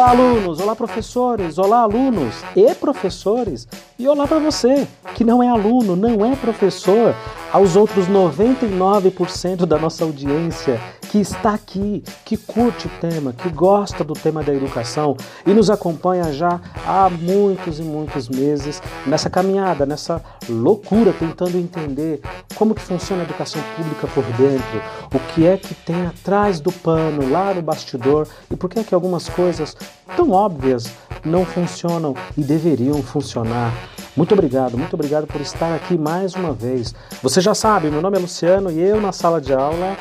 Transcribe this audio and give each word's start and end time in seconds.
Olá, 0.00 0.12
alunos! 0.12 0.60
Olá, 0.60 0.74
professores! 0.74 1.58
Olá, 1.58 1.80
alunos 1.80 2.34
e 2.56 2.74
professores! 2.74 3.68
E 3.98 4.08
olá 4.08 4.26
para 4.26 4.38
você, 4.38 4.88
que 5.14 5.22
não 5.22 5.42
é 5.42 5.48
aluno, 5.50 5.94
não 5.94 6.24
é 6.24 6.34
professor, 6.34 7.14
aos 7.52 7.76
outros 7.76 8.08
99% 8.08 9.66
da 9.66 9.78
nossa 9.78 10.02
audiência 10.02 10.80
que 11.10 11.18
está 11.18 11.54
aqui, 11.54 12.04
que 12.24 12.36
curte 12.36 12.86
o 12.86 12.90
tema, 13.00 13.32
que 13.32 13.48
gosta 13.48 14.04
do 14.04 14.14
tema 14.14 14.44
da 14.44 14.54
educação 14.54 15.16
e 15.44 15.52
nos 15.52 15.68
acompanha 15.68 16.32
já 16.32 16.60
há 16.86 17.10
muitos 17.10 17.80
e 17.80 17.82
muitos 17.82 18.28
meses 18.28 18.80
nessa 19.04 19.28
caminhada, 19.28 19.84
nessa 19.84 20.22
loucura, 20.48 21.12
tentando 21.12 21.58
entender 21.58 22.20
como 22.54 22.76
que 22.76 22.80
funciona 22.80 23.22
a 23.22 23.24
educação 23.24 23.60
pública 23.76 24.06
por 24.06 24.22
dentro, 24.36 24.82
o 25.12 25.18
que 25.34 25.46
é 25.46 25.56
que 25.56 25.74
tem 25.74 26.06
atrás 26.06 26.60
do 26.60 26.70
pano, 26.70 27.28
lá 27.28 27.52
no 27.52 27.60
bastidor 27.60 28.28
e 28.48 28.54
por 28.54 28.70
que 28.70 28.78
é 28.78 28.84
que 28.84 28.94
algumas 28.94 29.28
coisas 29.28 29.76
tão 30.16 30.30
óbvias 30.30 30.92
não 31.24 31.44
funcionam 31.44 32.14
e 32.36 32.42
deveriam 32.42 33.02
funcionar. 33.02 33.72
Muito 34.16 34.32
obrigado, 34.32 34.76
muito 34.76 34.94
obrigado 34.94 35.26
por 35.26 35.40
estar 35.40 35.74
aqui 35.74 35.96
mais 35.96 36.34
uma 36.34 36.52
vez. 36.52 36.94
Você 37.22 37.40
já 37.40 37.54
sabe, 37.54 37.90
meu 37.90 38.02
nome 38.02 38.16
é 38.16 38.20
Luciano 38.20 38.70
e 38.70 38.80
eu 38.80 39.00
na 39.00 39.12
sala 39.12 39.40
de 39.40 39.52
aula 39.52 39.96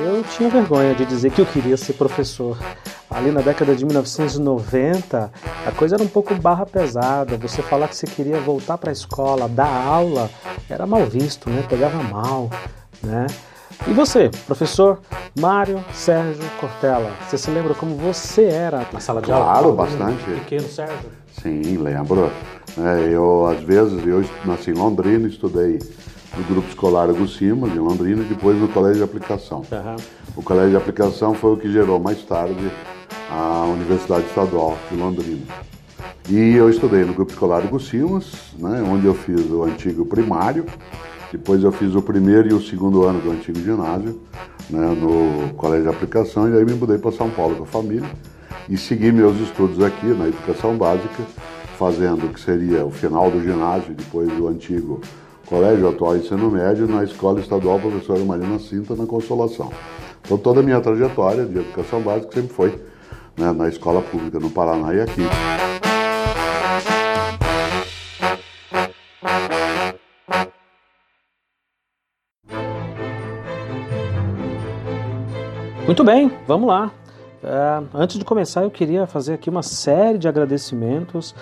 eu 0.00 0.22
tinha 0.22 0.48
vergonha 0.48 0.94
de 0.94 1.04
dizer 1.04 1.30
que 1.32 1.40
eu 1.40 1.46
queria 1.46 1.76
ser 1.76 1.94
professor. 1.94 2.56
Ali 3.10 3.30
na 3.32 3.40
década 3.40 3.74
de 3.74 3.84
1990, 3.84 5.32
a 5.66 5.72
coisa 5.72 5.96
era 5.96 6.04
um 6.04 6.08
pouco 6.08 6.34
barra 6.34 6.66
pesada. 6.66 7.36
Você 7.38 7.62
falar 7.62 7.88
que 7.88 7.96
você 7.96 8.06
queria 8.06 8.38
voltar 8.38 8.76
para 8.76 8.90
a 8.90 8.92
escola, 8.92 9.48
dar 9.48 9.86
aula, 9.86 10.30
era 10.68 10.86
mal 10.86 11.06
visto, 11.06 11.48
né? 11.48 11.64
Pegava 11.68 12.02
mal, 12.02 12.50
né? 13.02 13.26
E 13.86 13.92
você, 13.92 14.30
professor 14.46 14.98
Mário 15.38 15.82
Sérgio 15.92 16.42
Cortella, 16.60 17.10
você 17.26 17.38
se 17.38 17.50
lembra 17.50 17.74
como 17.74 17.94
você 17.94 18.44
era 18.44 18.86
na 18.92 19.00
sala 19.00 19.22
de 19.22 19.30
aula? 19.32 19.44
Claro, 19.44 19.72
bastante. 19.72 20.24
Pequeno 20.24 20.68
Sérgio? 20.68 21.10
Sim, 21.40 21.78
lembro. 21.78 22.30
É, 22.76 23.08
eu, 23.10 23.46
às 23.46 23.60
vezes, 23.60 24.06
eu 24.06 24.24
nasci 24.44 24.70
em 24.70 24.74
Londrina, 24.74 25.26
estudei 25.28 25.78
no 26.36 26.44
Grupo 26.44 26.68
Escolar 26.68 27.08
Agucimas, 27.08 27.70
em 27.72 27.78
Londrina, 27.78 28.22
e 28.22 28.26
depois 28.26 28.58
no 28.58 28.68
Colégio 28.68 28.98
de 28.98 29.04
Aplicação. 29.04 29.62
Uhum. 29.70 29.96
O 30.36 30.42
Colégio 30.42 30.70
de 30.70 30.76
Aplicação 30.76 31.34
foi 31.34 31.52
o 31.52 31.56
que 31.56 31.72
gerou 31.72 31.98
mais 31.98 32.22
tarde 32.22 32.70
a 33.30 33.64
Universidade 33.64 34.26
Estadual 34.26 34.76
de 34.90 34.96
Londrina. 34.96 35.42
E 36.28 36.54
eu 36.54 36.68
estudei 36.68 37.04
no 37.04 37.14
Grupo 37.14 37.32
Escolar 37.32 37.62
Agucimas, 37.62 38.52
né, 38.58 38.82
onde 38.86 39.06
eu 39.06 39.14
fiz 39.14 39.50
o 39.50 39.62
antigo 39.62 40.04
primário, 40.04 40.66
depois 41.30 41.62
eu 41.62 41.70
fiz 41.70 41.94
o 41.94 42.02
primeiro 42.02 42.48
e 42.48 42.52
o 42.54 42.60
segundo 42.60 43.04
ano 43.04 43.20
do 43.20 43.30
antigo 43.30 43.58
ginásio, 43.60 44.20
né, 44.70 44.86
no 44.88 45.52
Colégio 45.54 45.90
de 45.90 45.96
Aplicação, 45.96 46.48
e 46.48 46.56
aí 46.56 46.64
me 46.64 46.74
mudei 46.74 46.98
para 46.98 47.12
São 47.12 47.28
Paulo 47.30 47.56
com 47.56 47.62
a 47.64 47.66
família 47.66 48.08
e 48.68 48.76
segui 48.76 49.12
meus 49.12 49.38
estudos 49.40 49.82
aqui 49.82 50.06
na 50.06 50.28
educação 50.28 50.76
básica, 50.76 51.22
fazendo 51.78 52.26
o 52.26 52.28
que 52.30 52.40
seria 52.40 52.84
o 52.84 52.90
final 52.90 53.30
do 53.30 53.42
ginásio, 53.42 53.94
depois 53.94 54.28
do 54.28 54.48
antigo 54.48 55.00
Colégio 55.46 55.88
Atual 55.88 56.16
Ensino 56.16 56.50
Médio, 56.50 56.86
na 56.86 57.04
Escola 57.04 57.40
Estadual 57.40 57.78
Professora 57.78 58.22
Marina 58.24 58.58
Cinta, 58.58 58.94
na 58.94 59.06
Consolação. 59.06 59.70
Então 60.22 60.36
toda 60.36 60.60
a 60.60 60.62
minha 60.62 60.80
trajetória 60.80 61.44
de 61.44 61.58
educação 61.58 62.00
básica 62.02 62.34
sempre 62.34 62.54
foi 62.54 62.78
né, 63.36 63.52
na 63.52 63.68
escola 63.68 64.02
pública 64.02 64.38
no 64.38 64.50
Paraná 64.50 64.92
e 64.92 65.00
aqui. 65.00 65.22
Muito 75.88 76.04
bem, 76.04 76.30
vamos 76.46 76.68
lá. 76.68 76.92
Uh, 77.42 77.88
antes 77.92 78.16
de 78.16 78.24
começar, 78.24 78.62
eu 78.62 78.70
queria 78.70 79.06
fazer 79.06 79.34
aqui 79.34 79.50
uma 79.50 79.64
série 79.64 80.18
de 80.18 80.28
agradecimentos 80.28 81.34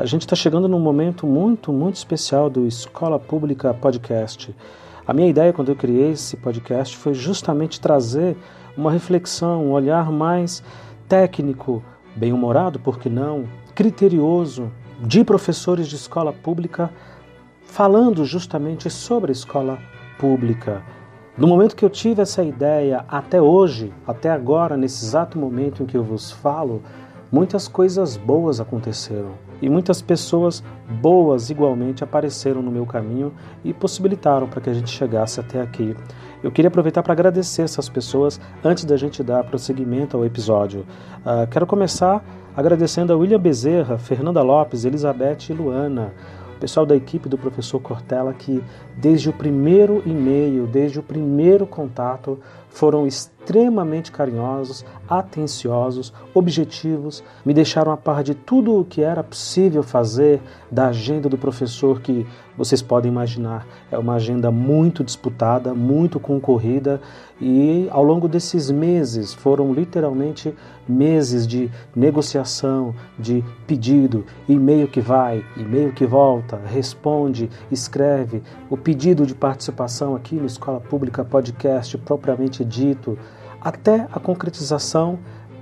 a 0.00 0.06
gente 0.06 0.22
está 0.22 0.34
chegando 0.34 0.66
num 0.66 0.80
momento 0.80 1.26
muito, 1.26 1.70
muito 1.70 1.96
especial 1.96 2.48
do 2.48 2.66
Escola 2.66 3.18
Pública 3.18 3.74
Podcast. 3.74 4.56
A 5.06 5.12
minha 5.12 5.28
ideia 5.28 5.52
quando 5.52 5.68
eu 5.68 5.76
criei 5.76 6.12
esse 6.12 6.38
podcast 6.38 6.96
foi 6.96 7.12
justamente 7.12 7.78
trazer 7.78 8.34
uma 8.74 8.90
reflexão, 8.90 9.66
um 9.66 9.72
olhar 9.72 10.10
mais 10.10 10.62
técnico, 11.06 11.84
bem-humorado, 12.16 12.78
por 12.78 12.98
que 12.98 13.10
não, 13.10 13.44
criterioso, 13.74 14.72
de 15.02 15.22
professores 15.22 15.86
de 15.86 15.96
escola 15.96 16.32
pública, 16.32 16.90
falando 17.62 18.24
justamente 18.24 18.88
sobre 18.88 19.32
a 19.32 19.32
escola 19.32 19.78
pública. 20.18 20.82
No 21.40 21.46
momento 21.46 21.74
que 21.74 21.82
eu 21.82 21.88
tive 21.88 22.20
essa 22.20 22.44
ideia, 22.44 23.02
até 23.08 23.40
hoje, 23.40 23.90
até 24.06 24.30
agora, 24.30 24.76
nesse 24.76 25.06
exato 25.06 25.38
momento 25.38 25.82
em 25.82 25.86
que 25.86 25.96
eu 25.96 26.04
vos 26.04 26.30
falo, 26.30 26.82
muitas 27.32 27.66
coisas 27.66 28.14
boas 28.14 28.60
aconteceram 28.60 29.30
e 29.62 29.66
muitas 29.66 30.02
pessoas 30.02 30.62
boas 31.00 31.48
igualmente 31.48 32.04
apareceram 32.04 32.60
no 32.60 32.70
meu 32.70 32.84
caminho 32.84 33.32
e 33.64 33.72
possibilitaram 33.72 34.48
para 34.48 34.60
que 34.60 34.68
a 34.68 34.74
gente 34.74 34.90
chegasse 34.90 35.40
até 35.40 35.62
aqui. 35.62 35.96
Eu 36.42 36.52
queria 36.52 36.68
aproveitar 36.68 37.02
para 37.02 37.14
agradecer 37.14 37.62
essas 37.62 37.88
pessoas 37.88 38.38
antes 38.62 38.84
da 38.84 38.98
gente 38.98 39.22
dar 39.22 39.42
prosseguimento 39.42 40.18
ao 40.18 40.26
episódio. 40.26 40.84
Uh, 41.24 41.48
quero 41.50 41.66
começar 41.66 42.22
agradecendo 42.54 43.14
a 43.14 43.16
William 43.16 43.40
Bezerra, 43.40 43.96
Fernanda 43.96 44.42
Lopes, 44.42 44.84
Elizabeth 44.84 45.48
e 45.48 45.54
Luana, 45.54 46.12
pessoal 46.60 46.84
da 46.84 46.94
equipe 46.94 47.28
do 47.28 47.38
professor 47.38 47.80
Cortella 47.80 48.34
que 48.34 48.62
desde 49.00 49.30
o 49.30 49.32
primeiro 49.32 50.02
e-mail, 50.04 50.66
desde 50.66 50.98
o 50.98 51.02
primeiro 51.02 51.66
contato, 51.66 52.38
foram 52.70 53.06
extremamente 53.06 54.12
carinhosos, 54.12 54.84
atenciosos, 55.08 56.12
objetivos, 56.32 57.22
me 57.44 57.52
deixaram 57.52 57.90
a 57.90 57.96
par 57.96 58.22
de 58.22 58.34
tudo 58.34 58.78
o 58.78 58.84
que 58.84 59.02
era 59.02 59.24
possível 59.24 59.82
fazer 59.82 60.40
da 60.70 60.88
agenda 60.88 61.28
do 61.28 61.36
professor, 61.36 62.00
que 62.00 62.26
vocês 62.56 62.80
podem 62.80 63.10
imaginar, 63.10 63.66
é 63.90 63.98
uma 63.98 64.14
agenda 64.14 64.50
muito 64.50 65.02
disputada, 65.02 65.74
muito 65.74 66.20
concorrida, 66.20 67.00
e 67.40 67.88
ao 67.90 68.04
longo 68.04 68.28
desses 68.28 68.70
meses, 68.70 69.32
foram 69.32 69.72
literalmente 69.72 70.54
meses 70.86 71.46
de 71.46 71.70
negociação, 71.96 72.94
de 73.18 73.42
pedido, 73.66 74.26
e-mail 74.48 74.86
que 74.86 75.00
vai, 75.00 75.42
e-mail 75.56 75.92
que 75.92 76.04
volta, 76.04 76.60
responde, 76.66 77.48
escreve, 77.70 78.42
o 78.68 78.76
pedido 78.90 79.24
de 79.24 79.36
participação 79.36 80.16
aqui 80.16 80.34
no 80.34 80.46
Escola 80.46 80.80
Pública 80.80 81.24
Podcast 81.24 81.96
propriamente 81.98 82.64
dito, 82.64 83.16
até 83.60 84.08
a 84.10 84.18
concretização, 84.18 85.16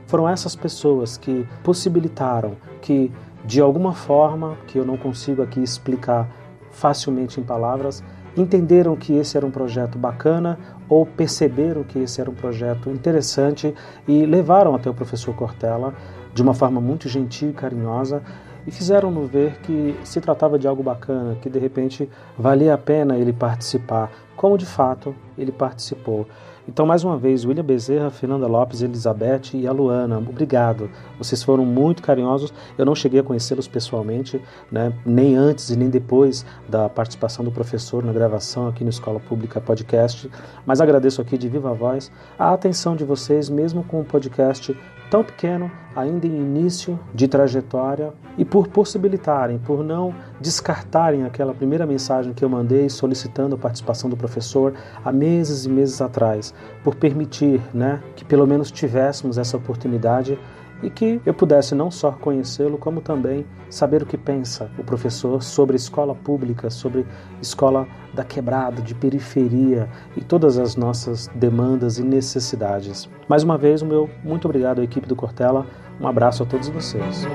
foram 0.07 0.27
essas 0.27 0.57
pessoas 0.57 1.19
que 1.19 1.47
possibilitaram 1.63 2.57
que, 2.81 3.13
de 3.45 3.61
alguma 3.61 3.93
forma, 3.93 4.57
que 4.67 4.79
eu 4.79 4.85
não 4.87 4.97
consigo 4.97 5.43
aqui 5.43 5.63
explicar 5.63 6.27
facilmente 6.71 7.39
em 7.39 7.45
palavras, 7.45 8.03
entenderam 8.35 8.97
que 8.97 9.13
esse 9.13 9.37
era 9.37 9.45
um 9.45 9.51
projeto 9.51 9.99
bacana 9.99 10.59
ou 10.89 11.05
perceberam 11.05 11.85
que 11.85 11.99
esse 11.99 12.23
era 12.23 12.31
um 12.31 12.35
projeto 12.35 12.89
interessante 12.89 13.75
e 14.07 14.25
levaram 14.25 14.75
até 14.75 14.89
o 14.89 14.95
professor 14.95 15.35
Cortella 15.35 15.93
de 16.33 16.41
uma 16.41 16.55
forma 16.55 16.81
muito 16.81 17.11
gentil 17.11 17.51
e 17.51 17.53
carinhosa 17.53 18.23
e 18.69 18.71
fizeram-no 18.71 19.25
ver 19.25 19.59
que 19.63 19.99
se 20.05 20.21
tratava 20.21 20.59
de 20.59 20.69
algo 20.69 20.83
bacana, 20.83 21.39
que 21.41 21.49
de 21.49 21.59
repente 21.59 22.07
valia 22.37 22.75
a 22.75 22.79
pena 22.79 23.17
ele 23.17 23.33
participar, 23.33 24.13
como 24.37 24.59
de 24.59 24.67
fato 24.67 25.15
ele 25.39 25.51
participou. 25.51 26.27
Então, 26.69 26.85
mais 26.85 27.03
uma 27.03 27.17
vez, 27.17 27.47
William 27.47 27.65
Bezerra, 27.65 28.11
Fernanda 28.11 28.47
Lopes, 28.47 28.83
Elizabeth 28.83 29.55
e 29.55 29.67
a 29.67 29.73
Luana, 29.73 30.19
obrigado. 30.19 30.91
Vocês 31.17 31.43
foram 31.43 31.65
muito 31.65 32.03
carinhosos. 32.03 32.53
Eu 32.77 32.85
não 32.85 32.95
cheguei 32.95 33.21
a 33.21 33.23
conhecê-los 33.23 33.67
pessoalmente, 33.67 34.39
né, 34.71 34.93
nem 35.07 35.35
antes 35.35 35.71
e 35.71 35.77
nem 35.77 35.89
depois 35.89 36.45
da 36.69 36.91
participação 36.91 37.43
do 37.43 37.51
professor 37.51 38.05
na 38.05 38.13
gravação 38.13 38.69
aqui 38.69 38.85
no 38.85 38.91
Escola 38.91 39.19
Pública 39.19 39.63
Podcast, 39.63 40.31
mas 40.67 40.79
agradeço 40.79 41.23
aqui 41.23 41.39
de 41.39 41.49
viva 41.49 41.73
voz 41.73 42.13
a 42.39 42.53
atenção 42.53 42.95
de 42.95 43.03
vocês, 43.03 43.49
mesmo 43.49 43.83
com 43.83 44.03
o 44.03 44.05
podcast 44.05 44.77
tão 45.11 45.25
pequeno, 45.25 45.71
ainda 45.95 46.27
em 46.27 46.37
início 46.37 46.99
de 47.15 47.27
trajetória, 47.27 48.13
e 48.37 48.45
por 48.45 48.69
possibilitarem, 48.69 49.59
por 49.59 49.83
não 49.83 50.15
descartarem 50.41 51.25
aquela 51.25 51.53
primeira 51.53 51.85
mensagem 51.85 52.33
que 52.33 52.45
eu 52.45 52.49
mandei 52.49 52.89
solicitando 52.89 53.57
a 53.57 53.59
participação 53.59 54.09
do 54.09 54.17
professor 54.17 54.75
há 55.05 55.11
meses 55.11 55.65
e 55.65 55.69
meses 55.69 56.01
atrás, 56.01 56.55
por 56.85 56.95
permitir 56.95 57.61
né, 57.75 58.01
que 58.15 58.25
pelo 58.25 58.47
menos 58.47 58.71
tivéssemos 58.71 59.39
essa 59.39 59.57
oportunidade 59.57 60.39
e 60.83 60.91
que 60.91 61.21
eu 61.27 61.35
pudesse 61.35 61.75
não 61.75 61.91
só 61.91 62.13
conhecê-lo, 62.13 62.79
como 62.79 63.01
também 63.01 63.45
saber 63.69 64.03
o 64.03 64.07
que 64.07 64.17
pensa 64.17 64.71
o 64.79 64.85
professor 64.85 65.43
sobre 65.43 65.77
escola 65.77 66.15
pública, 66.15 66.71
sobre 66.71 67.07
escola 67.43 67.87
da 68.15 68.25
quebrada, 68.25 68.81
de 68.81 68.95
periferia 68.95 69.89
e 70.17 70.23
todas 70.23 70.59
as 70.59 70.77
nossas 70.77 71.29
demandas 71.35 71.99
e 71.99 72.03
necessidades. 72.03 73.09
Mais 73.29 73.43
uma 73.43 73.59
vez, 73.59 73.83
o 73.83 73.87
meu 73.87 74.09
muito 74.23 74.47
obrigado 74.47 74.81
à 74.81 74.85
equipe 74.85 75.07
do 75.07 75.17
Cortella, 75.17 75.67
um 76.01 76.07
abraço 76.07 76.43
a 76.43 76.47
todos 76.47 76.69
vocês. 76.69 77.27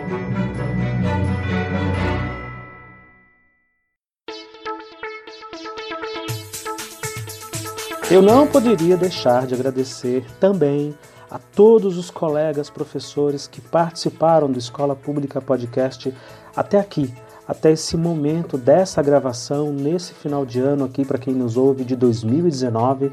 Eu 8.14 8.22
não 8.22 8.46
poderia 8.46 8.96
deixar 8.96 9.48
de 9.48 9.56
agradecer 9.56 10.24
também 10.40 10.96
a 11.34 11.40
todos 11.40 11.98
os 11.98 12.12
colegas 12.12 12.70
professores 12.70 13.48
que 13.48 13.60
participaram 13.60 14.52
do 14.52 14.60
Escola 14.60 14.96
Pública 14.96 15.42
Podcast 15.42 16.14
até 16.56 16.80
aqui, 16.80 17.12
até 17.48 17.72
esse 17.72 17.98
momento 17.98 18.56
dessa 18.56 19.02
gravação, 19.02 19.74
nesse 19.74 20.14
final 20.14 20.46
de 20.46 20.60
ano 20.60 20.86
aqui, 20.86 21.04
para 21.04 21.18
quem 21.18 21.34
nos 21.34 21.58
ouve, 21.58 21.84
de 21.84 21.96
2019, 21.96 23.12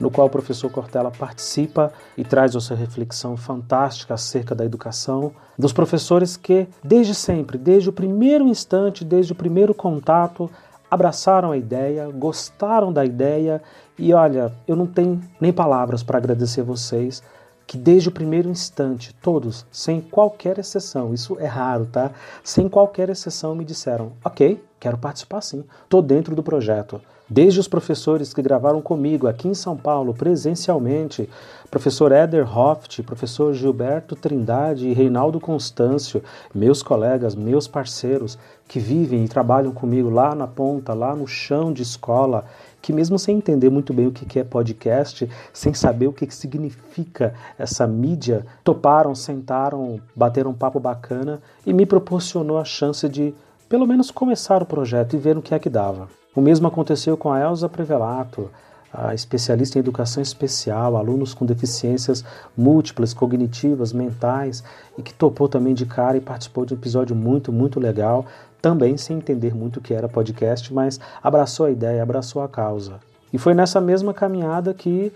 no 0.00 0.10
qual 0.10 0.28
o 0.28 0.30
professor 0.30 0.70
Cortella 0.70 1.10
participa 1.10 1.92
e 2.16 2.24
traz 2.24 2.56
a 2.56 2.60
sua 2.60 2.74
reflexão 2.74 3.36
fantástica 3.36 4.14
acerca 4.14 4.54
da 4.54 4.64
educação, 4.64 5.32
dos 5.58 5.72
professores 5.74 6.38
que, 6.38 6.66
desde 6.82 7.14
sempre, 7.14 7.58
desde 7.58 7.90
o 7.90 7.92
primeiro 7.92 8.48
instante, 8.48 9.04
desde 9.04 9.32
o 9.32 9.36
primeiro 9.36 9.74
contato, 9.74 10.50
abraçaram 10.90 11.52
a 11.52 11.56
ideia, 11.58 12.08
gostaram 12.08 12.90
da 12.90 13.04
ideia. 13.04 13.60
E 13.98 14.14
olha, 14.14 14.54
eu 14.66 14.74
não 14.74 14.86
tenho 14.86 15.20
nem 15.38 15.52
palavras 15.52 16.02
para 16.02 16.16
agradecer 16.16 16.62
vocês 16.62 17.22
que 17.68 17.76
desde 17.76 18.08
o 18.08 18.12
primeiro 18.12 18.48
instante, 18.48 19.14
todos, 19.22 19.66
sem 19.70 20.00
qualquer 20.00 20.58
exceção, 20.58 21.12
isso 21.12 21.36
é 21.38 21.44
raro, 21.44 21.84
tá? 21.84 22.10
Sem 22.42 22.66
qualquer 22.66 23.10
exceção 23.10 23.54
me 23.54 23.62
disseram: 23.62 24.12
"OK, 24.24 24.64
quero 24.80 24.96
participar 24.96 25.42
sim. 25.42 25.62
Tô 25.86 26.00
dentro 26.00 26.34
do 26.34 26.42
projeto". 26.42 26.98
Desde 27.30 27.60
os 27.60 27.68
professores 27.68 28.32
que 28.32 28.40
gravaram 28.40 28.80
comigo 28.80 29.26
aqui 29.26 29.48
em 29.48 29.54
São 29.54 29.76
Paulo 29.76 30.14
presencialmente, 30.14 31.28
professor 31.70 32.10
Éder 32.10 32.58
Hoft, 32.58 33.02
professor 33.02 33.52
Gilberto 33.52 34.16
Trindade 34.16 34.88
e 34.88 34.94
Reinaldo 34.94 35.38
Constâncio, 35.38 36.22
meus 36.54 36.82
colegas, 36.82 37.34
meus 37.34 37.68
parceiros 37.68 38.38
que 38.66 38.80
vivem 38.80 39.26
e 39.26 39.28
trabalham 39.28 39.72
comigo 39.72 40.08
lá 40.08 40.34
na 40.34 40.46
ponta, 40.46 40.94
lá 40.94 41.14
no 41.14 41.26
chão 41.26 41.70
de 41.70 41.82
escola, 41.82 42.46
que 42.80 42.92
mesmo 42.92 43.18
sem 43.18 43.36
entender 43.36 43.70
muito 43.70 43.92
bem 43.92 44.06
o 44.06 44.12
que 44.12 44.38
é 44.38 44.44
podcast, 44.44 45.28
sem 45.52 45.74
saber 45.74 46.06
o 46.06 46.12
que 46.12 46.30
significa 46.34 47.34
essa 47.58 47.86
mídia, 47.86 48.46
toparam, 48.62 49.14
sentaram, 49.14 50.00
bateram 50.14 50.50
um 50.50 50.54
papo 50.54 50.78
bacana 50.78 51.40
e 51.66 51.72
me 51.72 51.84
proporcionou 51.84 52.58
a 52.58 52.64
chance 52.64 53.08
de 53.08 53.34
pelo 53.68 53.86
menos 53.86 54.10
começar 54.10 54.62
o 54.62 54.66
projeto 54.66 55.14
e 55.14 55.18
ver 55.18 55.36
o 55.36 55.42
que 55.42 55.54
é 55.54 55.58
que 55.58 55.68
dava. 55.68 56.08
O 56.34 56.40
mesmo 56.40 56.66
aconteceu 56.66 57.16
com 57.16 57.32
a 57.32 57.40
Elza 57.40 57.68
Prevelato, 57.68 58.50
a 58.92 59.14
especialista 59.14 59.78
em 59.78 59.80
educação 59.80 60.22
especial, 60.22 60.96
alunos 60.96 61.34
com 61.34 61.44
deficiências 61.44 62.24
múltiplas, 62.56 63.12
cognitivas, 63.12 63.92
mentais, 63.92 64.64
e 64.96 65.02
que 65.02 65.12
topou 65.12 65.48
também 65.48 65.74
de 65.74 65.84
cara 65.84 66.16
e 66.16 66.20
participou 66.20 66.64
de 66.64 66.72
um 66.72 66.76
episódio 66.76 67.14
muito, 67.14 67.52
muito 67.52 67.78
legal, 67.78 68.24
também 68.60 68.96
sem 68.96 69.18
entender 69.18 69.54
muito 69.54 69.78
o 69.78 69.80
que 69.80 69.94
era 69.94 70.08
podcast, 70.08 70.72
mas 70.72 70.98
abraçou 71.22 71.66
a 71.66 71.70
ideia, 71.70 72.02
abraçou 72.02 72.42
a 72.42 72.48
causa. 72.48 73.00
E 73.32 73.38
foi 73.38 73.54
nessa 73.54 73.80
mesma 73.80 74.14
caminhada 74.14 74.72
que, 74.72 75.12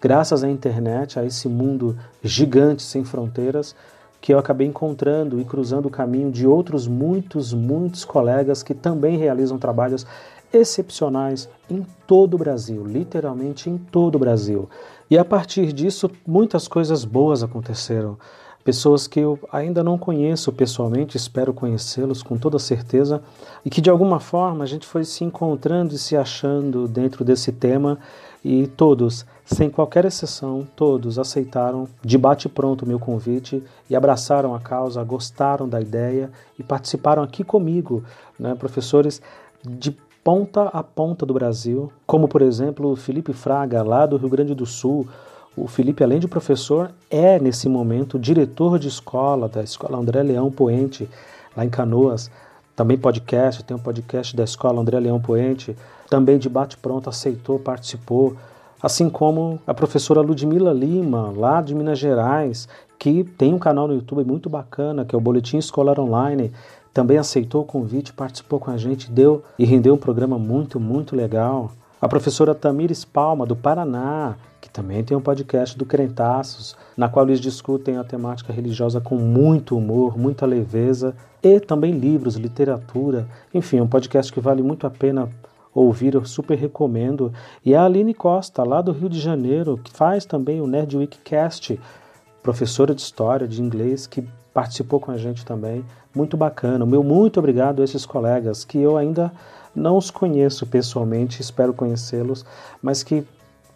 graças 0.00 0.44
à 0.44 0.48
internet, 0.48 1.18
a 1.18 1.24
esse 1.24 1.48
mundo 1.48 1.96
gigante 2.22 2.82
sem 2.82 3.04
fronteiras, 3.04 3.74
que 4.20 4.32
eu 4.32 4.38
acabei 4.38 4.66
encontrando 4.66 5.38
e 5.38 5.44
cruzando 5.44 5.86
o 5.86 5.90
caminho 5.90 6.30
de 6.30 6.46
outros 6.46 6.86
muitos, 6.86 7.52
muitos 7.52 8.04
colegas 8.04 8.62
que 8.62 8.72
também 8.72 9.18
realizam 9.18 9.58
trabalhos 9.58 10.06
excepcionais 10.50 11.48
em 11.68 11.84
todo 12.06 12.34
o 12.34 12.38
Brasil, 12.38 12.86
literalmente 12.86 13.68
em 13.68 13.76
todo 13.76 14.14
o 14.14 14.18
Brasil. 14.18 14.68
E 15.10 15.18
a 15.18 15.24
partir 15.24 15.72
disso, 15.72 16.10
muitas 16.26 16.66
coisas 16.66 17.04
boas 17.04 17.42
aconteceram. 17.42 18.16
Pessoas 18.64 19.06
que 19.06 19.20
eu 19.20 19.38
ainda 19.52 19.84
não 19.84 19.98
conheço 19.98 20.50
pessoalmente, 20.50 21.18
espero 21.18 21.52
conhecê-los 21.52 22.22
com 22.22 22.38
toda 22.38 22.58
certeza, 22.58 23.22
e 23.62 23.68
que 23.68 23.82
de 23.82 23.90
alguma 23.90 24.18
forma 24.18 24.64
a 24.64 24.66
gente 24.66 24.86
foi 24.86 25.04
se 25.04 25.22
encontrando 25.22 25.94
e 25.94 25.98
se 25.98 26.16
achando 26.16 26.88
dentro 26.88 27.24
desse 27.24 27.52
tema, 27.52 27.98
e 28.42 28.66
todos, 28.66 29.26
sem 29.44 29.68
qualquer 29.68 30.06
exceção, 30.06 30.66
todos 30.74 31.18
aceitaram 31.18 31.86
de 32.02 32.16
bate-pronto 32.16 32.84
o 32.84 32.88
meu 32.88 32.98
convite 32.98 33.62
e 33.88 33.94
abraçaram 33.94 34.54
a 34.54 34.60
causa, 34.60 35.04
gostaram 35.04 35.68
da 35.68 35.80
ideia 35.80 36.30
e 36.58 36.62
participaram 36.62 37.22
aqui 37.22 37.44
comigo, 37.44 38.02
né, 38.38 38.54
professores 38.54 39.20
de 39.62 39.96
ponta 40.22 40.68
a 40.68 40.82
ponta 40.82 41.26
do 41.26 41.34
Brasil, 41.34 41.92
como 42.06 42.26
por 42.26 42.40
exemplo 42.40 42.96
Felipe 42.96 43.34
Fraga, 43.34 43.82
lá 43.82 44.06
do 44.06 44.16
Rio 44.16 44.30
Grande 44.30 44.54
do 44.54 44.64
Sul. 44.64 45.06
O 45.56 45.68
Felipe, 45.68 46.02
além 46.02 46.18
de 46.18 46.26
professor, 46.26 46.90
é 47.10 47.38
nesse 47.38 47.68
momento 47.68 48.18
diretor 48.18 48.78
de 48.78 48.88
escola 48.88 49.48
da 49.48 49.62
Escola 49.62 49.98
André 49.98 50.22
Leão 50.22 50.50
Poente, 50.50 51.08
lá 51.56 51.64
em 51.64 51.70
Canoas. 51.70 52.30
Também 52.74 52.98
podcast, 52.98 53.62
tem 53.62 53.76
um 53.76 53.80
podcast 53.80 54.34
da 54.34 54.42
Escola 54.42 54.80
André 54.80 54.98
Leão 54.98 55.20
Poente. 55.20 55.76
Também 56.10 56.38
de 56.38 56.48
bate-pronto 56.48 57.08
aceitou, 57.08 57.58
participou. 57.58 58.36
Assim 58.82 59.08
como 59.08 59.60
a 59.66 59.72
professora 59.72 60.20
Ludmila 60.20 60.72
Lima, 60.72 61.32
lá 61.36 61.62
de 61.62 61.74
Minas 61.74 61.98
Gerais, 61.98 62.68
que 62.98 63.22
tem 63.22 63.54
um 63.54 63.58
canal 63.58 63.86
no 63.86 63.94
YouTube 63.94 64.24
muito 64.24 64.50
bacana, 64.50 65.04
que 65.04 65.14
é 65.14 65.18
o 65.18 65.20
Boletim 65.20 65.58
Escolar 65.58 66.00
Online 66.00 66.52
também 66.94 67.18
aceitou 67.18 67.62
o 67.62 67.66
convite, 67.66 68.12
participou 68.12 68.60
com 68.60 68.70
a 68.70 68.76
gente, 68.76 69.10
deu 69.10 69.42
e 69.58 69.64
rendeu 69.64 69.94
um 69.94 69.98
programa 69.98 70.38
muito, 70.38 70.78
muito 70.78 71.16
legal. 71.16 71.72
A 72.00 72.08
professora 72.08 72.54
Tamires 72.54 73.04
Palma, 73.04 73.46
do 73.46 73.56
Paraná, 73.56 74.36
que 74.60 74.68
também 74.68 75.02
tem 75.02 75.16
um 75.16 75.20
podcast 75.20 75.76
do 75.76 75.86
Crentaços, 75.86 76.76
na 76.96 77.08
qual 77.08 77.26
eles 77.26 77.40
discutem 77.40 77.96
a 77.96 78.04
temática 78.04 78.52
religiosa 78.52 79.00
com 79.00 79.16
muito 79.16 79.76
humor, 79.76 80.18
muita 80.18 80.44
leveza, 80.44 81.14
e 81.42 81.60
também 81.60 81.92
livros, 81.92 82.36
literatura, 82.36 83.26
enfim, 83.52 83.80
um 83.80 83.86
podcast 83.86 84.32
que 84.32 84.40
vale 84.40 84.62
muito 84.62 84.86
a 84.86 84.90
pena 84.90 85.28
ouvir, 85.74 86.14
eu 86.14 86.24
super 86.24 86.56
recomendo. 86.56 87.32
E 87.64 87.74
a 87.74 87.84
Aline 87.84 88.14
Costa, 88.14 88.62
lá 88.62 88.80
do 88.80 88.92
Rio 88.92 89.08
de 89.08 89.20
Janeiro, 89.20 89.78
que 89.82 89.92
faz 89.92 90.24
também 90.24 90.60
o 90.60 90.66
Nerd 90.66 90.96
Weekcast, 90.96 91.78
professora 92.42 92.94
de 92.94 93.00
história, 93.00 93.48
de 93.48 93.60
inglês, 93.60 94.06
que 94.06 94.24
participou 94.52 95.00
com 95.00 95.10
a 95.10 95.16
gente 95.16 95.44
também. 95.44 95.84
Muito 96.14 96.36
bacana. 96.36 96.86
Meu 96.86 97.02
muito 97.02 97.40
obrigado 97.40 97.82
a 97.82 97.84
esses 97.84 98.06
colegas 98.06 98.64
que 98.64 98.78
eu 98.78 98.96
ainda 98.96 99.32
não 99.74 99.96
os 99.96 100.10
conheço 100.10 100.66
pessoalmente, 100.66 101.40
espero 101.40 101.74
conhecê-los, 101.74 102.44
mas 102.82 103.02
que 103.02 103.26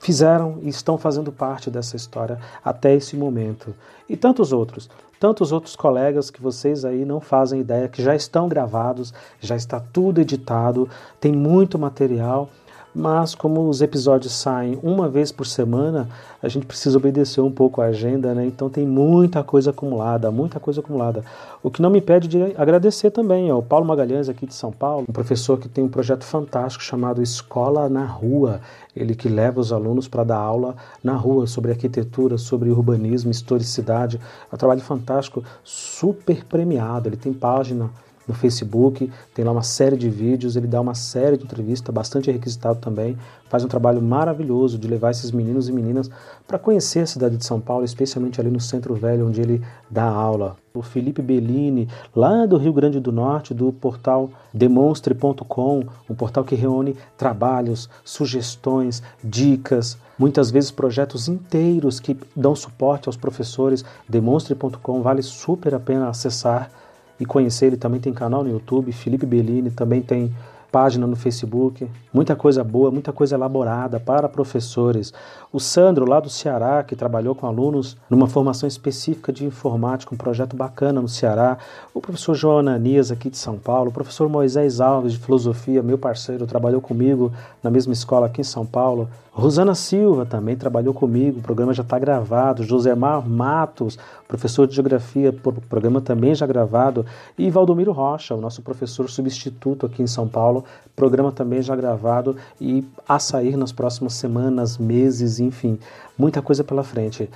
fizeram 0.01 0.59
e 0.63 0.69
estão 0.69 0.97
fazendo 0.97 1.33
parte 1.33 1.71
dessa 1.71 1.97
história 1.97 2.39
até 2.65 2.95
esse 2.95 3.17
momento. 3.17 3.75
E 4.09 4.17
tantos 4.17 4.53
outros, 4.53 4.89
tantos 5.19 5.53
outros 5.53 5.75
colegas 5.75 6.31
que 6.31 6.41
vocês 6.41 6.85
aí 6.85 7.05
não 7.05 7.21
fazem 7.21 7.61
ideia, 7.61 7.89
que 7.89 8.03
já 8.03 8.15
estão 8.15 8.49
gravados, 8.49 9.13
já 9.41 9.57
está 9.57 9.81
tudo 9.81 10.21
editado, 10.21 10.89
tem 11.21 11.33
muito 11.33 11.79
material 11.79 12.49
mas 12.95 13.35
como 13.35 13.69
os 13.69 13.81
episódios 13.81 14.33
saem 14.33 14.79
uma 14.83 15.09
vez 15.09 15.31
por 15.31 15.47
semana, 15.47 16.09
a 16.43 16.49
gente 16.49 16.67
precisa 16.67 16.97
obedecer 16.97 17.41
um 17.41 17.51
pouco 17.51 17.81
a 17.81 17.87
agenda, 17.87 18.35
né? 18.35 18.47
Então 18.47 18.71
tem 18.71 18.87
muita 18.87 19.43
coisa 19.43 19.71
acumulada, 19.71 20.31
muita 20.31 20.59
coisa 20.59 20.81
acumulada. 20.81 21.25
O 21.63 21.71
que 21.71 21.83
não 21.83 21.91
me 21.91 21.99
impede 21.99 22.29
de 22.29 22.55
agradecer 22.57 23.11
também 23.11 23.51
ao 23.51 23.63
Paulo 23.63 23.85
Magalhães 23.85 24.29
aqui 24.29 24.47
de 24.47 24.55
São 24.55 24.73
Paulo, 24.73 25.07
um 25.09 25.13
professor 25.13 25.59
que 25.59 25.69
tem 25.69 25.85
um 25.85 25.89
projeto 25.89 26.25
fantástico 26.25 26.83
chamado 26.83 27.23
Escola 27.23 27.89
na 27.89 28.05
Rua. 28.05 28.61
Ele 28.97 29.15
que 29.15 29.29
leva 29.29 29.61
os 29.61 29.73
alunos 29.73 30.09
para 30.09 30.25
dar 30.25 30.39
aula 30.39 30.75
na 31.03 31.15
rua 31.15 31.47
sobre 31.47 31.71
arquitetura, 31.71 32.37
sobre 32.37 32.71
urbanismo, 32.71 33.31
historicidade. 33.31 34.21
É 34.51 34.55
um 34.55 34.59
trabalho 34.59 34.81
fantástico, 34.81 35.45
super 35.63 36.45
premiado. 36.45 37.09
Ele 37.09 37.17
tem 37.17 37.33
página 37.33 37.91
no 38.29 38.35
Facebook, 38.35 39.11
tem 39.35 39.45
lá 39.45 39.51
uma 39.51 39.63
série 39.63 39.97
de 39.97 40.11
vídeos, 40.11 40.55
ele 40.55 40.67
dá 40.67 40.81
uma 40.81 40.95
série 40.95 41.39
de 41.39 41.45
entrevistas, 41.45 41.93
bastante 41.93 42.31
requisitado 42.31 42.79
também, 42.79 43.17
faz 43.49 43.65
um 43.65 43.69
trabalho 43.69 44.03
maravilhoso 44.03 44.79
de 44.79 44.87
levar 44.87 45.11
esses 45.11 45.31
meninos 45.33 45.69
e 45.69 45.73
meninas 45.73 46.11
para 46.47 46.59
conhecer 46.59 47.01
a 47.01 47.07
cidade 47.07 47.39
de 47.39 47.45
São 47.45 47.59
Paulo, 47.59 47.85
especialmente 47.85 48.41
ali 48.41 48.51
no 48.51 48.61
Centro 48.61 48.95
Velho, 48.95 49.27
onde 49.27 49.41
ele 49.41 49.63
dá 49.91 50.05
aula. 50.05 50.57
O 50.75 50.83
Felipe 50.83 51.23
Bellini, 51.23 51.89
lá 52.15 52.47
do 52.47 52.59
Rio 52.59 52.73
Grande 52.73 53.01
do 53.01 53.11
Norte, 53.11 53.55
do 53.55 53.73
portal 53.73 54.31
demonstre.com, 54.53 55.85
um 56.09 56.15
portal 56.15 56.45
que 56.45 56.55
reúne 56.55 56.95
trabalhos, 57.17 57.89
sugestões, 58.05 59.03
dicas, 59.25 59.99
muitas 60.19 60.51
vezes 60.51 60.71
projetos 60.71 61.29
inteiros 61.29 61.99
que 61.99 62.17
dão 62.37 62.55
suporte 62.55 63.09
aos 63.09 63.17
professores. 63.17 63.85
Demonstre.com 64.09 65.03
vale 65.03 65.23
super 65.23 65.75
a 65.75 65.81
pena 65.81 66.09
acessar 66.09 66.71
e 67.19 67.27
conhecer. 67.27 67.67
Ele 67.67 67.77
também 67.77 68.01
tem 68.01 68.13
canal 68.13 68.43
no 68.43 68.51
YouTube, 68.51 68.93
Felipe 68.93 69.27
Bellini, 69.27 69.71
também 69.71 70.03
tem 70.03 70.33
página 70.71 71.07
no 71.07 71.17
Facebook, 71.17 71.89
muita 72.13 72.37
coisa 72.37 72.63
boa, 72.63 72.91
muita 72.91 73.13
coisa 73.13 73.35
elaborada 73.35 73.99
para 73.99 74.29
professores. 74.29 75.13
O 75.51 75.59
Sandro, 75.59 76.07
lá 76.07 76.21
do 76.21 76.29
Ceará, 76.29 76.83
que 76.83 76.95
trabalhou 76.95 77.35
com 77.35 77.47
alunos 77.47 77.97
numa 78.11 78.27
formação 78.27 78.69
específica 78.69 79.33
de 79.33 79.47
informática, 79.47 80.15
um 80.15 80.19
projeto 80.19 80.55
bacana 80.55 81.01
no 81.01 81.09
Ceará. 81.09 81.57
O 81.95 82.03
professor 82.03 82.35
João 82.35 82.59
Ananias, 82.59 83.11
aqui 83.11 83.31
de 83.31 83.39
São 83.39 83.57
Paulo. 83.57 83.89
O 83.89 83.93
professor 83.93 84.29
Moisés 84.29 84.79
Alves, 84.79 85.15
de 85.15 85.19
filosofia, 85.19 85.83
meu 85.83 85.97
parceiro, 85.97 86.47
trabalhou 86.47 86.83
comigo 86.83 87.33
na 87.63 87.71
mesma 87.71 87.95
escola 87.95 88.27
aqui 88.27 88.43
em 88.43 88.45
São 88.45 88.67
Paulo. 88.67 89.09
Rosana 89.39 89.73
Silva 89.73 90.27
também 90.27 90.57
trabalhou 90.57 90.93
comigo, 90.93 91.39
o 91.39 91.43
programa 91.43 91.73
já 91.73 91.85
está 91.85 91.97
gravado. 91.97 92.65
Josemar 92.65 93.27
Matos, 93.27 93.97
professor 94.27 94.67
de 94.67 94.75
geografia, 94.75 95.31
o 95.31 95.53
programa 95.63 96.01
também 96.01 96.35
já 96.35 96.45
gravado. 96.45 97.07
E 97.39 97.49
Valdomiro 97.49 97.93
Rocha, 97.93 98.35
o 98.35 98.41
nosso 98.41 98.61
professor 98.63 99.09
substituto 99.09 99.87
aqui 99.87 100.03
em 100.03 100.09
São 100.09 100.27
Paulo, 100.27 100.65
programa 100.97 101.31
também 101.31 101.63
já 101.63 101.77
gravado 101.77 102.37
e 102.61 102.85
a 103.09 103.21
sair 103.21 103.57
nas 103.57 103.71
próximas 103.71 104.15
semanas, 104.15 104.77
meses, 104.77 105.38
enfim, 105.41 105.79
muita 106.17 106.43
coisa 106.43 106.65
pela 106.65 106.83
frente. 106.83 107.29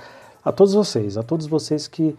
a 0.43 0.51
todos 0.51 0.73
vocês, 0.73 1.17
a 1.17 1.23
todos 1.23 1.47
vocês 1.47 1.87
que 1.87 2.15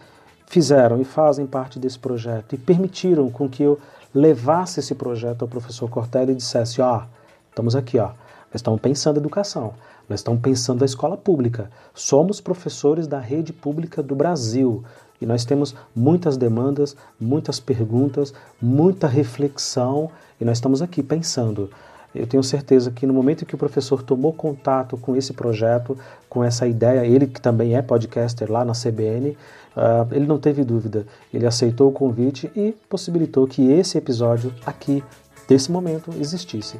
fizeram 0.47 1.01
e 1.01 1.05
fazem 1.05 1.47
parte 1.47 1.79
desse 1.79 1.99
projeto 1.99 2.55
e 2.55 2.59
permitiram 2.59 3.31
com 3.31 3.49
que 3.49 3.63
eu 3.63 3.79
levasse 4.15 4.81
esse 4.81 4.95
projeto 4.95 5.43
ao 5.43 5.49
professor 5.49 5.89
Cortelli 5.91 6.33
e 6.33 6.37
dissesse, 6.37 6.81
ó, 6.81 6.99
oh, 6.99 7.03
estamos 7.51 7.75
aqui, 7.75 7.99
ó, 7.99 8.07
nós 8.07 8.61
estamos 8.61 8.81
pensando 8.81 9.19
educação, 9.19 9.75
nós 10.09 10.21
estamos 10.21 10.41
pensando 10.41 10.81
na 10.81 10.87
escola 10.87 11.17
pública, 11.17 11.71
somos 11.93 12.41
professores 12.41 13.07
da 13.07 13.19
rede 13.19 13.53
pública 13.53 14.03
do 14.03 14.15
Brasil 14.15 14.85
e 15.21 15.27
nós 15.27 15.45
temos 15.45 15.75
muitas 15.95 16.37
demandas, 16.37 16.97
muitas 17.19 17.59
perguntas, 17.59 18.33
muita 18.61 19.09
reflexão 19.09 20.11
e 20.41 20.45
nós 20.45 20.59
estamos 20.59 20.83
aqui 20.83 21.03
pensando. 21.03 21.71
Eu 22.15 22.27
tenho 22.27 22.43
certeza 22.43 22.91
que 22.91 23.07
no 23.07 23.13
momento 23.13 23.43
em 23.43 23.45
que 23.45 23.55
o 23.55 23.59
professor 23.59 24.03
tomou 24.03 24.33
contato 24.33 24.97
com 24.97 25.17
esse 25.17 25.33
projeto, 25.33 25.99
com 26.29 26.45
essa 26.45 26.67
ideia, 26.67 27.05
ele 27.05 27.27
que 27.27 27.41
também 27.41 27.75
é 27.75 27.83
podcaster 27.83 28.51
lá 28.51 28.65
na 28.65 28.73
CBN, 28.73 29.31
uh, 29.31 29.37
ah, 29.77 30.07
ele 30.13 30.27
não 30.27 30.39
teve 30.39 30.63
dúvida. 30.63 31.07
Ele 31.33 31.47
aceitou 31.47 31.89
o 31.89 31.93
convite 31.93 32.51
e 32.55 32.73
possibilitou 32.89 33.47
que 33.47 33.69
esse 33.71 33.99
episódio 33.99 34.53
aqui, 34.65 35.03
desse 35.49 35.73
momento, 35.73 36.11
existisse. 36.21 36.79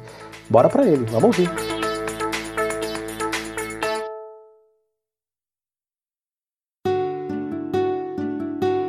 Bora 0.49 0.69
para 0.69 0.85
ele, 0.85 1.03
vamos 1.05 1.25
ouvir. 1.25 1.49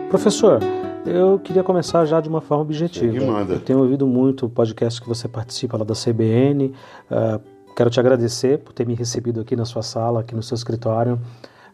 Professor, 0.08 0.60
eu 1.06 1.38
queria 1.38 1.62
começar 1.62 2.04
já 2.04 2.20
de 2.20 2.28
uma 2.28 2.40
forma 2.40 2.62
objetiva. 2.64 3.16
Eu 3.48 3.60
tenho 3.60 3.78
ouvido 3.78 4.06
muito 4.06 4.46
o 4.46 4.48
podcast 4.48 5.00
que 5.00 5.08
você 5.08 5.28
participa 5.28 5.76
lá 5.76 5.84
da 5.84 5.94
CBN. 5.94 6.66
Uh, 6.66 6.74
ah, 7.10 7.40
quero 7.76 7.90
te 7.90 8.00
agradecer 8.00 8.58
por 8.58 8.72
ter 8.72 8.86
me 8.86 8.94
recebido 8.94 9.40
aqui 9.40 9.54
na 9.54 9.64
sua 9.64 9.82
sala, 9.82 10.20
aqui 10.20 10.34
no 10.34 10.42
seu 10.42 10.54
escritório. 10.54 11.20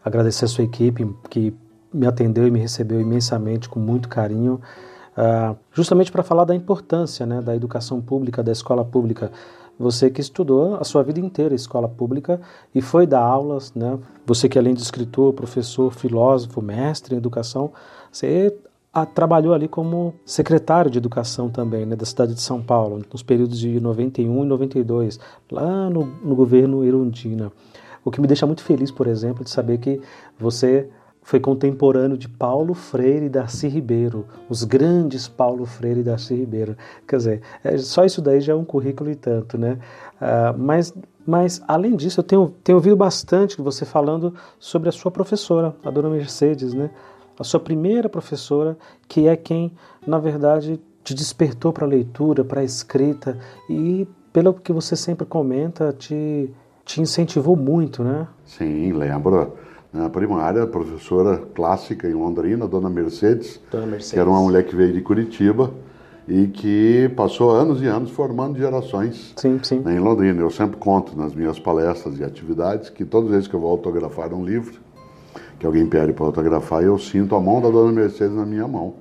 Agradecer 0.03 0.45
a 0.45 0.47
sua 0.47 0.63
equipe 0.63 1.07
que 1.29 1.53
me 1.93 2.07
atendeu 2.07 2.47
e 2.47 2.51
me 2.51 2.59
recebeu 2.59 2.99
imensamente, 2.99 3.69
com 3.69 3.79
muito 3.79 4.07
carinho. 4.09 4.61
Uh, 5.17 5.55
justamente 5.71 6.11
para 6.11 6.23
falar 6.23 6.45
da 6.45 6.55
importância 6.55 7.25
né, 7.25 7.41
da 7.41 7.55
educação 7.55 8.01
pública, 8.01 8.43
da 8.43 8.51
escola 8.51 8.83
pública. 8.83 9.31
Você 9.79 10.09
que 10.09 10.21
estudou 10.21 10.75
a 10.75 10.83
sua 10.83 11.01
vida 11.01 11.19
inteira 11.19 11.55
escola 11.55 11.89
pública 11.89 12.39
e 12.73 12.81
foi 12.81 13.07
dar 13.07 13.21
aulas, 13.21 13.73
né? 13.73 13.97
Você 14.25 14.47
que 14.47 14.59
além 14.59 14.75
de 14.75 14.81
escritor, 14.81 15.33
professor, 15.33 15.91
filósofo, 15.91 16.61
mestre 16.61 17.15
em 17.15 17.17
educação, 17.17 17.73
você 18.11 18.55
a, 18.93 19.05
trabalhou 19.05 19.53
ali 19.53 19.67
como 19.67 20.13
secretário 20.23 20.91
de 20.91 20.99
educação 20.99 21.49
também, 21.49 21.85
né, 21.85 21.95
da 21.95 22.05
cidade 22.05 22.35
de 22.35 22.41
São 22.41 22.61
Paulo, 22.61 23.01
nos 23.11 23.23
períodos 23.23 23.59
de 23.59 23.79
91 23.79 24.43
e 24.43 24.47
92, 24.47 25.19
lá 25.51 25.89
no, 25.89 26.05
no 26.23 26.35
governo 26.35 26.85
Irundina. 26.85 27.51
O 28.05 28.11
que 28.11 28.21
me 28.21 28.27
deixa 28.27 28.45
muito 28.45 28.63
feliz, 28.63 28.91
por 28.91 29.07
exemplo, 29.07 29.43
de 29.43 29.49
saber 29.49 29.79
que 29.79 29.99
você 30.37 30.87
foi 31.23 31.39
contemporâneo 31.39 32.17
de 32.17 32.27
Paulo 32.27 32.73
Freire 32.73 33.25
e 33.25 33.29
Darcy 33.29 33.67
Ribeiro, 33.67 34.25
os 34.49 34.65
grandes 34.65 35.27
Paulo 35.27 35.65
Freire 35.65 36.01
e 36.01 36.03
Darcy 36.03 36.35
Ribeiro. 36.35 36.75
Quer 37.07 37.15
dizer, 37.15 37.41
é, 37.63 37.77
só 37.77 38.03
isso 38.03 38.21
daí 38.21 38.41
já 38.41 38.51
é 38.51 38.55
um 38.55 38.65
currículo 38.65 39.09
e 39.09 39.15
tanto, 39.15 39.57
né? 39.57 39.79
Uh, 40.15 40.57
mas, 40.57 40.93
mas, 41.25 41.61
além 41.65 41.95
disso, 41.95 42.19
eu 42.19 42.23
tenho, 42.25 42.53
tenho 42.61 42.77
ouvido 42.77 42.97
bastante 42.97 43.61
você 43.61 43.85
falando 43.85 44.35
sobre 44.59 44.89
a 44.89 44.91
sua 44.91 45.09
professora, 45.09 45.73
a 45.83 45.89
dona 45.89 46.09
Mercedes, 46.09 46.73
né? 46.73 46.89
A 47.39 47.43
sua 47.43 47.59
primeira 47.59 48.07
professora, 48.07 48.77
que 49.07 49.27
é 49.27 49.35
quem, 49.35 49.71
na 50.05 50.19
verdade, 50.19 50.79
te 51.03 51.13
despertou 51.13 51.73
para 51.73 51.85
a 51.85 51.87
leitura, 51.87 52.43
para 52.43 52.61
a 52.61 52.63
escrita 52.63 53.37
e, 53.69 54.07
pelo 54.31 54.53
que 54.53 54.71
você 54.71 54.95
sempre 54.95 55.25
comenta, 55.25 55.93
te, 55.93 56.49
te 56.85 57.01
incentivou 57.01 57.55
muito, 57.55 58.03
né? 58.03 58.27
Sim, 58.45 58.93
lembro. 58.93 59.53
Na 59.91 60.09
primária, 60.09 60.65
professora 60.65 61.37
clássica 61.53 62.07
em 62.07 62.13
Londrina, 62.13 62.67
Dona 62.67 62.89
Mercedes, 62.89 63.61
Dona 63.69 63.85
Mercedes, 63.85 64.11
que 64.11 64.19
era 64.19 64.27
uma 64.27 64.41
mulher 64.41 64.65
que 64.65 64.75
veio 64.75 64.91
de 64.91 65.01
Curitiba 65.01 65.69
e 66.27 66.47
que 66.47 67.11
passou 67.15 67.51
anos 67.51 67.81
e 67.81 67.85
anos 67.85 68.09
formando 68.09 68.57
gerações 68.57 69.33
sim, 69.35 69.59
sim. 69.61 69.83
Em 69.85 69.99
Londrina. 69.99 70.41
Eu 70.41 70.49
sempre 70.49 70.77
conto 70.77 71.15
nas 71.15 71.35
minhas 71.35 71.59
palestras 71.59 72.17
e 72.17 72.23
atividades 72.23 72.89
que 72.89 73.05
todas 73.05 73.29
as 73.29 73.35
vezes 73.35 73.47
que 73.47 73.53
eu 73.53 73.59
vou 73.59 73.69
autografar 73.69 74.33
um 74.33 74.43
livro, 74.43 74.79
que 75.63 75.67
alguém 75.67 75.85
pede 75.85 76.11
para 76.11 76.25
autografar, 76.25 76.83
eu 76.83 76.99
sinto 76.99 77.37
a 77.37 77.39
mão 77.39 77.61
da 77.61 77.69
dona 77.69 77.89
Mercedes 77.89 78.35
na 78.35 78.45
minha 78.45 78.67
mão. 78.67 78.95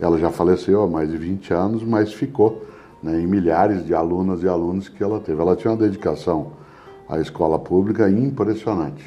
Ela 0.00 0.16
já 0.16 0.30
faleceu 0.30 0.82
há 0.82 0.86
mais 0.86 1.10
de 1.10 1.18
20 1.18 1.52
anos, 1.52 1.84
mas 1.84 2.14
ficou 2.14 2.64
né, 3.02 3.20
em 3.20 3.26
milhares 3.26 3.84
de 3.84 3.92
alunas 3.92 4.42
e 4.42 4.48
alunos 4.48 4.88
que 4.88 5.04
ela 5.04 5.20
teve. 5.20 5.38
Ela 5.38 5.54
tinha 5.54 5.70
uma 5.70 5.76
dedicação 5.76 6.52
à 7.06 7.18
escola 7.18 7.58
pública 7.58 8.08
impressionante. 8.08 9.04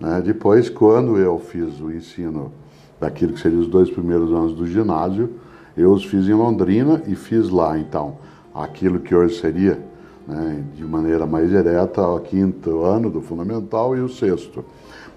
Né? 0.00 0.22
Depois, 0.24 0.70
quando 0.70 1.18
eu 1.18 1.38
fiz 1.38 1.78
o 1.78 1.92
ensino 1.92 2.50
daquilo 2.98 3.34
que 3.34 3.40
seriam 3.40 3.60
os 3.60 3.68
dois 3.68 3.90
primeiros 3.90 4.32
anos 4.32 4.54
do 4.54 4.66
ginásio, 4.66 5.28
eu 5.76 5.92
os 5.92 6.06
fiz 6.06 6.26
em 6.26 6.32
Londrina 6.32 7.02
e 7.06 7.14
fiz 7.14 7.50
lá, 7.50 7.78
então, 7.78 8.16
aquilo 8.54 8.98
que 8.98 9.14
hoje 9.14 9.38
seria, 9.38 9.78
né, 10.26 10.64
de 10.74 10.84
maneira 10.86 11.26
mais 11.26 11.50
direta, 11.50 12.00
o 12.00 12.18
quinto 12.18 12.82
ano 12.82 13.10
do 13.10 13.20
fundamental 13.20 13.94
e 13.94 14.00
o 14.00 14.08
sexto. 14.08 14.64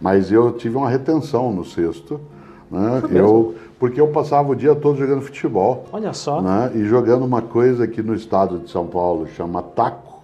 Mas 0.02 0.32
eu 0.32 0.52
tive 0.52 0.78
uma 0.78 0.90
retenção 0.90 1.52
no 1.52 1.64
sexto. 1.64 2.20
Né? 2.70 3.04
Eu, 3.12 3.56
porque 3.80 4.02
eu 4.02 4.08
passava 4.08 4.52
o 4.52 4.56
dia 4.56 4.74
todo 4.74 4.98
jogando 4.98 5.22
futebol. 5.22 5.86
Olha 5.92 6.14
só. 6.14 6.42
Né? 6.42 6.72
E 6.76 6.86
jogando 6.86 7.24
uma 7.24 7.42
coisa 7.42 7.88
que 7.88 8.02
no 8.02 8.16
estado 8.16 8.60
de 8.60 8.70
São 8.70 8.88
Paulo 8.88 9.28
chama 9.28 9.62
taco 9.62 10.24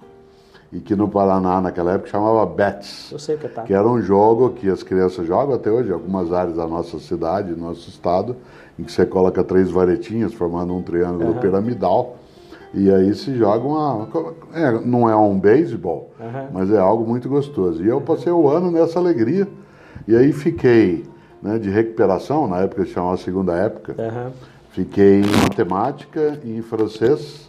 e 0.71 0.79
que 0.79 0.95
no 0.95 1.07
Paraná 1.07 1.59
naquela 1.59 1.93
época 1.93 2.09
chamava 2.09 2.45
bets. 2.45 3.11
Eu 3.11 3.19
sei 3.19 3.37
que 3.37 3.45
é 3.45 3.49
taco. 3.49 3.67
Que 3.67 3.73
era 3.73 3.87
um 3.87 4.01
jogo 4.01 4.51
que 4.51 4.69
as 4.69 4.83
crianças 4.83 5.25
jogam 5.25 5.55
até 5.55 5.71
hoje 5.71 5.89
em 5.89 5.93
algumas 5.93 6.31
áreas 6.31 6.57
da 6.57 6.67
nossa 6.67 6.99
cidade, 6.99 7.53
do 7.53 7.59
nosso 7.59 7.89
estado, 7.89 8.35
em 8.77 8.83
que 8.83 8.91
você 8.91 9.05
coloca 9.05 9.43
três 9.43 9.69
varetinhas 9.69 10.33
formando 10.33 10.75
um 10.75 10.81
triângulo 10.81 11.33
uhum. 11.33 11.39
piramidal. 11.39 12.17
E 12.71 12.91
aí 12.91 13.15
se 13.15 13.35
joga 13.35 13.67
uma. 13.67 14.07
É, 14.53 14.71
não 14.85 15.09
é 15.09 15.15
um 15.15 15.39
beisebol, 15.39 16.11
uhum. 16.19 16.47
mas 16.53 16.71
é 16.71 16.77
algo 16.77 17.03
muito 17.03 17.27
gostoso. 17.27 17.83
E 17.83 17.87
eu 17.87 17.99
passei 17.99 18.31
o 18.31 18.47
ano 18.47 18.69
nessa 18.69 18.99
alegria. 18.99 19.47
E 20.09 20.15
aí 20.15 20.33
fiquei 20.33 21.05
né, 21.39 21.59
de 21.59 21.69
recuperação, 21.69 22.47
na 22.47 22.61
época 22.61 22.83
se 22.83 22.93
chamava 22.93 23.15
segunda 23.17 23.53
época. 23.53 23.93
Uhum. 23.95 24.31
Fiquei 24.71 25.21
em 25.21 25.41
matemática 25.43 26.39
e 26.43 26.57
em 26.57 26.63
francês. 26.63 27.47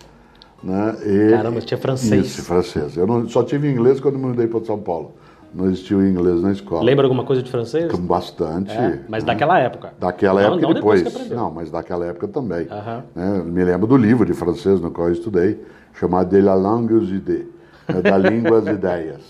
Né, 0.62 0.94
e, 1.06 1.30
Caramba, 1.30 1.62
tinha 1.62 1.78
francês. 1.78 2.26
Isso, 2.26 2.42
francês. 2.42 2.98
Eu 2.98 3.06
não, 3.06 3.26
só 3.26 3.42
tive 3.42 3.70
inglês 3.70 3.98
quando 3.98 4.18
me 4.18 4.26
mudei 4.26 4.46
para 4.46 4.62
São 4.62 4.78
Paulo. 4.78 5.12
Não 5.54 5.68
existia 5.68 5.96
o 5.96 6.06
inglês 6.06 6.42
na 6.42 6.52
escola. 6.52 6.82
Lembra 6.82 7.06
alguma 7.06 7.24
coisa 7.24 7.42
de 7.42 7.50
francês? 7.50 7.90
Bastante. 7.98 8.72
É, 8.72 9.00
mas 9.08 9.24
né? 9.24 9.32
daquela 9.32 9.58
época? 9.58 9.94
Daquela 9.98 10.42
não, 10.42 10.48
época 10.48 10.66
não 10.66 10.74
depois. 10.74 11.02
depois 11.02 11.30
não, 11.30 11.50
mas 11.50 11.70
daquela 11.70 12.04
época 12.04 12.28
também. 12.28 12.68
Uhum. 12.70 13.02
Né? 13.14 13.42
Me 13.42 13.64
lembro 13.64 13.86
do 13.86 13.96
livro 13.96 14.26
de 14.26 14.34
francês 14.34 14.82
no 14.82 14.90
qual 14.90 15.08
eu 15.08 15.14
estudei, 15.14 15.64
chamado 15.94 16.28
De 16.28 16.42
la 16.42 16.54
langue 16.54 16.92
aux 16.92 17.08
idées 17.08 17.46
né, 17.94 18.02
da 18.02 18.16
língua 18.18 18.58
às 18.58 18.66
ideias. 18.66 19.20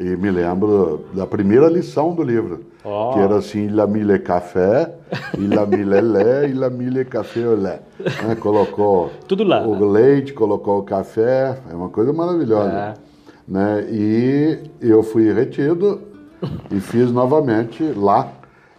E 0.00 0.04
me 0.16 0.30
lembro 0.30 1.06
da 1.12 1.26
primeira 1.26 1.68
lição 1.68 2.14
do 2.14 2.22
livro, 2.22 2.60
oh. 2.84 3.12
que 3.12 3.18
era 3.18 3.38
assim, 3.38 3.66
il 3.66 3.80
a 3.80 3.86
mille 3.86 4.18
café, 4.20 4.94
il 5.36 5.58
a 5.58 5.66
mille 5.66 6.00
lait, 6.00 6.50
il 6.50 6.62
a 6.62 6.70
mille 6.70 7.04
café 7.04 7.40
lait. 7.40 7.80
Né, 7.98 8.36
colocou 8.36 9.10
Tudo 9.26 9.44
lá, 9.44 9.66
o 9.66 9.74
né? 9.74 10.00
leite, 10.00 10.32
colocou 10.32 10.78
o 10.78 10.82
café, 10.82 11.58
é 11.70 11.74
uma 11.74 11.88
coisa 11.88 12.12
maravilhosa. 12.12 12.70
É. 12.70 12.94
Né? 13.46 13.86
E 13.90 14.58
eu 14.80 15.02
fui 15.02 15.32
retido 15.32 16.00
e 16.70 16.78
fiz 16.78 17.10
novamente 17.10 17.82
lá, 17.96 18.28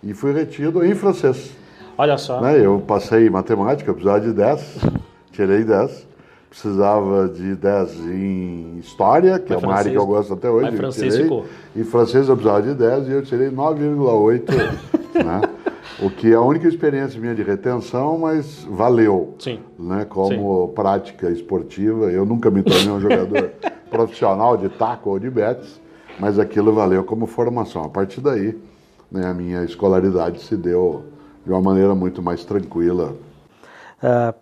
e 0.01 0.13
fui 0.13 0.31
retido 0.31 0.85
em 0.85 0.95
francês. 0.95 1.51
Olha 1.97 2.17
só. 2.17 2.39
Né? 2.39 2.65
Eu 2.65 2.79
passei 2.79 3.29
matemática, 3.29 3.91
precisava 3.93 4.21
de 4.21 4.31
10, 4.31 4.77
tirei 5.33 5.65
10 5.65 6.08
precisava 6.49 7.29
de 7.29 7.55
10 7.55 7.99
em 8.07 8.79
História, 8.79 9.37
que 9.37 9.53
Mas 9.53 9.63
é 9.63 9.65
uma 9.65 9.75
francês, 9.75 9.79
área 9.79 9.91
que 9.91 9.97
eu 9.97 10.07
gosto 10.07 10.33
até 10.33 10.49
hoje. 10.49 10.71
Mas 10.71 10.79
francês 10.79 11.13
tirei, 11.13 11.23
ficou. 11.23 11.45
Em 11.75 11.83
francês 11.83 12.27
eu 12.27 12.35
precisava 12.35 12.61
de 12.63 12.73
10 12.73 13.07
e 13.07 13.11
eu 13.11 13.23
tirei 13.23 13.49
9,8. 13.49 14.49
né? 15.23 15.41
O 16.01 16.09
que 16.09 16.31
é 16.31 16.35
a 16.35 16.41
única 16.41 16.67
experiência 16.67 17.19
minha 17.19 17.35
de 17.35 17.43
retenção, 17.43 18.17
mas 18.17 18.65
valeu. 18.69 19.35
Sim. 19.37 19.59
Né? 19.77 20.05
Como 20.05 20.67
Sim. 20.67 20.73
prática 20.73 21.29
esportiva. 21.29 22.11
Eu 22.11 22.25
nunca 22.25 22.49
me 22.49 22.63
tornei 22.63 22.89
um 22.89 22.99
jogador 22.99 23.51
profissional 23.91 24.57
de 24.57 24.69
taco 24.69 25.09
ou 25.09 25.19
de 25.19 25.29
betes, 25.29 25.79
mas 26.19 26.39
aquilo 26.39 26.73
valeu 26.73 27.03
como 27.03 27.27
formação. 27.27 27.83
A 27.83 27.89
partir 27.89 28.21
daí, 28.21 28.57
né, 29.11 29.25
a 29.25 29.33
minha 29.33 29.63
escolaridade 29.63 30.39
se 30.39 30.55
deu 30.55 31.03
de 31.45 31.51
uma 31.51 31.61
maneira 31.61 31.93
muito 31.93 32.21
mais 32.21 32.45
tranquila. 32.45 33.15
Uh, 34.01 34.33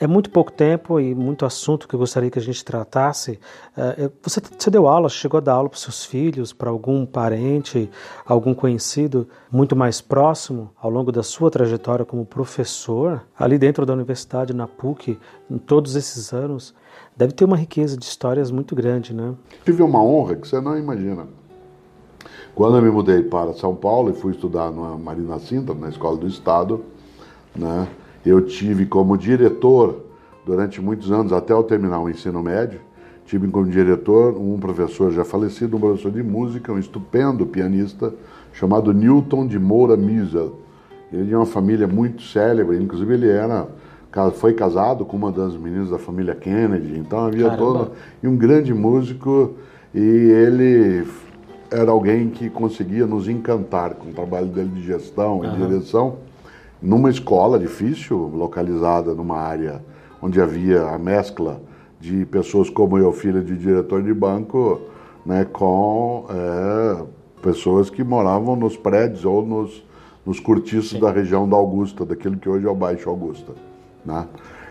é 0.00 0.06
muito 0.06 0.30
pouco 0.30 0.52
tempo 0.52 1.00
e 1.00 1.14
muito 1.14 1.44
assunto 1.44 1.88
que 1.88 1.94
eu 1.94 1.98
gostaria 1.98 2.30
que 2.30 2.38
a 2.38 2.42
gente 2.42 2.64
tratasse. 2.64 3.38
É, 3.76 4.10
você, 4.22 4.40
você 4.56 4.70
deu 4.70 4.86
aula, 4.86 5.08
chegou 5.08 5.38
a 5.38 5.40
dar 5.40 5.54
aula 5.54 5.68
para 5.68 5.78
seus 5.78 6.04
filhos, 6.04 6.52
para 6.52 6.70
algum 6.70 7.04
parente, 7.04 7.90
algum 8.24 8.54
conhecido 8.54 9.28
muito 9.50 9.74
mais 9.74 10.00
próximo 10.00 10.70
ao 10.80 10.90
longo 10.90 11.10
da 11.10 11.22
sua 11.22 11.50
trajetória 11.50 12.04
como 12.04 12.24
professor, 12.24 13.22
ali 13.36 13.58
dentro 13.58 13.84
da 13.84 13.92
universidade, 13.92 14.54
na 14.54 14.68
PUC, 14.68 15.18
em 15.50 15.58
todos 15.58 15.96
esses 15.96 16.32
anos. 16.32 16.74
Deve 17.16 17.32
ter 17.32 17.44
uma 17.44 17.56
riqueza 17.56 17.96
de 17.96 18.04
histórias 18.04 18.50
muito 18.50 18.76
grande, 18.76 19.12
né? 19.12 19.34
Tive 19.64 19.82
uma 19.82 20.02
honra 20.02 20.36
que 20.36 20.46
você 20.46 20.60
não 20.60 20.78
imagina. 20.78 21.26
Quando 22.54 22.76
eu 22.76 22.82
me 22.82 22.90
mudei 22.90 23.22
para 23.22 23.52
São 23.54 23.74
Paulo 23.74 24.10
e 24.10 24.14
fui 24.14 24.32
estudar 24.32 24.70
na 24.70 24.96
Marina 24.96 25.38
Sintra, 25.38 25.74
na 25.74 25.88
Escola 25.88 26.16
do 26.16 26.26
Estado, 26.26 26.84
né, 27.54 27.88
eu 28.28 28.42
tive 28.42 28.86
como 28.86 29.16
diretor 29.16 30.04
durante 30.44 30.80
muitos 30.80 31.10
anos, 31.10 31.32
até 31.32 31.52
eu 31.52 31.62
terminar 31.62 32.00
o 32.00 32.08
ensino 32.08 32.42
médio, 32.42 32.80
tive 33.24 33.46
como 33.48 33.66
diretor 33.66 34.36
um 34.36 34.58
professor 34.58 35.12
já 35.12 35.24
falecido, 35.24 35.76
um 35.76 35.80
professor 35.80 36.10
de 36.10 36.22
música, 36.22 36.72
um 36.72 36.78
estupendo 36.78 37.46
pianista, 37.46 38.12
chamado 38.52 38.92
Newton 38.92 39.46
de 39.46 39.58
Moura 39.58 39.96
Miesel. 39.96 40.56
Ele 41.12 41.26
tinha 41.26 41.38
uma 41.38 41.46
família 41.46 41.86
muito 41.86 42.22
célebre, 42.22 42.76
inclusive 42.82 43.14
ele 43.14 43.28
era 43.28 43.68
foi 44.34 44.54
casado 44.54 45.04
com 45.04 45.16
uma 45.16 45.30
das 45.30 45.54
meninas 45.54 45.90
da 45.90 45.98
família 45.98 46.34
Kennedy, 46.34 46.98
então 46.98 47.26
havia 47.26 47.50
todo 47.56 47.92
e 48.22 48.26
um 48.26 48.36
grande 48.36 48.74
músico 48.74 49.54
e 49.94 50.00
ele 50.00 51.06
era 51.70 51.90
alguém 51.90 52.30
que 52.30 52.48
conseguia 52.50 53.06
nos 53.06 53.28
encantar 53.28 53.94
com 53.94 54.08
o 54.08 54.12
trabalho 54.12 54.46
dele 54.46 54.70
de 54.70 54.82
gestão 54.82 55.44
e 55.44 55.56
direção 55.56 56.16
numa 56.80 57.10
escola 57.10 57.58
difícil, 57.58 58.16
localizada 58.34 59.14
numa 59.14 59.38
área 59.38 59.82
onde 60.22 60.40
havia 60.40 60.82
a 60.82 60.98
mescla 60.98 61.60
de 62.00 62.24
pessoas 62.26 62.70
como 62.70 62.98
eu, 62.98 63.12
filha 63.12 63.42
de 63.42 63.56
diretor 63.56 64.02
de 64.02 64.14
banco, 64.14 64.80
né, 65.26 65.44
com 65.44 66.26
é, 66.30 67.04
pessoas 67.42 67.90
que 67.90 68.04
moravam 68.04 68.56
nos 68.56 68.76
prédios 68.76 69.24
ou 69.24 69.44
nos, 69.44 69.84
nos 70.24 70.38
cortiços 70.40 70.90
Sim. 70.90 71.00
da 71.00 71.10
região 71.10 71.48
da 71.48 71.56
Augusta, 71.56 72.04
daquilo 72.04 72.36
que 72.36 72.48
hoje 72.48 72.66
é 72.66 72.70
o 72.70 72.74
Baixo 72.74 73.08
Augusta. 73.08 73.52
Né? 74.04 74.26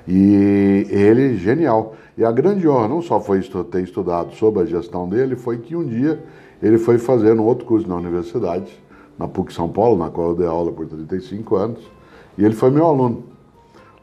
E 0.08 0.88
ele, 0.90 1.36
genial. 1.38 1.96
E 2.18 2.24
a 2.24 2.32
grande 2.32 2.68
honra 2.68 2.88
não 2.88 3.02
só 3.02 3.20
foi 3.20 3.42
ter 3.42 3.84
estudado 3.84 4.34
sobre 4.36 4.64
a 4.64 4.66
gestão 4.66 5.08
dele, 5.08 5.36
foi 5.36 5.58
que 5.58 5.76
um 5.76 5.86
dia 5.86 6.24
ele 6.64 6.78
foi 6.78 6.98
fazer 6.98 7.38
um 7.38 7.44
outro 7.44 7.66
curso 7.66 7.88
na 7.88 7.96
universidade, 7.96 8.72
na 9.20 9.28
PUC 9.28 9.54
São 9.54 9.68
Paulo, 9.68 9.98
na 9.98 10.10
qual 10.10 10.30
eu 10.30 10.36
dei 10.36 10.48
aula 10.48 10.72
por 10.72 10.88
35 10.88 11.56
anos, 11.56 11.92
e 12.38 12.46
ele 12.46 12.53
foi 12.53 12.70
meu 12.70 12.86
aluno 12.86 13.24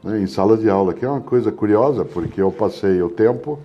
né, 0.03 0.19
em 0.19 0.27
sala 0.27 0.57
de 0.57 0.69
aula, 0.69 0.93
que 0.93 1.03
é 1.03 1.09
uma 1.09 1.21
coisa 1.21 1.51
curiosa, 1.51 2.05
porque 2.05 2.41
eu 2.41 2.51
passei 2.51 3.01
o 3.01 3.09
tempo 3.09 3.59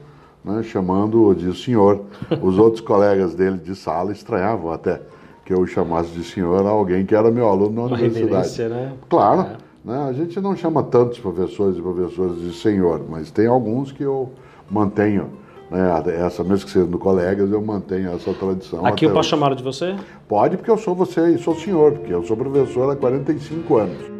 né, 0.44 0.62
chamando-o 0.62 1.34
de 1.34 1.54
senhor. 1.56 2.00
Os 2.40 2.58
outros 2.58 2.80
colegas 2.80 3.34
dele 3.34 3.58
de 3.58 3.74
sala 3.74 4.12
estranhavam 4.12 4.72
até 4.72 5.00
que 5.44 5.52
eu 5.52 5.66
chamasse 5.66 6.10
de 6.10 6.24
senhor 6.24 6.64
alguém 6.66 7.04
que 7.04 7.14
era 7.14 7.30
meu 7.30 7.48
aluno 7.48 7.74
na 7.74 7.82
uma 7.82 7.96
universidade. 7.96 8.68
Né? 8.68 8.92
Claro, 9.08 9.40
é. 9.40 9.56
né, 9.84 10.08
a 10.08 10.12
gente 10.12 10.40
não 10.40 10.56
chama 10.56 10.82
tantos 10.82 11.18
professores 11.18 11.76
e 11.76 11.82
professoras 11.82 12.40
de 12.40 12.52
senhor, 12.54 13.02
mas 13.08 13.30
tem 13.30 13.46
alguns 13.46 13.92
que 13.92 14.02
eu 14.02 14.30
mantenho. 14.70 15.30
Né, 15.70 15.80
essa 16.24 16.42
mesmo 16.42 16.66
que 16.66 16.72
sendo 16.72 16.98
colegas, 16.98 17.50
eu 17.50 17.60
mantenho 17.60 18.12
essa 18.12 18.32
tradição. 18.32 18.84
Aqui 18.86 19.04
eu 19.04 19.12
posso 19.12 19.28
chamar 19.28 19.54
de 19.54 19.62
você? 19.62 19.94
Pode, 20.28 20.56
porque 20.56 20.70
eu 20.70 20.78
sou 20.78 20.94
você 20.94 21.30
e 21.30 21.38
sou 21.38 21.54
senhor, 21.54 21.92
porque 21.92 22.12
eu 22.12 22.24
sou 22.24 22.36
professor 22.36 22.90
há 22.90 22.96
45 22.96 23.76
anos. 23.76 24.19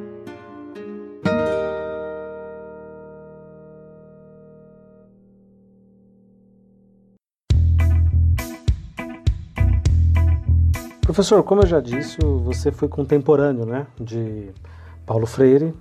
Professor, 11.12 11.43
como 11.43 11.62
eu 11.62 11.67
já 11.67 11.81
disse, 11.81 12.19
você 12.23 12.71
foi 12.71 12.87
contemporâneo 12.87 13.67
né, 13.67 13.85
de 14.00 14.52
Paulo 15.05 15.26
Freire. 15.26 15.75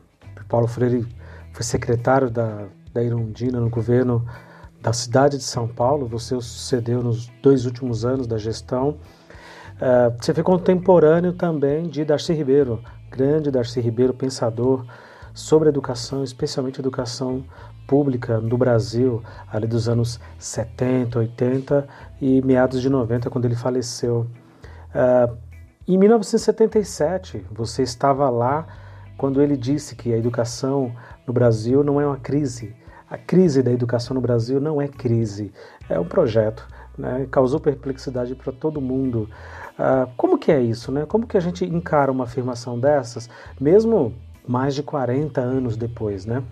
Paulo 0.47 0.65
Freire 0.65 1.05
foi 1.53 1.63
secretário 1.63 2.31
da, 2.31 2.65
da 2.91 3.03
Irundina 3.03 3.59
no 3.59 3.69
governo 3.69 4.25
da 4.81 4.91
cidade 4.91 5.37
de 5.37 5.43
São 5.43 5.67
Paulo. 5.67 6.07
Você 6.07 6.33
o 6.33 6.41
sucedeu 6.41 7.03
nos 7.03 7.27
dois 7.43 7.67
últimos 7.67 8.05
anos 8.05 8.25
da 8.25 8.39
gestão. 8.39 8.97
Uh, 9.75 10.17
você 10.19 10.33
foi 10.33 10.41
contemporâneo 10.41 11.33
também 11.33 11.83
de 11.83 12.03
Darcy 12.03 12.33
Ribeiro, 12.33 12.81
grande 13.11 13.51
Darcy 13.51 13.79
Ribeiro, 13.79 14.15
pensador 14.15 14.83
sobre 15.31 15.69
educação, 15.69 16.23
especialmente 16.23 16.79
educação 16.79 17.45
pública 17.87 18.39
no 18.39 18.57
Brasil, 18.57 19.21
ali 19.47 19.67
dos 19.67 19.87
anos 19.87 20.19
70, 20.39 21.19
80 21.19 21.87
e 22.19 22.41
meados 22.41 22.81
de 22.81 22.89
90, 22.89 23.29
quando 23.29 23.45
ele 23.45 23.55
faleceu. 23.55 24.25
Uh, 24.89 25.37
em 25.87 25.97
1977, 25.97 27.45
você 27.51 27.83
estava 27.83 28.29
lá 28.29 28.67
quando 29.17 29.41
ele 29.41 29.57
disse 29.57 29.95
que 29.95 30.13
a 30.13 30.17
educação 30.17 30.93
no 31.25 31.33
Brasil 31.33 31.83
não 31.83 31.99
é 31.99 32.05
uma 32.05 32.17
crise. 32.17 32.75
A 33.09 33.17
crise 33.17 33.63
da 33.63 33.71
educação 33.71 34.13
no 34.13 34.21
Brasil 34.21 34.61
não 34.61 34.81
é 34.81 34.87
crise, 34.87 35.51
é 35.89 35.99
um 35.99 36.05
projeto. 36.05 36.67
Né? 36.97 37.27
Causou 37.31 37.59
perplexidade 37.59 38.35
para 38.35 38.51
todo 38.51 38.79
mundo. 38.79 39.29
Uh, 39.79 40.09
como 40.15 40.37
que 40.37 40.51
é 40.51 40.61
isso? 40.61 40.91
Né? 40.91 41.05
Como 41.05 41.25
que 41.25 41.37
a 41.37 41.39
gente 41.39 41.65
encara 41.65 42.11
uma 42.11 42.25
afirmação 42.25 42.79
dessas, 42.79 43.29
mesmo 43.59 44.13
mais 44.47 44.75
de 44.75 44.83
40 44.83 45.41
anos 45.41 45.75
depois? 45.75 46.25
Né? 46.25 46.43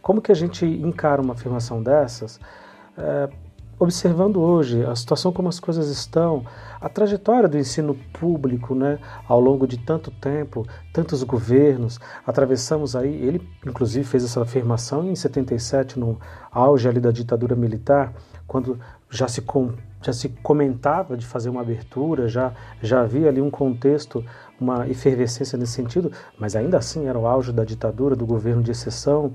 Como 0.00 0.22
que 0.22 0.32
a 0.32 0.34
gente 0.34 0.64
encara 0.64 1.20
uma 1.20 1.34
afirmação 1.34 1.82
dessas? 1.82 2.36
Uh, 2.96 3.45
observando 3.78 4.40
hoje 4.40 4.84
a 4.84 4.94
situação 4.94 5.32
como 5.32 5.48
as 5.48 5.60
coisas 5.60 5.88
estão, 5.88 6.44
a 6.80 6.88
trajetória 6.88 7.48
do 7.48 7.58
ensino 7.58 7.94
público, 8.12 8.74
né, 8.74 8.98
ao 9.28 9.40
longo 9.40 9.66
de 9.66 9.78
tanto 9.78 10.10
tempo, 10.10 10.66
tantos 10.92 11.22
governos, 11.22 11.98
atravessamos 12.26 12.96
aí, 12.96 13.14
ele 13.14 13.46
inclusive 13.66 14.04
fez 14.04 14.24
essa 14.24 14.40
afirmação 14.42 15.04
em 15.04 15.14
77 15.14 15.98
no 15.98 16.18
auge 16.50 16.88
ali 16.88 17.00
da 17.00 17.10
ditadura 17.10 17.54
militar, 17.54 18.12
quando 18.46 18.78
já 19.10 19.28
se 19.28 19.42
com, 19.42 19.72
já 20.02 20.12
se 20.12 20.28
comentava 20.42 21.16
de 21.16 21.26
fazer 21.26 21.50
uma 21.50 21.60
abertura, 21.60 22.28
já 22.28 22.52
já 22.82 23.02
havia 23.02 23.28
ali 23.28 23.40
um 23.40 23.50
contexto, 23.50 24.24
uma 24.60 24.88
efervescência 24.88 25.58
nesse 25.58 25.72
sentido, 25.72 26.10
mas 26.38 26.56
ainda 26.56 26.78
assim 26.78 27.06
era 27.06 27.18
o 27.18 27.26
auge 27.26 27.52
da 27.52 27.64
ditadura, 27.64 28.16
do 28.16 28.26
governo 28.26 28.62
de 28.62 28.70
exceção. 28.70 29.34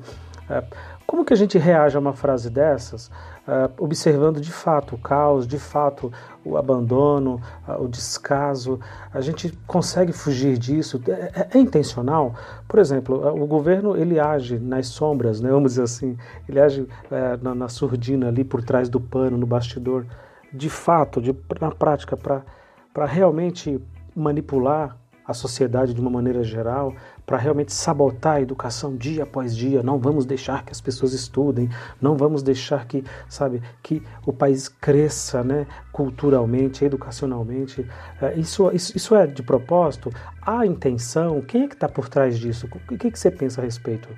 É, 0.52 0.64
como 1.08 1.26
que 1.26 1.34
a 1.34 1.36
gente 1.36 1.58
reage 1.58 1.96
a 1.96 2.00
uma 2.00 2.14
frase 2.14 2.50
dessas, 2.50 3.08
uh, 3.48 3.72
observando 3.80 4.40
de 4.40 4.52
fato 4.52 4.96
o 4.96 4.98
caos, 4.98 5.48
de 5.48 5.58
fato 5.58 6.12
o 6.44 6.58
abandono, 6.58 7.42
o 7.80 7.88
descaso? 7.88 8.80
A 9.14 9.20
gente 9.22 9.52
consegue 9.66 10.12
fugir 10.12 10.58
disso? 10.58 11.02
É, 11.08 11.12
é, 11.12 11.48
é 11.54 11.58
intencional? 11.58 12.36
Por 12.68 12.80
exemplo, 12.80 13.16
o 13.42 13.46
governo 13.46 13.96
ele 13.96 14.20
age 14.20 14.60
nas 14.60 14.88
sombras, 14.88 15.42
né, 15.42 15.50
vamos 15.50 15.72
dizer 15.72 15.84
assim, 15.84 16.18
ele 16.48 16.60
age 16.60 16.88
eh, 17.12 17.38
na, 17.42 17.56
na 17.56 17.68
surdina 17.68 18.28
ali 18.28 18.44
por 18.44 18.64
trás 18.64 18.90
do 18.90 19.00
pano, 19.00 19.38
no 19.38 19.46
bastidor. 19.46 20.06
De 20.54 20.70
fato, 20.70 21.22
de, 21.22 21.36
na 21.60 21.72
prática, 21.72 22.18
para 22.18 23.06
realmente 23.06 23.82
manipular 24.16 24.98
a 25.26 25.34
sociedade 25.34 25.94
de 25.94 26.02
uma 26.02 26.10
maneira 26.10 26.44
geral, 26.44 26.94
para 27.26 27.38
realmente 27.38 27.72
sabotar 27.72 28.36
a 28.36 28.42
educação 28.42 28.96
dia 28.96 29.24
após 29.24 29.56
dia. 29.56 29.82
Não 29.82 30.00
vamos 30.00 30.26
deixar 30.26 30.66
que 30.66 30.72
as 30.72 30.82
pessoas 30.82 31.14
estudem, 31.14 31.70
não 32.02 32.16
vamos 32.16 32.44
deixar 32.44 32.86
que, 32.86 33.04
sabe, 33.30 33.62
que 33.82 34.02
o 34.26 34.34
país 34.34 34.68
cresça, 34.68 35.44
né, 35.44 35.66
culturalmente, 35.92 36.84
educacionalmente. 36.84 37.86
É, 38.22 38.34
isso, 38.36 38.70
isso, 38.74 38.96
isso 38.96 39.16
é 39.16 39.28
de 39.28 39.44
propósito? 39.44 40.12
Há 40.42 40.66
intenção? 40.66 41.42
Quem 41.42 41.64
é 41.64 41.68
que 41.68 41.76
está 41.76 41.88
por 41.88 42.10
trás 42.10 42.38
disso? 42.38 42.68
O 42.90 42.98
que, 42.98 43.12
que 43.12 43.20
você 43.20 43.32
pensa 43.32 43.62
a 43.62 43.64
respeito 43.64 44.10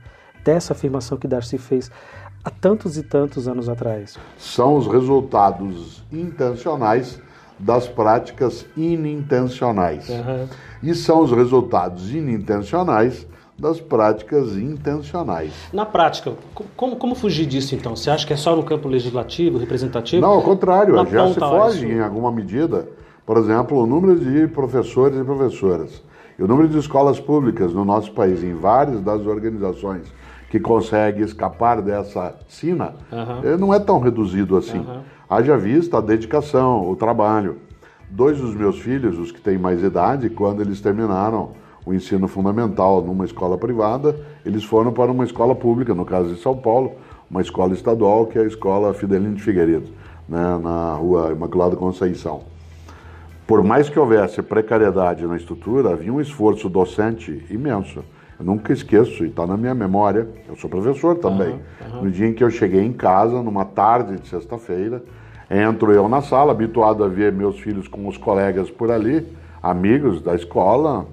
dessa 0.44 0.74
afirmação 0.74 1.18
que 1.18 1.28
Darcy 1.28 1.58
fez 1.58 1.92
há 2.44 2.50
tantos 2.50 2.98
e 2.98 3.04
tantos 3.04 3.48
anos 3.48 3.70
atrás? 3.70 4.18
São 4.38 4.76
os 4.76 4.88
resultados 4.88 6.04
intencionais 6.12 7.20
das 7.60 7.88
práticas 7.88 8.66
inintencionais. 8.76 10.10
Uhum. 10.10 10.48
E 10.84 10.94
são 10.94 11.22
os 11.22 11.32
resultados 11.32 12.14
inintencionais 12.14 13.26
das 13.58 13.80
práticas 13.80 14.58
intencionais. 14.58 15.54
Na 15.72 15.86
prática, 15.86 16.34
como, 16.76 16.96
como 16.96 17.16
fugir 17.16 17.46
disso 17.46 17.76
então? 17.76 17.96
Você 17.96 18.10
acha 18.10 18.28
que 18.28 18.34
é 18.34 18.36
só 18.36 18.56
no 18.56 18.64
campo 18.64 18.88
legislativo, 18.88 19.58
representativo? 19.58 20.22
Não, 20.22 20.32
ao 20.32 20.42
contrário, 20.42 20.96
já 21.08 21.28
se 21.28 21.40
foge 21.40 21.86
isso. 21.86 21.94
em 21.94 22.02
alguma 22.02 22.32
medida. 22.32 22.88
Por 23.26 23.38
exemplo, 23.38 23.82
o 23.82 23.86
número 23.86 24.20
de 24.20 24.48
professores 24.48 25.18
e 25.18 25.24
professoras 25.24 26.04
e 26.38 26.44
o 26.44 26.48
número 26.48 26.68
de 26.68 26.78
escolas 26.78 27.20
públicas 27.20 27.74
no 27.74 27.86
nosso 27.86 28.12
país, 28.12 28.44
em 28.44 28.54
várias 28.54 29.00
das 29.02 29.26
organizações 29.26 30.12
que 30.50 30.60
conseguem 30.60 31.24
escapar 31.24 31.82
dessa 31.82 32.36
sina, 32.48 32.94
uhum. 33.12 33.58
não 33.58 33.74
é 33.74 33.80
tão 33.80 34.00
reduzido 34.00 34.58
assim. 34.58 34.80
Uhum. 34.80 35.02
Haja 35.30 35.58
vista 35.58 35.98
a 35.98 36.02
dedicação, 36.02 36.90
o 36.90 36.96
trabalho. 36.96 37.58
Dois 38.16 38.38
dos 38.38 38.54
meus 38.54 38.78
filhos, 38.78 39.18
os 39.18 39.32
que 39.32 39.42
têm 39.42 39.58
mais 39.58 39.82
idade, 39.82 40.30
quando 40.30 40.62
eles 40.62 40.80
terminaram 40.80 41.54
o 41.84 41.92
ensino 41.96 42.28
fundamental 42.28 43.02
numa 43.02 43.26
escola 43.26 43.58
privada, 43.58 44.16
eles 44.46 44.64
foram 44.64 44.94
para 44.94 45.12
uma 45.12 45.24
escola 45.24 45.56
pública, 45.56 45.96
no 45.96 46.06
caso 46.06 46.36
de 46.36 46.40
São 46.40 46.56
Paulo, 46.56 46.92
uma 47.28 47.42
escola 47.42 47.74
estadual, 47.74 48.28
que 48.28 48.38
é 48.38 48.44
a 48.44 48.46
Escola 48.46 48.94
Fidelino 48.94 49.34
de 49.34 49.42
Figueiredo, 49.42 49.90
né, 50.30 50.60
na 50.62 50.94
rua 50.94 51.32
Imaculada 51.32 51.76
Conceição. 51.76 52.44
Por 53.48 53.64
mais 53.64 53.90
que 53.90 53.98
houvesse 53.98 54.44
precariedade 54.44 55.26
na 55.26 55.36
estrutura, 55.36 55.90
havia 55.90 56.14
um 56.14 56.22
esforço 56.22 56.70
docente 56.70 57.44
imenso. 57.50 58.04
Eu 58.40 58.46
nunca 58.46 58.72
esqueço, 58.72 59.26
e 59.26 59.30
está 59.30 59.48
na 59.48 59.58
minha 59.58 59.74
memória, 59.74 60.28
eu 60.48 60.56
sou 60.56 60.70
professor 60.70 61.16
também. 61.16 61.54
Uhum, 61.54 61.96
uhum. 61.96 62.04
No 62.04 62.12
dia 62.12 62.28
em 62.28 62.34
que 62.34 62.44
eu 62.44 62.52
cheguei 62.52 62.86
em 62.86 62.94
casa, 62.94 63.42
numa 63.42 63.66
tarde 63.66 64.20
de 64.20 64.28
sexta-feira, 64.28 65.04
Entro 65.54 65.92
eu 65.92 66.10
na 66.10 66.20
sala, 66.20 66.52
habituado 66.52 67.04
a 67.04 67.08
ver 67.08 67.32
meus 67.32 67.60
filhos 67.60 67.88
com 67.88 68.08
os 68.08 68.18
colegas 68.18 68.72
por 68.72 68.90
ali, 68.90 69.24
amigos 69.62 70.20
da 70.20 70.34
escola, 70.34 71.06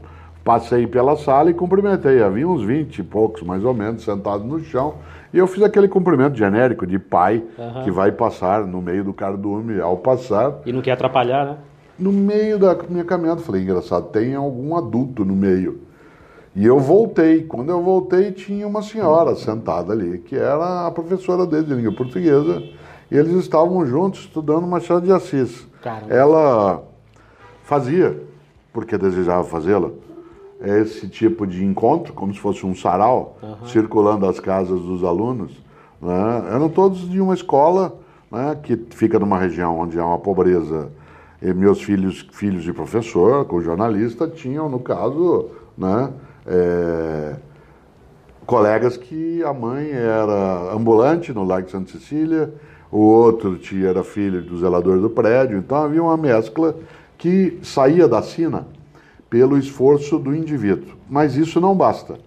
passei 0.43 0.87
pela 0.87 1.15
sala 1.19 1.51
e 1.51 1.55
cumprimentei. 1.55 2.23
Havia 2.23 2.49
uns 2.49 2.63
20 2.63 3.01
e 3.01 3.03
poucos, 3.03 3.43
mais 3.43 3.63
ou 3.63 3.75
menos, 3.75 4.03
sentados 4.03 4.47
no 4.47 4.59
chão. 4.61 4.95
E 5.31 5.37
eu 5.37 5.47
fiz 5.47 5.63
aquele 5.63 5.89
cumprimento 5.89 6.39
genérico 6.39 6.87
de 6.87 6.99
pai 6.99 7.45
uhum. 7.59 7.85
que 7.85 7.91
vai 7.91 8.11
passar 8.13 8.67
no 8.67 8.81
meio 8.81 9.05
do 9.05 9.13
cardume 9.13 9.79
ao 9.79 9.99
passar. 9.99 10.55
E 10.65 10.73
não 10.73 10.81
quer 10.81 10.93
atrapalhar, 10.93 11.45
né? 11.45 11.57
No 11.99 12.11
meio 12.11 12.59
da 12.59 12.75
minha 12.89 13.05
caminhada, 13.05 13.43
falei, 13.43 13.61
engraçado, 13.61 14.09
tem 14.09 14.35
algum 14.35 14.75
adulto 14.75 15.23
no 15.23 15.37
meio. 15.37 15.83
E 16.57 16.65
eu 16.65 16.79
voltei. 16.79 17.43
Quando 17.43 17.69
eu 17.69 17.83
voltei, 17.83 18.33
tinha 18.33 18.67
uma 18.67 18.81
senhora 18.81 19.35
sentada 19.35 19.93
ali, 19.93 20.17
que 20.17 20.35
era 20.35 20.87
a 20.87 20.91
professora 20.91 21.45
dele 21.45 21.65
de 21.65 21.75
língua 21.75 21.93
portuguesa. 21.93 22.80
Eles 23.11 23.35
estavam 23.35 23.85
juntos 23.87 24.21
estudando 24.21 24.67
Machado 24.67 25.05
de 25.05 25.13
Assis. 25.13 25.67
Caramba. 25.83 26.15
Ela 26.15 26.83
fazia, 27.65 28.23
porque 28.73 28.97
desejava 28.97 29.45
fazê-la, 29.45 29.91
esse 30.63 31.09
tipo 31.09 31.47
de 31.47 31.65
encontro, 31.65 32.13
como 32.13 32.33
se 32.33 32.39
fosse 32.39 32.67
um 32.67 32.75
sarau, 32.75 33.39
uhum. 33.43 33.67
circulando 33.67 34.27
as 34.27 34.39
casas 34.39 34.81
dos 34.81 35.03
alunos. 35.03 35.53
Né? 36.01 36.45
Eram 36.53 36.69
todos 36.69 37.09
de 37.09 37.21
uma 37.21 37.35
escola 37.35 37.99
né, 38.31 38.57
que 38.63 38.77
fica 38.91 39.19
numa 39.19 39.39
região 39.39 39.79
onde 39.79 39.99
há 39.99 40.05
uma 40.05 40.19
pobreza. 40.19 40.91
E 41.43 41.53
meus 41.55 41.83
filhos, 41.83 42.29
filhos 42.33 42.63
de 42.63 42.73
professor, 42.73 43.47
com 43.47 43.61
jornalista, 43.61 44.29
tinham, 44.29 44.69
no 44.69 44.79
caso, 44.79 45.47
né, 45.77 46.11
é, 46.47 47.37
colegas 48.45 48.97
que 48.97 49.43
a 49.43 49.53
mãe 49.53 49.91
era 49.91 50.75
ambulante 50.75 51.33
no 51.33 51.43
Largo 51.45 51.67
de 51.67 51.73
Santa 51.73 51.93
Cecília, 51.93 52.53
o 52.91 52.99
outro 52.99 53.57
tia 53.57 53.89
era 53.89 54.03
filho 54.03 54.43
do 54.43 54.59
zelador 54.59 54.99
do 54.99 55.09
prédio, 55.09 55.59
então 55.59 55.77
havia 55.77 56.03
uma 56.03 56.17
mescla 56.17 56.75
que 57.17 57.59
saía 57.63 58.09
da 58.09 58.23
sina 58.23 58.67
pelo 59.29 59.57
esforço 59.57 60.19
do 60.19 60.35
indivíduo. 60.35 60.95
Mas 61.09 61.37
isso 61.37 61.61
não 61.61 61.75
basta, 61.75 62.19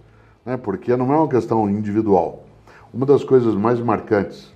né, 0.44 0.56
porque 0.56 0.96
não 0.96 1.12
é 1.12 1.16
uma 1.16 1.28
questão 1.28 1.68
individual. 1.68 2.44
Uma 2.92 3.04
das 3.04 3.22
coisas 3.24 3.54
mais 3.54 3.78
marcantes 3.80 4.52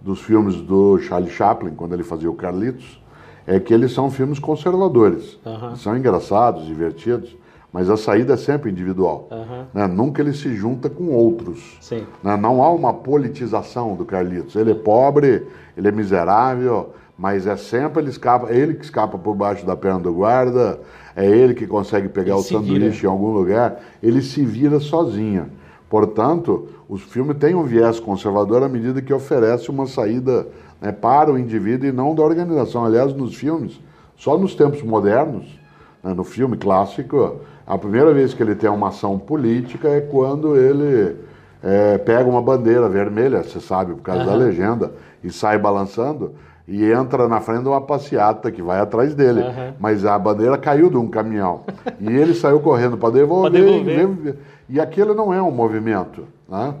dos 0.00 0.20
filmes 0.20 0.56
do 0.56 0.98
Charlie 0.98 1.30
Chaplin, 1.30 1.74
quando 1.74 1.92
ele 1.92 2.04
fazia 2.04 2.30
o 2.30 2.34
Carlitos, 2.34 3.02
é 3.46 3.60
que 3.60 3.74
eles 3.74 3.92
são 3.92 4.10
filmes 4.10 4.38
conservadores. 4.38 5.38
Uhum. 5.44 5.76
São 5.76 5.96
engraçados, 5.96 6.64
divertidos, 6.66 7.36
mas 7.74 7.90
a 7.90 7.96
saída 7.96 8.34
é 8.34 8.36
sempre 8.36 8.70
individual. 8.70 9.26
Uhum. 9.32 9.64
Né? 9.74 9.88
Nunca 9.88 10.22
ele 10.22 10.32
se 10.32 10.54
junta 10.54 10.88
com 10.88 11.08
outros. 11.08 11.76
Né? 12.22 12.36
Não 12.36 12.62
há 12.62 12.70
uma 12.70 12.94
politização 12.94 13.96
do 13.96 14.04
Carlitos. 14.04 14.54
Ele 14.54 14.70
é 14.70 14.74
pobre, 14.76 15.44
ele 15.76 15.88
é 15.88 15.90
miserável, 15.90 16.90
mas 17.18 17.48
é 17.48 17.56
sempre 17.56 18.00
ele 18.00 18.10
escapa, 18.10 18.52
ele 18.52 18.74
que 18.74 18.84
escapa 18.84 19.18
por 19.18 19.34
baixo 19.34 19.66
da 19.66 19.74
perna 19.74 19.98
do 19.98 20.12
guarda, 20.12 20.78
é 21.16 21.26
ele 21.26 21.52
que 21.52 21.66
consegue 21.66 22.08
pegar 22.08 22.34
ele 22.34 22.38
o 22.38 22.42
sanduíche 22.44 22.90
vira. 22.90 23.06
em 23.06 23.10
algum 23.10 23.32
lugar, 23.32 23.80
ele 24.00 24.22
se 24.22 24.44
vira 24.44 24.78
sozinho. 24.78 25.46
Portanto, 25.90 26.68
o 26.88 26.96
filme 26.96 27.34
tem 27.34 27.56
um 27.56 27.64
viés 27.64 27.98
conservador 27.98 28.62
à 28.62 28.68
medida 28.68 29.02
que 29.02 29.12
oferece 29.12 29.68
uma 29.68 29.88
saída 29.88 30.46
né, 30.80 30.92
para 30.92 31.32
o 31.32 31.36
indivíduo 31.36 31.88
e 31.88 31.92
não 31.92 32.14
da 32.14 32.22
organização. 32.22 32.84
Aliás, 32.84 33.12
nos 33.12 33.34
filmes, 33.34 33.80
só 34.16 34.38
nos 34.38 34.54
tempos 34.54 34.80
modernos, 34.80 35.58
né, 36.04 36.14
no 36.14 36.22
filme 36.22 36.56
clássico, 36.56 37.40
a 37.66 37.78
primeira 37.78 38.12
vez 38.12 38.34
que 38.34 38.42
ele 38.42 38.54
tem 38.54 38.68
uma 38.68 38.88
ação 38.88 39.18
política 39.18 39.88
é 39.88 40.00
quando 40.00 40.56
ele 40.56 41.16
é, 41.62 41.98
pega 41.98 42.28
uma 42.28 42.42
bandeira 42.42 42.88
vermelha, 42.88 43.42
você 43.42 43.60
sabe, 43.60 43.94
por 43.94 44.02
causa 44.02 44.20
uhum. 44.20 44.26
da 44.26 44.34
legenda, 44.34 44.92
e 45.22 45.30
sai 45.30 45.58
balançando 45.58 46.32
e 46.66 46.90
entra 46.90 47.28
na 47.28 47.40
frente 47.40 47.62
de 47.62 47.68
uma 47.68 47.80
passeata 47.80 48.50
que 48.50 48.62
vai 48.62 48.80
atrás 48.80 49.14
dele. 49.14 49.40
Uhum. 49.40 49.74
Mas 49.78 50.04
a 50.04 50.18
bandeira 50.18 50.56
caiu 50.56 50.88
de 50.88 50.96
um 50.96 51.08
caminhão. 51.08 51.62
e 52.00 52.08
ele 52.08 52.34
saiu 52.34 52.60
correndo 52.60 52.96
para 52.96 53.10
devolver. 53.10 53.52
devolver. 53.52 54.36
E, 54.68 54.76
e 54.76 54.80
aquilo 54.80 55.14
não 55.14 55.32
é 55.32 55.42
um 55.42 55.50
movimento. 55.50 56.24
Né? 56.48 56.74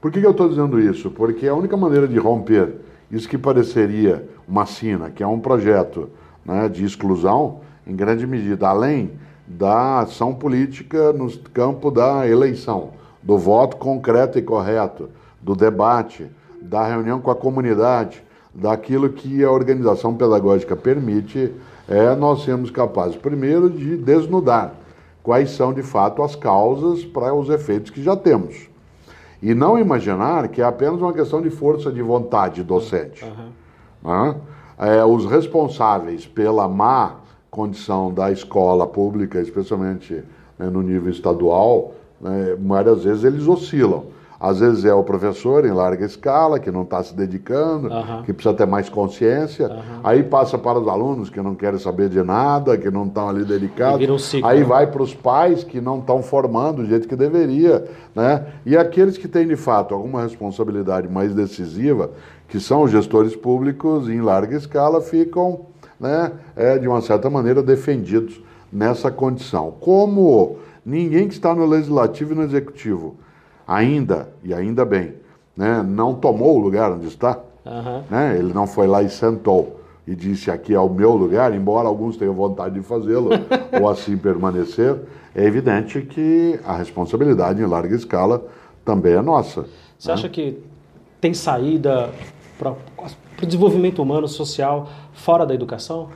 Por 0.00 0.10
que, 0.12 0.20
que 0.20 0.26
eu 0.26 0.30
estou 0.32 0.48
dizendo 0.48 0.80
isso? 0.80 1.10
Porque 1.10 1.48
a 1.48 1.54
única 1.54 1.76
maneira 1.76 2.06
de 2.06 2.18
romper 2.18 2.74
isso 3.10 3.28
que 3.28 3.38
pareceria 3.38 4.28
uma 4.46 4.66
sina, 4.66 5.10
que 5.10 5.22
é 5.22 5.26
um 5.26 5.38
projeto 5.38 6.10
né, 6.44 6.68
de 6.68 6.84
exclusão, 6.84 7.60
em 7.86 7.94
grande 7.94 8.26
medida, 8.26 8.68
além 8.68 9.12
da 9.46 10.00
ação 10.00 10.34
política 10.34 11.12
no 11.12 11.30
campo 11.38 11.90
da 11.90 12.28
eleição, 12.28 12.90
do 13.22 13.36
voto 13.36 13.76
concreto 13.76 14.38
e 14.38 14.42
correto, 14.42 15.10
do 15.40 15.54
debate, 15.54 16.30
da 16.60 16.86
reunião 16.86 17.20
com 17.20 17.30
a 17.30 17.34
comunidade, 17.34 18.22
daquilo 18.54 19.10
que 19.10 19.44
a 19.44 19.50
organização 19.50 20.14
pedagógica 20.14 20.74
permite, 20.74 21.52
é 21.88 22.14
nós 22.14 22.44
sermos 22.44 22.70
capazes, 22.70 23.16
primeiro, 23.16 23.68
de 23.68 23.96
desnudar 23.96 24.74
quais 25.22 25.50
são 25.50 25.72
de 25.72 25.82
fato 25.82 26.22
as 26.22 26.36
causas 26.36 27.04
para 27.04 27.34
os 27.34 27.48
efeitos 27.48 27.90
que 27.90 28.02
já 28.02 28.14
temos. 28.14 28.68
E 29.42 29.54
não 29.54 29.78
imaginar 29.78 30.48
que 30.48 30.62
é 30.62 30.64
apenas 30.64 31.00
uma 31.00 31.12
questão 31.12 31.42
de 31.42 31.50
força 31.50 31.90
de 31.90 32.00
vontade 32.00 32.62
docente. 32.62 33.24
Uhum. 33.24 33.50
Né? 34.10 34.36
É, 34.78 35.04
os 35.04 35.26
responsáveis 35.26 36.26
pela 36.26 36.68
má 36.68 37.16
condição 37.54 38.12
da 38.12 38.32
escola 38.32 38.84
pública, 38.84 39.40
especialmente 39.40 40.24
né, 40.58 40.68
no 40.68 40.82
nível 40.82 41.08
estadual, 41.08 41.92
né, 42.20 42.56
várias 42.58 43.04
vezes 43.04 43.22
eles 43.22 43.46
oscilam. 43.46 44.06
Às 44.40 44.58
vezes 44.58 44.84
é 44.84 44.92
o 44.92 45.04
professor 45.04 45.64
em 45.64 45.70
larga 45.70 46.04
escala, 46.04 46.58
que 46.58 46.70
não 46.70 46.82
está 46.82 47.02
se 47.02 47.14
dedicando, 47.14 47.88
uhum. 47.88 48.22
que 48.24 48.32
precisa 48.32 48.54
ter 48.54 48.66
mais 48.66 48.88
consciência. 48.88 49.68
Uhum. 49.68 50.00
Aí 50.02 50.22
passa 50.22 50.58
para 50.58 50.78
os 50.78 50.88
alunos 50.88 51.30
que 51.30 51.40
não 51.40 51.54
querem 51.54 51.78
saber 51.78 52.08
de 52.10 52.22
nada, 52.22 52.76
que 52.76 52.90
não 52.90 53.06
estão 53.06 53.28
ali 53.28 53.44
dedicados. 53.44 54.06
Um 54.06 54.18
ciclo, 54.18 54.46
Aí 54.46 54.58
né? 54.58 54.64
vai 54.66 54.86
para 54.88 55.02
os 55.02 55.14
pais 55.14 55.62
que 55.64 55.80
não 55.80 56.00
estão 56.00 56.22
formando 56.22 56.82
do 56.82 56.86
jeito 56.86 57.08
que 57.08 57.16
deveria. 57.16 57.86
Né? 58.14 58.44
E 58.66 58.76
aqueles 58.76 59.16
que 59.16 59.28
têm, 59.28 59.46
de 59.46 59.56
fato, 59.56 59.94
alguma 59.94 60.22
responsabilidade 60.22 61.08
mais 61.08 61.32
decisiva, 61.32 62.10
que 62.48 62.60
são 62.60 62.82
os 62.82 62.90
gestores 62.90 63.34
públicos 63.34 64.10
em 64.10 64.20
larga 64.20 64.56
escala, 64.56 65.00
ficam, 65.00 65.60
né, 66.04 66.32
é, 66.54 66.78
de 66.78 66.86
uma 66.86 67.00
certa 67.00 67.30
maneira, 67.30 67.62
defendidos 67.62 68.38
nessa 68.70 69.10
condição. 69.10 69.74
Como 69.80 70.58
ninguém 70.84 71.26
que 71.28 71.34
está 71.34 71.54
no 71.54 71.64
legislativo 71.64 72.34
e 72.34 72.36
no 72.36 72.42
executivo 72.42 73.16
ainda, 73.66 74.28
e 74.42 74.52
ainda 74.52 74.84
bem, 74.84 75.14
né, 75.56 75.82
não 75.82 76.14
tomou 76.14 76.56
o 76.56 76.60
lugar 76.60 76.92
onde 76.92 77.06
está. 77.06 77.40
Uhum. 77.64 78.02
Né, 78.10 78.36
ele 78.38 78.52
não 78.52 78.66
foi 78.66 78.86
lá 78.86 79.02
e 79.02 79.08
sentou 79.08 79.80
e 80.06 80.14
disse 80.14 80.50
aqui 80.50 80.74
é 80.74 80.78
o 80.78 80.90
meu 80.90 81.12
lugar, 81.12 81.54
embora 81.54 81.88
alguns 81.88 82.18
tenham 82.18 82.34
vontade 82.34 82.74
de 82.74 82.82
fazê-lo 82.82 83.30
ou 83.80 83.88
assim 83.88 84.18
permanecer, 84.18 84.96
é 85.34 85.42
evidente 85.42 86.02
que 86.02 86.60
a 86.66 86.76
responsabilidade 86.76 87.62
em 87.62 87.66
larga 87.66 87.96
escala 87.96 88.46
também 88.84 89.14
é 89.14 89.22
nossa. 89.22 89.64
Você 89.98 90.08
né? 90.08 90.14
acha 90.14 90.28
que 90.28 90.58
tem 91.18 91.32
saída 91.32 92.10
para 92.58 92.74
o 93.42 93.46
desenvolvimento 93.46 94.02
humano, 94.02 94.28
social, 94.28 94.88
fora 95.12 95.44
da 95.44 95.54
educação? 95.54 96.08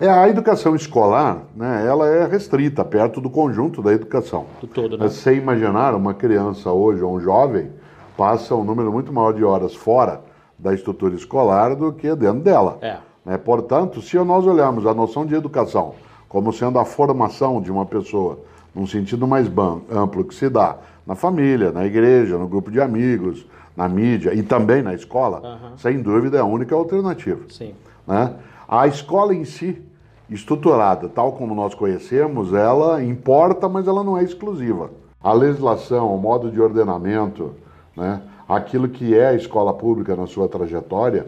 É, 0.00 0.08
a 0.08 0.28
educação 0.28 0.74
escolar, 0.74 1.42
né, 1.54 1.84
ela 1.86 2.08
é 2.08 2.26
restrita 2.26 2.84
perto 2.84 3.20
do 3.20 3.28
conjunto 3.28 3.82
da 3.82 3.92
educação. 3.92 4.46
Do 4.60 4.66
todo, 4.66 4.96
né? 4.96 5.06
Você 5.06 5.34
imaginar 5.34 5.94
uma 5.94 6.14
criança 6.14 6.72
hoje 6.72 7.02
ou 7.02 7.16
um 7.16 7.20
jovem 7.20 7.70
passa 8.16 8.54
um 8.54 8.64
número 8.64 8.90
muito 8.90 9.12
maior 9.12 9.32
de 9.32 9.44
horas 9.44 9.74
fora 9.74 10.22
da 10.58 10.72
estrutura 10.72 11.14
escolar 11.14 11.74
do 11.74 11.92
que 11.92 12.14
dentro 12.14 12.40
dela. 12.40 12.78
É. 12.80 12.96
Né? 13.24 13.36
Portanto, 13.36 14.00
se 14.00 14.16
nós 14.18 14.46
olharmos 14.46 14.86
a 14.86 14.94
noção 14.94 15.26
de 15.26 15.34
educação 15.34 15.94
como 16.30 16.52
sendo 16.52 16.78
a 16.78 16.84
formação 16.84 17.60
de 17.60 17.72
uma 17.72 17.84
pessoa 17.84 18.38
num 18.72 18.86
sentido 18.86 19.26
mais 19.26 19.50
amplo 19.90 20.24
que 20.24 20.34
se 20.34 20.48
dá 20.48 20.76
na 21.04 21.16
família, 21.16 21.72
na 21.72 21.84
igreja, 21.84 22.38
no 22.38 22.46
grupo 22.46 22.70
de 22.70 22.80
amigos, 22.80 23.44
na 23.80 23.88
mídia 23.88 24.34
e 24.34 24.42
também 24.42 24.82
na 24.82 24.92
escola, 24.92 25.40
uhum. 25.40 25.78
sem 25.78 26.02
dúvida 26.02 26.36
é 26.36 26.40
a 26.40 26.44
única 26.44 26.74
alternativa. 26.74 27.40
Sim. 27.48 27.72
Né? 28.06 28.34
A 28.68 28.86
escola 28.86 29.34
em 29.34 29.46
si, 29.46 29.80
estruturada, 30.28 31.08
tal 31.08 31.32
como 31.32 31.54
nós 31.54 31.74
conhecemos, 31.74 32.52
ela 32.52 33.02
importa, 33.02 33.70
mas 33.70 33.88
ela 33.88 34.04
não 34.04 34.18
é 34.18 34.22
exclusiva. 34.22 34.90
A 35.22 35.32
legislação, 35.32 36.14
o 36.14 36.20
modo 36.20 36.50
de 36.50 36.60
ordenamento, 36.60 37.52
né, 37.96 38.20
aquilo 38.46 38.86
que 38.86 39.16
é 39.16 39.28
a 39.28 39.34
escola 39.34 39.72
pública 39.72 40.14
na 40.14 40.26
sua 40.26 40.46
trajetória, 40.46 41.26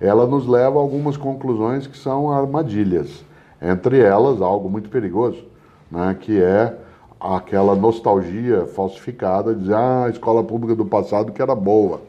ela 0.00 0.26
nos 0.26 0.46
leva 0.46 0.78
a 0.78 0.82
algumas 0.82 1.16
conclusões 1.16 1.86
que 1.86 1.96
são 1.96 2.32
armadilhas. 2.32 3.24
Entre 3.60 4.00
elas, 4.00 4.42
algo 4.42 4.68
muito 4.68 4.88
perigoso, 4.88 5.44
né, 5.88 6.16
que 6.20 6.42
é 6.42 6.76
aquela 7.22 7.76
nostalgia 7.76 8.66
falsificada 8.66 9.54
de 9.54 9.60
dizer 9.60 9.74
ah, 9.74 10.06
a 10.06 10.10
escola 10.10 10.42
pública 10.42 10.74
do 10.74 10.84
passado 10.84 11.30
que 11.30 11.40
era 11.40 11.54
boa. 11.54 12.00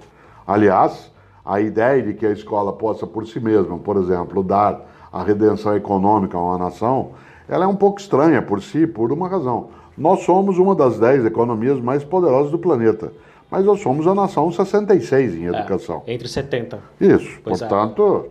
Aliás, 0.48 1.12
a 1.46 1.62
ideia 1.62 2.02
de 2.02 2.16
que 2.16 2.26
a 2.26 2.32
escola 2.32 2.74
possa 2.74 3.06
por 3.06 3.28
si 3.28 3.40
mesma, 3.40 3.78
por 3.78 3.98
exemplo, 3.98 4.44
dar 4.44 4.82
a 5.12 5.22
redenção 5.22 5.76
econômica 5.76 6.36
a 6.36 6.42
uma 6.42 6.58
nação, 6.58 7.12
ela 7.48 7.66
é 7.66 7.68
um 7.68 7.76
pouco 7.76 8.00
estranha 8.00 8.42
por 8.42 8.62
si, 8.62 8.88
por 8.88 9.12
uma 9.12 9.30
razão. 9.30 9.68
Nós 9.96 10.22
somos 10.24 10.58
uma 10.58 10.74
das 10.74 10.98
dez 10.98 11.24
economias 11.24 11.80
mais 11.80 12.04
poderosas 12.04 12.50
do 12.50 12.58
planeta, 12.58 13.14
mas 13.52 13.64
nós 13.64 13.82
somos 13.82 14.08
a 14.08 14.16
nação 14.16 14.52
66 14.52 15.36
em 15.36 15.46
é, 15.46 15.50
educação. 15.50 16.02
É, 16.08 16.14
entre 16.14 16.28
70. 16.28 16.80
Isso. 17.00 17.40
Pois 17.44 17.62
é. 17.62 17.68
Portanto, 17.68 18.26
é. 18.26 18.30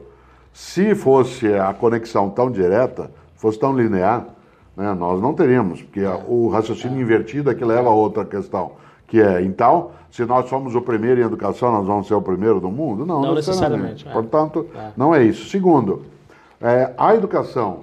se 0.52 0.94
fosse 0.96 1.46
a 1.54 1.72
conexão 1.72 2.28
tão 2.30 2.50
direta, 2.50 3.08
fosse 3.36 3.58
tão 3.58 3.76
linear, 3.76 4.26
Né? 4.76 4.94
Nós 4.94 5.20
não 5.20 5.34
teríamos, 5.34 5.82
porque 5.82 6.02
o 6.26 6.48
raciocínio 6.48 7.00
invertido 7.00 7.50
é 7.50 7.54
que 7.54 7.64
leva 7.64 7.88
a 7.88 7.94
outra 7.94 8.24
questão, 8.24 8.72
que 9.06 9.20
é, 9.20 9.42
então, 9.42 9.90
se 10.10 10.24
nós 10.24 10.48
somos 10.48 10.74
o 10.74 10.80
primeiro 10.80 11.20
em 11.20 11.24
educação, 11.24 11.70
nós 11.70 11.86
vamos 11.86 12.06
ser 12.06 12.14
o 12.14 12.22
primeiro 12.22 12.60
do 12.60 12.70
mundo? 12.70 13.04
Não, 13.04 13.20
não 13.20 13.34
necessariamente. 13.34 14.04
necessariamente. 14.04 14.08
É. 14.08 14.12
Portanto, 14.12 14.66
é. 14.74 14.90
não 14.96 15.14
é 15.14 15.22
isso. 15.22 15.48
Segundo, 15.50 16.02
é, 16.60 16.92
a 16.96 17.14
educação, 17.14 17.80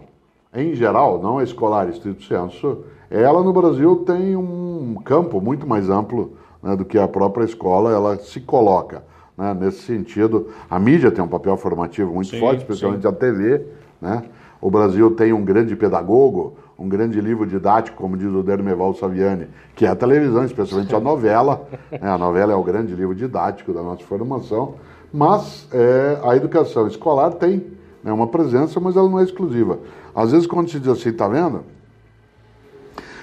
em 0.54 0.74
geral, 0.74 1.22
não 1.22 1.38
a 1.38 1.44
escolar 1.44 1.88
estrito 1.90 2.24
senso, 2.24 2.84
ela 3.12 3.44
no 3.44 3.52
Brasil 3.54 3.98
tem 4.06 4.36
um 4.36 4.96
campo 5.04 5.42
muito 5.42 5.68
mais 5.68 5.90
amplo 5.90 6.34
né, 6.62 6.76
do 6.76 6.86
que 6.86 6.98
a 6.98 7.08
própria 7.08 7.44
escola, 7.44 7.92
ela 7.92 8.18
se 8.18 8.40
coloca. 8.40 9.04
Né, 9.38 9.54
nesse 9.54 9.80
sentido, 9.82 10.50
a 10.70 10.78
mídia 10.80 11.12
tem 11.12 11.24
um 11.24 11.28
papel 11.28 11.56
formativo 11.58 12.14
muito 12.14 12.30
sim, 12.30 12.40
forte, 12.40 12.60
especialmente 12.60 13.02
sim. 13.02 13.08
a 13.08 13.12
TV. 13.12 13.66
Né? 14.02 14.24
O 14.62 14.70
Brasil 14.70 15.12
tem 15.12 15.32
um 15.32 15.44
grande 15.44 15.76
pedagogo, 15.76 16.58
um 16.80 16.88
grande 16.88 17.20
livro 17.20 17.46
didático, 17.46 17.98
como 17.98 18.16
diz 18.16 18.32
o 18.32 18.42
Dermeval 18.42 18.96
Saviani, 18.96 19.48
que 19.76 19.86
é 19.86 19.90
a 19.90 19.96
televisão, 19.96 20.46
especialmente 20.46 20.96
a 20.96 21.00
novela. 21.00 21.68
Né? 21.92 22.10
A 22.10 22.18
novela 22.18 22.54
é 22.54 22.56
o 22.56 22.64
grande 22.64 22.96
livro 22.96 23.14
didático 23.14 23.74
da 23.74 23.84
nossa 23.84 24.04
formação, 24.06 24.76
mas 25.12 25.68
é, 25.74 26.20
a 26.24 26.38
educação 26.38 26.88
escolar 26.88 27.32
tem 27.32 27.68
né, 28.02 28.14
uma 28.14 28.28
presença, 28.28 28.80
mas 28.80 28.96
ela 28.96 29.10
não 29.10 29.20
é 29.20 29.24
exclusiva. 29.24 29.78
Às 30.16 30.32
vezes, 30.32 30.48
quando 30.48 30.70
se 30.70 30.80
diz 30.80 30.88
assim, 30.88 31.10
está 31.10 31.28
vendo? 31.28 31.64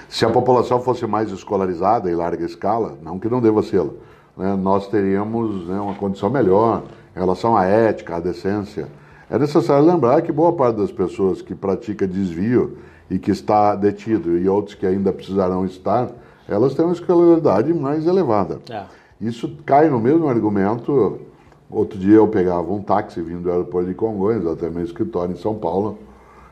Se 0.06 0.26
a 0.26 0.30
população 0.30 0.80
fosse 0.80 1.06
mais 1.06 1.32
escolarizada 1.32 2.10
em 2.10 2.14
larga 2.14 2.44
escala, 2.44 2.98
não 3.02 3.18
que 3.18 3.28
não 3.28 3.40
deva 3.40 3.62
ser, 3.62 3.82
né, 4.36 4.54
nós 4.54 4.86
teríamos 4.88 5.66
né, 5.66 5.80
uma 5.80 5.94
condição 5.94 6.28
melhor 6.28 6.82
em 7.16 7.18
relação 7.18 7.56
à 7.56 7.64
ética, 7.64 8.16
à 8.16 8.20
decência. 8.20 8.86
É 9.30 9.38
necessário 9.38 9.84
lembrar 9.84 10.20
que 10.20 10.30
boa 10.30 10.52
parte 10.52 10.76
das 10.76 10.92
pessoas 10.92 11.40
que 11.40 11.54
pratica 11.54 12.06
desvio 12.06 12.76
e 13.10 13.18
que 13.18 13.30
está 13.30 13.74
detido 13.74 14.36
e 14.36 14.48
outros 14.48 14.74
que 14.74 14.86
ainda 14.86 15.12
precisarão 15.12 15.64
estar, 15.64 16.08
elas 16.48 16.74
têm 16.74 16.84
uma 16.84 16.94
escolaridade 16.94 17.72
mais 17.72 18.06
elevada. 18.06 18.60
É. 18.70 18.84
Isso 19.20 19.56
cai 19.64 19.88
no 19.88 19.98
mesmo 19.98 20.28
argumento. 20.28 21.20
Outro 21.70 21.98
dia 21.98 22.16
eu 22.16 22.28
pegava 22.28 22.72
um 22.72 22.82
táxi 22.82 23.20
vindo 23.20 23.42
do 23.42 23.50
aeroporto 23.50 23.88
de 23.88 23.94
Congonhas 23.94 24.46
até 24.46 24.68
meu 24.68 24.84
escritório 24.84 25.32
em 25.32 25.38
São 25.38 25.54
Paulo. 25.54 25.98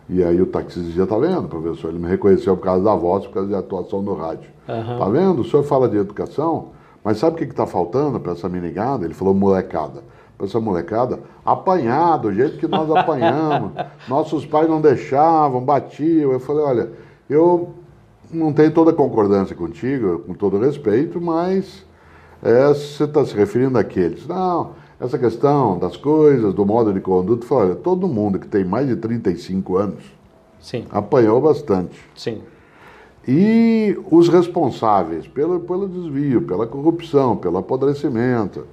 E 0.08 0.22
aí 0.22 0.40
o 0.40 0.46
taxista 0.46 0.82
dizia, 0.82 1.06
tá 1.06 1.16
vendo, 1.16 1.48
professor? 1.48 1.88
Ele 1.88 1.98
me 1.98 2.08
reconheceu 2.08 2.56
por 2.56 2.64
causa 2.64 2.84
da 2.84 2.94
voz, 2.94 3.26
por 3.26 3.34
causa 3.34 3.50
da 3.50 3.58
atuação 3.58 4.02
no 4.02 4.14
rádio. 4.14 4.50
Uhum. 4.68 4.98
Tá 4.98 5.08
vendo? 5.08 5.40
O 5.40 5.44
senhor 5.44 5.62
fala 5.62 5.88
de 5.88 5.96
educação, 5.96 6.68
mas 7.02 7.18
sabe 7.18 7.36
o 7.36 7.38
que 7.38 7.44
está 7.44 7.66
faltando 7.66 8.20
para 8.20 8.32
essa 8.32 8.48
minigada? 8.48 9.04
Ele 9.04 9.14
falou 9.14 9.32
molecada 9.32 10.02
essa 10.38 10.60
molecada, 10.60 11.20
apanhar 11.44 12.16
do 12.18 12.32
jeito 12.32 12.58
que 12.58 12.66
nós 12.66 12.90
apanhamos. 12.90 13.72
Nossos 14.08 14.44
pais 14.44 14.68
não 14.68 14.80
deixavam, 14.80 15.64
batiam. 15.64 16.32
Eu 16.32 16.40
falei, 16.40 16.64
olha, 16.64 16.92
eu 17.28 17.74
não 18.32 18.52
tenho 18.52 18.72
toda 18.72 18.90
a 18.90 18.94
concordância 18.94 19.54
contigo, 19.54 20.20
com 20.20 20.34
todo 20.34 20.58
respeito, 20.58 21.20
mas 21.20 21.84
é, 22.42 22.68
você 22.68 23.04
está 23.04 23.24
se 23.24 23.34
referindo 23.34 23.78
àqueles. 23.78 24.26
Não, 24.26 24.72
essa 25.00 25.18
questão 25.18 25.78
das 25.78 25.96
coisas, 25.96 26.52
do 26.52 26.66
modo 26.66 26.92
de 26.92 27.00
conduta, 27.00 27.46
falei, 27.46 27.70
olha, 27.70 27.76
todo 27.76 28.08
mundo 28.08 28.38
que 28.38 28.48
tem 28.48 28.64
mais 28.64 28.88
de 28.88 28.96
35 28.96 29.76
anos 29.76 30.04
Sim. 30.60 30.84
apanhou 30.90 31.40
bastante. 31.40 31.98
Sim. 32.14 32.42
E 33.26 33.98
os 34.10 34.28
responsáveis 34.28 35.26
pelo, 35.26 35.60
pelo 35.60 35.88
desvio, 35.88 36.42
pela 36.42 36.66
corrupção, 36.66 37.36
pelo 37.36 37.56
apodrecimento, 37.56 38.66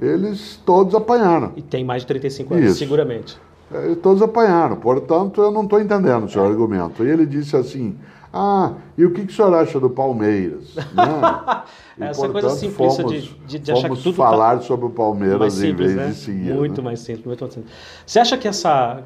eles 0.00 0.60
todos 0.64 0.94
apanharam. 0.94 1.52
E 1.56 1.62
tem 1.62 1.84
mais 1.84 2.02
de 2.02 2.08
35 2.08 2.54
anos, 2.54 2.70
Isso. 2.70 2.78
seguramente. 2.78 3.38
É, 3.72 3.94
todos 3.96 4.22
apanharam, 4.22 4.76
portanto, 4.76 5.40
eu 5.40 5.50
não 5.50 5.64
estou 5.64 5.80
entendendo 5.80 6.24
o 6.24 6.28
seu 6.28 6.44
é. 6.44 6.48
argumento. 6.48 7.04
E 7.04 7.10
ele 7.10 7.26
disse 7.26 7.56
assim: 7.56 7.96
Ah, 8.32 8.74
e 8.96 9.04
o 9.04 9.12
que, 9.12 9.26
que 9.26 9.32
o 9.32 9.34
senhor 9.34 9.52
acha 9.54 9.80
do 9.80 9.90
Palmeiras? 9.90 10.74
né? 10.94 11.62
E, 11.98 12.04
Essa 12.04 12.20
portanto, 12.20 12.32
coisa 12.32 12.50
simplista 12.50 13.02
fomos, 13.02 13.22
de, 13.22 13.34
de, 13.46 13.58
de 13.58 13.72
achar 13.72 13.90
que 13.90 14.02
tudo. 14.02 14.14
falar 14.14 14.56
tá 14.56 14.62
sobre 14.62 14.86
o 14.86 14.90
Palmeiras 14.90 15.54
simples, 15.54 15.92
em 15.92 15.94
vez 15.94 15.96
né? 15.96 16.08
de 16.08 16.14
seguir. 16.14 16.54
Muito 16.54 16.80
né? 16.80 16.84
mais 16.84 17.00
simples, 17.00 17.26
muito 17.26 17.40
mais 17.40 17.54
simples. 17.54 17.72
Você 18.06 18.18
acha 18.18 18.36
que 18.36 18.46
essa. 18.46 19.02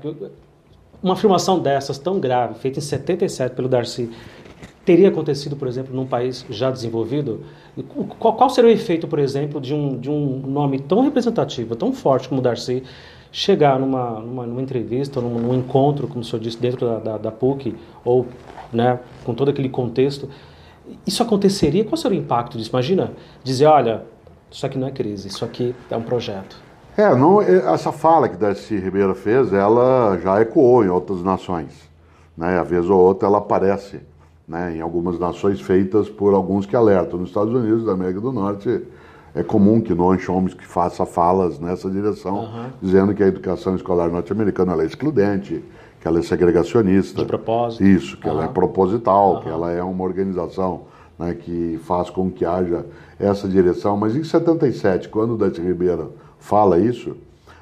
Uma 1.03 1.15
afirmação 1.15 1.59
dessas 1.59 1.97
tão 1.97 2.21
grave, 2.21 2.59
feita 2.59 2.79
em 2.79 2.83
77 2.83 3.55
pelo 3.55 3.71
Darcy, 3.71 4.11
teria 4.85 5.09
acontecido, 5.09 5.57
por 5.57 5.69
exemplo, 5.69 5.95
num 5.95 6.07
país 6.07 6.45
já 6.51 6.71
desenvolvido? 6.71 7.43
Qual, 8.19 8.35
qual 8.35 8.51
seria 8.51 8.71
o 8.71 8.73
efeito, 8.73 9.07
por 9.07 9.19
exemplo, 9.19 9.61
de 9.61 9.75
um, 9.75 9.99
de 9.99 10.11
um 10.11 10.41
nome 10.47 10.79
tão 10.79 11.03
representativo, 11.03 11.77
tão 11.77 11.93
forte 11.93 12.29
como 12.29 12.41
Darcy, 12.41 12.83
chegar 13.33 13.79
numa, 13.79 14.21
numa, 14.21 14.47
numa 14.47 14.63
entrevista, 14.63 15.21
num, 15.21 15.39
num, 15.39 15.55
encontro, 15.55 16.09
como 16.09 16.21
o 16.21 16.25
senhor 16.25 16.41
disse, 16.43 16.59
dentro 16.59 16.87
da, 16.87 16.99
da, 16.99 17.19
da 17.19 17.31
PUC, 17.31 17.75
ou 18.05 18.27
né, 18.73 18.99
com 19.25 19.35
todo 19.35 19.51
aquele 19.51 19.69
contexto, 19.69 20.29
isso 21.07 21.23
aconteceria? 21.23 21.85
Qual 21.85 21.97
seria 21.97 22.19
o 22.19 22.23
impacto 22.23 22.59
disso? 22.59 22.71
Imagina 22.71 23.13
dizer, 23.45 23.67
olha, 23.67 24.05
isso 24.51 24.67
aqui 24.67 24.79
não 24.79 24.89
é 24.89 24.91
crise, 24.91 25.29
isso 25.29 25.45
aqui 25.45 25.75
é 25.89 25.97
um 25.97 26.03
projeto. 26.03 26.57
É, 26.97 27.15
não, 27.15 27.41
é, 27.41 27.73
essa 27.73 27.93
fala 27.93 28.29
que 28.29 28.37
Darcy 28.37 28.77
Ribeiro 28.77 29.15
fez, 29.15 29.53
ela 29.53 30.19
já 30.19 30.41
ecoou 30.41 30.85
em 30.85 30.89
outras 30.89 31.23
nações. 31.23 31.89
Né? 32.37 32.59
A 32.59 32.63
vez 32.65 32.89
ou 32.91 32.99
outra 32.99 33.29
ela 33.29 33.39
aparece 33.39 34.01
né, 34.51 34.77
em 34.77 34.81
algumas 34.81 35.17
nações 35.17 35.61
feitas 35.61 36.09
por 36.09 36.35
alguns 36.35 36.67
que 36.67 36.75
alertam. 36.75 37.21
Nos 37.21 37.29
Estados 37.29 37.55
Unidos 37.55 37.85
da 37.85 37.93
América 37.93 38.21
do 38.21 38.33
Norte 38.33 38.83
é 39.33 39.45
comum 39.45 39.81
que 39.81 39.95
Noam 39.95 40.19
Chomsky 40.19 40.67
faça 40.67 41.07
falas 41.07 41.61
nessa 41.61 41.89
direção, 41.89 42.41
uhum. 42.41 42.71
dizendo 42.83 43.15
que 43.15 43.23
a 43.23 43.29
educação 43.29 43.77
escolar 43.77 44.11
norte-americana 44.11 44.75
é 44.83 44.85
excludente, 44.85 45.65
que 46.01 46.09
ela 46.09 46.19
é 46.19 46.23
segregacionista. 46.23 47.23
De 47.23 47.29
propósito. 47.29 47.85
Isso, 47.85 48.17
que 48.17 48.27
uhum. 48.27 48.35
ela 48.35 48.45
é 48.47 48.49
proposital, 48.49 49.35
uhum. 49.35 49.41
que 49.41 49.49
ela 49.49 49.71
é 49.71 49.85
uma 49.85 50.03
organização 50.03 50.83
né, 51.17 51.33
que 51.33 51.79
faz 51.85 52.11
com 52.11 52.29
que 52.29 52.45
haja 52.45 52.85
essa 53.21 53.47
direção. 53.47 53.97
Mas 53.97 54.17
em 54.17 54.25
77, 54.25 55.09
quando 55.11 55.35
o 55.35 55.37
Dante 55.37 55.61
Ribeiro 55.61 56.15
fala 56.41 56.77
isso, 56.77 57.17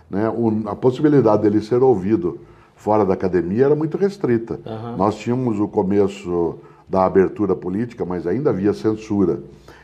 né, 0.09 0.33
a 0.65 0.75
possibilidade 0.75 1.43
dele 1.43 1.61
ser 1.61 1.83
ouvido 1.83 2.41
fora 2.75 3.05
da 3.05 3.13
academia 3.13 3.67
era 3.67 3.77
muito 3.77 3.99
restrita. 3.99 4.59
Nós 4.97 5.17
tínhamos 5.17 5.61
o 5.61 5.69
começo 5.69 6.59
da 6.89 7.05
abertura 7.05 7.55
política, 7.55 8.05
mas 8.05 8.27
ainda 8.27 8.51
havia 8.51 8.73
censura. 8.73 9.41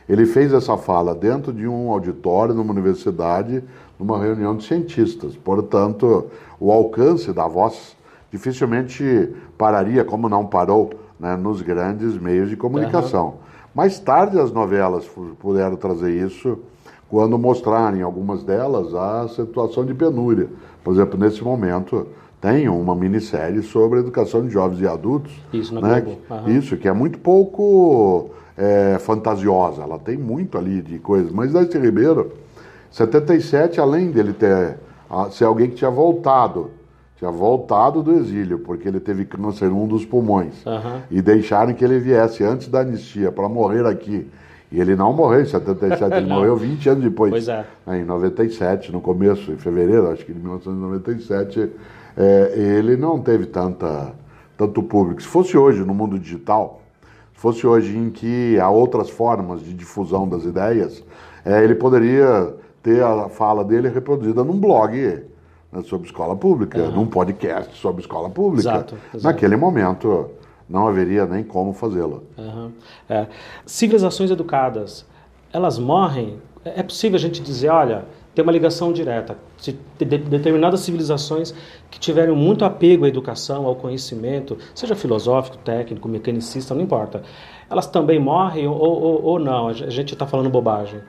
Ele 0.08 0.26
fez 0.26 0.52
essa 0.52 0.76
fala 0.76 1.14
dentro 1.14 1.52
de 1.52 1.66
um 1.66 1.90
auditório, 1.90 2.54
numa 2.54 2.72
universidade, 2.72 3.62
numa 3.98 4.18
reunião 4.18 4.56
de 4.56 4.64
cientistas. 4.64 5.34
Portanto, 5.36 6.26
o 6.60 6.70
alcance 6.70 7.32
da 7.32 7.46
voz 7.46 7.96
dificilmente 8.30 9.34
pararia, 9.56 10.04
como 10.04 10.28
não 10.28 10.46
parou, 10.46 10.90
né, 11.18 11.36
nos 11.36 11.62
grandes 11.62 12.18
meios 12.18 12.50
de 12.50 12.56
comunicação. 12.56 13.26
Uhum. 13.26 13.34
Mais 13.74 13.98
tarde, 13.98 14.38
as 14.38 14.52
novelas 14.52 15.08
puderam 15.38 15.76
trazer 15.76 16.12
isso 16.12 16.58
quando 17.08 17.38
mostrarem 17.38 18.02
algumas 18.02 18.42
delas 18.42 18.94
a 18.94 19.28
situação 19.28 19.84
de 19.84 19.94
penúria. 19.94 20.48
Por 20.82 20.92
exemplo, 20.94 21.18
nesse 21.18 21.42
momento, 21.42 22.06
tem 22.44 22.68
uma 22.68 22.94
minissérie 22.94 23.62
sobre 23.62 24.00
educação 24.00 24.46
de 24.46 24.52
jovens 24.52 24.78
e 24.82 24.86
adultos. 24.86 25.32
Isso, 25.50 25.74
né? 25.80 26.02
Globo. 26.02 26.20
Uhum. 26.28 26.58
Isso, 26.58 26.76
que 26.76 26.86
é 26.86 26.92
muito 26.92 27.18
pouco 27.18 28.32
é, 28.54 28.98
fantasiosa. 29.00 29.80
Ela 29.80 29.98
tem 29.98 30.18
muito 30.18 30.58
ali 30.58 30.82
de 30.82 30.98
coisas. 30.98 31.32
Mas 31.32 31.54
Darcy 31.54 31.78
Ribeiro, 31.78 32.32
77, 32.90 33.80
além 33.80 34.10
dele 34.10 34.34
ter 34.34 34.76
ser 35.30 35.44
alguém 35.44 35.70
que 35.70 35.76
tinha 35.76 35.90
voltado, 35.90 36.72
tinha 37.16 37.30
voltado 37.30 38.02
do 38.02 38.12
exílio, 38.12 38.58
porque 38.58 38.88
ele 38.88 39.00
teve 39.00 39.24
câncer 39.24 39.70
um 39.72 39.86
dos 39.86 40.04
pulmões. 40.04 40.66
Uhum. 40.66 41.00
E 41.10 41.22
deixaram 41.22 41.72
que 41.72 41.82
ele 41.82 41.98
viesse 41.98 42.44
antes 42.44 42.68
da 42.68 42.80
anistia 42.80 43.32
para 43.32 43.48
morrer 43.48 43.86
aqui. 43.86 44.28
E 44.70 44.78
ele 44.78 44.94
não 44.94 45.14
morreu 45.14 45.40
em 45.40 45.46
77, 45.46 46.12
ele 46.12 46.26
morreu 46.26 46.56
20 46.56 46.90
anos 46.90 47.04
depois. 47.04 47.30
Pois 47.30 47.48
é. 47.48 47.64
Em 47.88 48.04
97, 48.04 48.92
no 48.92 49.00
começo, 49.00 49.50
em 49.50 49.56
fevereiro, 49.56 50.10
acho 50.10 50.26
que 50.26 50.32
de 50.32 50.40
1997 50.40 51.70
é, 52.16 52.52
ele 52.56 52.96
não 52.96 53.20
teve 53.20 53.46
tanta, 53.46 54.14
tanto 54.56 54.82
público. 54.82 55.22
Se 55.22 55.28
fosse 55.28 55.56
hoje 55.56 55.80
no 55.84 55.94
mundo 55.94 56.18
digital, 56.18 56.80
se 57.34 57.40
fosse 57.40 57.66
hoje 57.66 57.96
em 57.96 58.10
que 58.10 58.58
há 58.58 58.70
outras 58.70 59.10
formas 59.10 59.62
de 59.62 59.74
difusão 59.74 60.28
das 60.28 60.44
ideias, 60.44 61.02
é, 61.44 61.62
ele 61.62 61.74
poderia 61.74 62.54
ter 62.82 63.02
a 63.02 63.28
fala 63.28 63.64
dele 63.64 63.88
reproduzida 63.88 64.44
num 64.44 64.58
blog 64.58 65.24
né, 65.72 65.82
sobre 65.82 66.06
escola 66.06 66.36
pública, 66.36 66.78
uhum. 66.78 66.92
num 66.92 67.06
podcast 67.06 67.76
sobre 67.76 68.02
escola 68.02 68.30
pública. 68.30 68.70
Exato, 68.70 68.94
exato. 69.12 69.24
Naquele 69.24 69.56
momento 69.56 70.30
não 70.68 70.86
haveria 70.86 71.26
nem 71.26 71.42
como 71.42 71.72
fazê-lo. 71.72 72.24
Uhum. 72.38 72.70
É. 73.08 73.26
Civilizações 73.66 74.30
educadas, 74.30 75.04
elas 75.52 75.78
morrem? 75.78 76.38
É 76.64 76.82
possível 76.82 77.16
a 77.16 77.20
gente 77.20 77.42
dizer, 77.42 77.68
olha, 77.68 78.06
tem 78.34 78.42
uma 78.42 78.52
ligação 78.52 78.92
direta. 78.92 79.36
De 79.58 79.72
determinadas 80.04 80.80
civilizações 80.80 81.54
que 81.90 81.98
tiveram 81.98 82.34
muito 82.34 82.64
apego 82.64 83.04
à 83.04 83.08
educação, 83.08 83.66
ao 83.66 83.76
conhecimento, 83.76 84.58
seja 84.74 84.94
filosófico, 84.94 85.56
técnico, 85.58 86.08
mecanicista, 86.08 86.74
não 86.74 86.82
importa. 86.82 87.22
Elas 87.70 87.86
também 87.86 88.18
morrem 88.18 88.66
ou, 88.66 88.76
ou, 88.76 89.22
ou 89.22 89.38
não? 89.38 89.68
A 89.68 89.72
gente 89.72 90.14
está 90.14 90.26
falando 90.26 90.50
bobagem. 90.50 91.00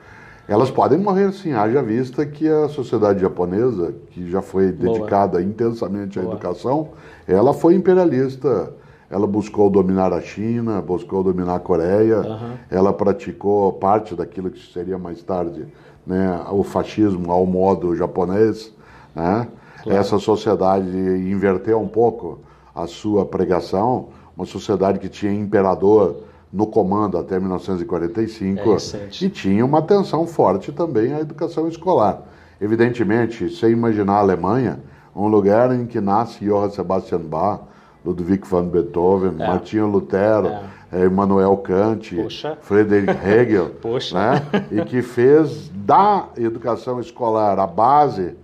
Elas 0.48 0.70
podem 0.70 0.96
morrer 0.96 1.32
sim, 1.32 1.52
haja 1.52 1.82
vista 1.82 2.24
que 2.24 2.48
a 2.48 2.68
sociedade 2.68 3.20
japonesa, 3.20 3.92
que 4.10 4.30
já 4.30 4.40
foi 4.40 4.70
dedicada 4.70 5.38
Boa. 5.38 5.42
intensamente 5.42 6.20
à 6.20 6.22
Boa. 6.22 6.34
educação, 6.34 6.90
ela 7.26 7.52
foi 7.52 7.74
imperialista 7.74 8.72
ela 9.08 9.26
buscou 9.26 9.70
dominar 9.70 10.12
a 10.12 10.20
China, 10.20 10.80
buscou 10.82 11.22
dominar 11.22 11.56
a 11.56 11.60
Coreia, 11.60 12.18
uhum. 12.18 12.54
ela 12.68 12.92
praticou 12.92 13.72
parte 13.72 14.14
daquilo 14.14 14.50
que 14.50 14.72
seria 14.72 14.98
mais 14.98 15.22
tarde 15.22 15.66
né, 16.06 16.44
o 16.50 16.62
fascismo 16.62 17.32
ao 17.32 17.44
modo 17.44 17.96
japonês. 17.96 18.72
Né? 19.14 19.48
Claro. 19.82 19.98
Essa 19.98 20.18
sociedade 20.18 20.88
inverteu 20.88 21.80
um 21.80 21.88
pouco 21.88 22.38
a 22.74 22.86
sua 22.86 23.24
pregação, 23.24 24.08
uma 24.36 24.46
sociedade 24.46 24.98
que 24.98 25.08
tinha 25.08 25.32
imperador 25.32 26.16
no 26.52 26.66
comando 26.66 27.18
até 27.18 27.38
1945 27.38 28.60
é 28.60 29.24
e 29.24 29.28
tinha 29.28 29.64
uma 29.64 29.78
atenção 29.78 30.26
forte 30.26 30.72
também 30.72 31.12
à 31.12 31.20
educação 31.20 31.66
escolar. 31.68 32.22
Evidentemente, 32.60 33.50
sem 33.50 33.72
imaginar 33.72 34.14
a 34.14 34.20
Alemanha, 34.20 34.80
um 35.14 35.26
lugar 35.26 35.74
em 35.74 35.86
que 35.86 36.00
nasce 36.00 36.44
Johann 36.44 36.70
Sebastian 36.70 37.20
Bach, 37.20 37.60
Ludwig 38.04 38.46
van 38.46 38.68
Beethoven, 38.68 39.34
é. 39.38 39.46
Martinho 39.46 39.86
Lutero, 39.86 40.48
é. 40.48 40.62
Immanuel 40.92 41.56
Kant, 41.58 42.14
Poxa. 42.14 42.56
Friedrich 42.60 43.10
Hegel, 43.10 43.72
né? 44.12 44.42
e 44.70 44.84
que 44.84 45.02
fez 45.02 45.70
da 45.74 46.28
educação 46.36 47.00
escolar 47.00 47.58
a 47.58 47.66
base 47.66 48.36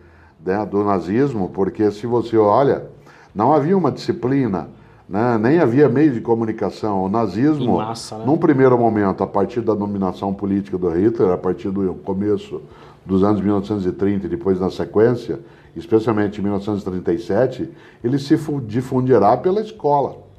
né, 0.45 0.67
do 0.67 0.83
nazismo, 0.83 1.49
porque 1.49 1.91
se 1.91 2.07
você 2.07 2.37
olha, 2.37 2.87
não 3.35 3.53
havia 3.53 3.77
uma 3.77 3.93
disciplina, 3.93 4.69
né, 5.09 5.39
nem 5.39 5.59
havia 5.59 5.89
meio 5.89 6.13
de 6.13 6.21
comunicação. 6.21 7.05
O 7.05 7.09
nazismo, 7.09 7.77
massa, 7.77 8.19
né? 8.19 8.25
num 8.27 8.37
primeiro 8.37 8.77
momento, 8.79 9.23
a 9.23 9.27
partir 9.27 9.61
da 9.61 9.75
dominação 9.75 10.35
política 10.35 10.77
do 10.77 10.89
Hitler, 10.89 11.31
a 11.31 11.39
partir 11.39 11.71
do 11.71 11.95
começo 11.95 12.61
dos 13.05 13.23
anos 13.23 13.41
1930 13.41 14.27
e 14.27 14.29
depois 14.29 14.61
na 14.61 14.71
sequência, 14.71 15.41
especialmente 15.77 16.41
em 16.41 16.43
1937, 16.43 17.71
ele 18.03 18.19
se 18.19 18.37
difundirá 18.67 19.37
pela 19.37 19.61
escola. 19.61 20.32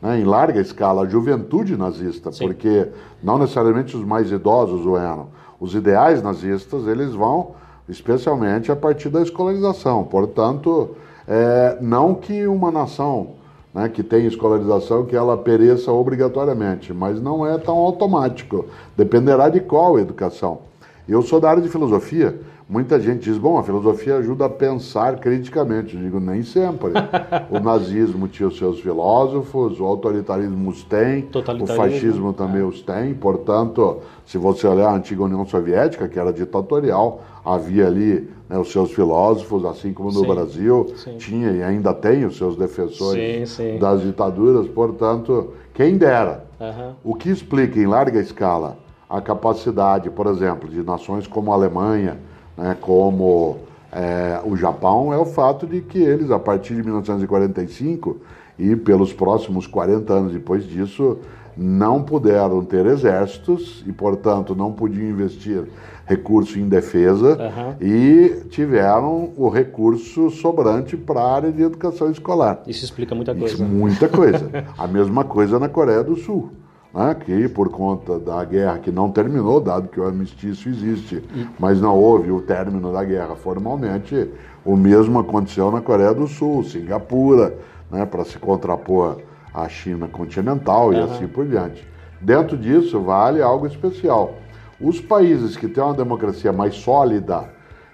Né, 0.00 0.20
em 0.20 0.24
larga 0.24 0.60
escala, 0.60 1.02
a 1.02 1.06
juventude 1.06 1.76
nazista, 1.76 2.30
Sim. 2.32 2.46
porque 2.46 2.88
não 3.22 3.38
necessariamente 3.38 3.96
os 3.96 4.04
mais 4.04 4.30
idosos 4.30 4.84
o 4.84 4.96
eram. 4.96 5.28
Os 5.58 5.74
ideais 5.74 6.22
nazistas, 6.22 6.86
eles 6.86 7.12
vão 7.12 7.52
especialmente 7.88 8.72
a 8.72 8.76
partir 8.76 9.08
da 9.08 9.22
escolarização. 9.22 10.04
Portanto, 10.04 10.96
é, 11.26 11.78
não 11.80 12.14
que 12.14 12.46
uma 12.46 12.70
nação 12.70 13.32
né, 13.74 13.88
que 13.88 14.02
tem 14.02 14.26
escolarização 14.26 15.04
que 15.04 15.16
ela 15.16 15.36
pereça 15.36 15.90
obrigatoriamente, 15.90 16.94
mas 16.94 17.20
não 17.20 17.46
é 17.46 17.58
tão 17.58 17.76
automático. 17.76 18.66
Dependerá 18.96 19.48
de 19.48 19.60
qual 19.60 19.98
educação. 19.98 20.60
Eu 21.08 21.20
sou 21.22 21.40
da 21.40 21.50
área 21.50 21.62
de 21.62 21.68
filosofia. 21.68 22.40
Muita 22.66 22.98
gente 22.98 23.24
diz, 23.24 23.36
bom, 23.36 23.58
a 23.58 23.62
filosofia 23.62 24.16
ajuda 24.16 24.46
a 24.46 24.48
pensar 24.48 25.18
criticamente. 25.18 25.94
Eu 25.94 26.02
digo, 26.02 26.18
nem 26.18 26.42
sempre. 26.42 26.92
o 27.50 27.60
nazismo 27.60 28.26
tinha 28.26 28.48
os 28.48 28.56
seus 28.56 28.80
filósofos, 28.80 29.78
o 29.78 29.84
autoritarismo 29.84 30.70
os 30.70 30.82
tem, 30.82 31.28
o 31.60 31.66
fascismo 31.66 32.32
também 32.32 32.62
é. 32.62 32.64
os 32.64 32.80
tem. 32.80 33.12
Portanto, 33.12 33.98
se 34.24 34.38
você 34.38 34.66
olhar 34.66 34.88
a 34.88 34.94
antiga 34.94 35.24
União 35.24 35.44
Soviética, 35.44 36.08
que 36.08 36.18
era 36.18 36.32
ditatorial, 36.32 37.20
havia 37.44 37.86
ali 37.86 38.30
né, 38.48 38.58
os 38.58 38.72
seus 38.72 38.92
filósofos, 38.92 39.62
assim 39.66 39.92
como 39.92 40.10
no 40.10 40.20
sim, 40.20 40.26
Brasil, 40.26 40.86
sim. 40.96 41.16
tinha 41.18 41.50
e 41.50 41.62
ainda 41.62 41.92
tem 41.92 42.24
os 42.24 42.38
seus 42.38 42.56
defensores 42.56 43.50
sim, 43.50 43.78
das 43.78 44.00
ditaduras. 44.00 44.66
Portanto, 44.68 45.52
quem 45.74 45.98
dera. 45.98 46.46
Uhum. 46.58 46.94
O 47.04 47.14
que 47.14 47.28
explica 47.28 47.78
em 47.78 47.86
larga 47.86 48.18
escala 48.20 48.78
a 49.08 49.20
capacidade, 49.20 50.08
por 50.08 50.26
exemplo, 50.26 50.66
de 50.66 50.82
nações 50.82 51.26
como 51.26 51.52
a 51.52 51.54
Alemanha, 51.54 52.18
né, 52.56 52.76
como 52.80 53.58
é, 53.92 54.40
o 54.44 54.56
Japão, 54.56 55.12
é 55.12 55.18
o 55.18 55.24
fato 55.24 55.66
de 55.66 55.80
que 55.80 55.98
eles, 55.98 56.30
a 56.30 56.38
partir 56.38 56.74
de 56.74 56.82
1945 56.82 58.20
e 58.58 58.76
pelos 58.76 59.12
próximos 59.12 59.66
40 59.66 60.12
anos 60.12 60.32
depois 60.32 60.64
disso, 60.64 61.18
não 61.56 62.02
puderam 62.02 62.64
ter 62.64 62.84
exércitos 62.86 63.84
e, 63.86 63.92
portanto, 63.92 64.54
não 64.54 64.72
podiam 64.72 65.08
investir 65.08 65.64
recurso 66.04 66.58
em 66.58 66.68
defesa 66.68 67.38
uhum. 67.38 67.74
e 67.80 68.44
tiveram 68.50 69.30
o 69.36 69.48
recurso 69.48 70.30
sobrante 70.30 70.96
para 70.96 71.20
a 71.20 71.34
área 71.34 71.52
de 71.52 71.62
educação 71.62 72.10
escolar. 72.10 72.62
Isso 72.66 72.84
explica 72.84 73.14
muita 73.14 73.34
coisa. 73.34 73.54
Isso, 73.54 73.64
muita 73.64 74.08
coisa. 74.08 74.50
a 74.76 74.86
mesma 74.86 75.24
coisa 75.24 75.58
na 75.58 75.68
Coreia 75.68 76.02
do 76.02 76.16
Sul 76.16 76.50
né, 76.94 77.14
que 77.14 77.48
por 77.48 77.68
conta 77.70 78.20
da 78.20 78.44
guerra 78.44 78.78
que 78.78 78.92
não 78.92 79.10
terminou, 79.10 79.60
dado 79.60 79.88
que 79.88 79.98
o 79.98 80.06
armistício 80.06 80.70
existe, 80.70 81.22
mas 81.58 81.80
não 81.80 81.98
houve 81.98 82.30
o 82.30 82.40
término 82.40 82.92
da 82.92 83.02
guerra 83.02 83.34
formalmente, 83.34 84.30
o 84.64 84.76
mesmo 84.76 85.18
aconteceu 85.18 85.72
na 85.72 85.80
Coreia 85.80 86.14
do 86.14 86.28
Sul, 86.28 86.62
Singapura, 86.62 87.58
né, 87.90 88.06
para 88.06 88.24
se 88.24 88.38
contrapor 88.38 89.18
à 89.52 89.68
China 89.68 90.06
continental 90.06 90.92
e 90.92 90.96
uhum. 90.96 91.04
assim 91.04 91.26
por 91.26 91.44
diante. 91.46 91.86
Dentro 92.20 92.56
disso, 92.56 93.00
vale 93.00 93.42
algo 93.42 93.66
especial. 93.66 94.36
Os 94.80 95.00
países 95.00 95.56
que 95.56 95.68
têm 95.68 95.82
uma 95.82 95.94
democracia 95.94 96.52
mais 96.52 96.76
sólida 96.76 97.44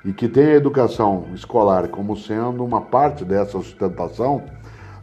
e 0.04 0.12
que 0.12 0.28
têm 0.28 0.46
a 0.46 0.54
educação 0.54 1.24
escolar 1.34 1.88
como 1.88 2.16
sendo 2.16 2.64
uma 2.64 2.80
parte 2.80 3.24
dessa 3.24 3.52
sustentação, 3.52 4.42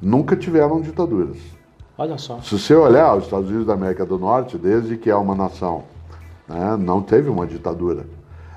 nunca 0.01 0.35
tiveram 0.35 0.81
ditaduras. 0.81 1.56
Olha 1.97 2.17
só. 2.17 2.39
Se 2.41 2.57
você 2.57 2.75
olhar 2.75 3.15
os 3.15 3.23
Estados 3.23 3.49
Unidos 3.49 3.65
da 3.65 3.73
América 3.73 4.05
do 4.05 4.19
Norte, 4.19 4.57
desde 4.57 4.97
que 4.97 5.09
é 5.09 5.15
uma 5.15 5.33
nação, 5.33 5.83
né, 6.47 6.77
não 6.77 7.01
teve 7.01 7.29
uma 7.29 7.47
ditadura. 7.47 8.05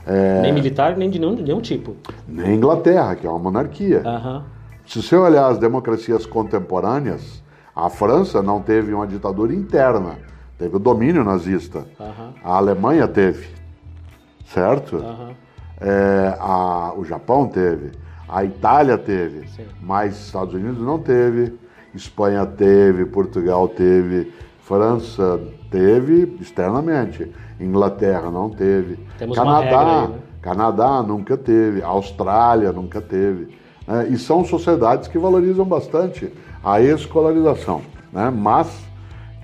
É... 0.07 0.43
Nem 0.43 0.53
militar, 0.53 0.97
nem 0.97 1.09
de 1.09 1.19
nenhum, 1.19 1.35
nenhum 1.35 1.61
tipo. 1.61 1.97
Nem 2.29 2.57
Inglaterra, 2.57 3.15
que 3.15 3.27
é 3.27 3.31
uma 3.31 3.39
monarquia. 3.39 4.03
Uhum. 4.05 4.43
Se 4.87 5.03
você 5.03 5.17
olhar 5.17 5.47
as 5.47 5.59
democracias 5.59 6.27
contemporâneas, 6.27 7.43
a 7.75 7.89
França 7.89 8.43
não 8.43 8.61
teve 8.61 8.93
uma 8.93 9.07
ditadura 9.07 9.55
interna, 9.55 10.19
teve 10.59 10.77
o 10.77 10.79
domínio 10.79 11.25
nazista. 11.25 11.87
Uhum. 11.99 12.33
A 12.45 12.57
Alemanha 12.57 13.07
teve, 13.09 13.49
certo? 14.47 14.97
Uhum. 14.97 15.35
É, 15.81 16.37
a, 16.39 16.93
o 16.95 17.05
Japão 17.05 17.49
teve, 17.49 17.93
a 18.29 18.45
Itália 18.45 18.99
teve, 18.99 19.49
Sim. 19.49 19.65
mas 19.81 20.27
Estados 20.27 20.53
Unidos 20.53 20.85
não 20.85 20.99
teve. 20.99 21.59
Espanha 21.95 22.47
teve, 22.47 23.05
Portugal 23.05 23.69
teve, 23.69 24.33
França 24.61 25.41
teve 25.71 26.37
externamente, 26.41 27.31
Inglaterra 27.59 28.31
não 28.31 28.51
teve, 28.51 28.99
Temos 29.19 29.37
Canadá, 29.37 30.03
aí, 30.05 30.09
né? 30.09 30.19
Canadá 30.41 31.03
nunca 31.03 31.37
teve, 31.37 31.83
Austrália 31.83 32.73
nunca 32.73 33.01
teve. 33.01 33.49
Né? 33.87 34.09
E 34.11 34.19
são 34.19 34.45
sociedades 34.45 35.09
que 35.09 35.19
valorizam 35.19 35.65
bastante 35.65 36.33
a 36.63 36.81
escolarização, 36.81 37.83
né? 38.13 38.31
mas 38.31 38.85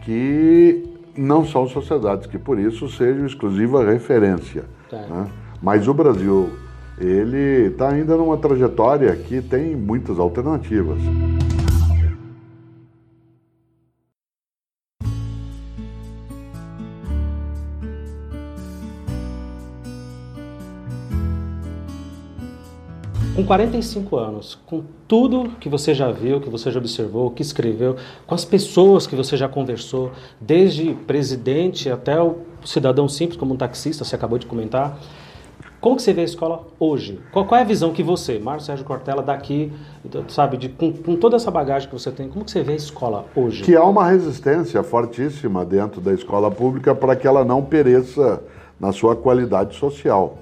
que 0.02 0.84
não 1.16 1.44
são 1.44 1.66
sociedades 1.66 2.26
que 2.26 2.38
por 2.38 2.58
isso 2.58 2.88
sejam 2.88 3.26
exclusiva 3.26 3.84
referência. 3.84 4.64
Tá. 4.88 4.98
Né? 4.98 5.26
Mas 5.60 5.88
o 5.88 5.94
Brasil, 5.94 6.50
ele 6.98 7.68
está 7.68 7.88
ainda 7.88 8.16
numa 8.16 8.36
trajetória 8.36 9.14
que 9.16 9.40
tem 9.40 9.74
muitas 9.74 10.18
alternativas. 10.18 10.98
Com 23.36 23.44
45 23.44 24.16
anos, 24.16 24.58
com 24.64 24.82
tudo 25.06 25.50
que 25.60 25.68
você 25.68 25.92
já 25.92 26.10
viu, 26.10 26.40
que 26.40 26.48
você 26.48 26.70
já 26.70 26.78
observou, 26.78 27.30
que 27.30 27.42
escreveu, 27.42 27.96
com 28.26 28.34
as 28.34 28.46
pessoas 28.46 29.06
que 29.06 29.14
você 29.14 29.36
já 29.36 29.46
conversou, 29.46 30.10
desde 30.40 30.94
presidente 31.06 31.90
até 31.90 32.18
o 32.18 32.36
cidadão 32.64 33.06
simples, 33.06 33.38
como 33.38 33.52
um 33.52 33.56
taxista, 33.58 34.04
você 34.04 34.16
acabou 34.16 34.38
de 34.38 34.46
comentar, 34.46 34.98
como 35.82 35.96
que 35.96 36.02
você 36.02 36.14
vê 36.14 36.22
a 36.22 36.24
escola 36.24 36.66
hoje? 36.80 37.20
Qual, 37.30 37.44
qual 37.44 37.58
é 37.58 37.62
a 37.62 37.66
visão 37.66 37.92
que 37.92 38.02
você, 38.02 38.38
Mário 38.38 38.62
Sérgio 38.62 38.86
Cortella, 38.86 39.22
daqui, 39.22 39.70
sabe, 40.28 40.56
de, 40.56 40.70
com, 40.70 40.90
com, 40.90 41.14
toda 41.16 41.36
essa 41.36 41.50
bagagem 41.50 41.90
que 41.90 41.94
você 41.94 42.10
tem, 42.10 42.30
como 42.30 42.42
que 42.42 42.50
você 42.50 42.62
vê 42.62 42.72
a 42.72 42.76
escola 42.76 43.26
hoje? 43.36 43.62
Que 43.62 43.76
há 43.76 43.84
uma 43.84 44.08
resistência 44.08 44.82
fortíssima 44.82 45.62
dentro 45.62 46.00
da 46.00 46.14
escola 46.14 46.50
pública 46.50 46.94
para 46.94 47.14
que 47.14 47.26
ela 47.26 47.44
não 47.44 47.62
pereça 47.62 48.42
na 48.80 48.92
sua 48.92 49.14
qualidade 49.14 49.76
social. 49.76 50.38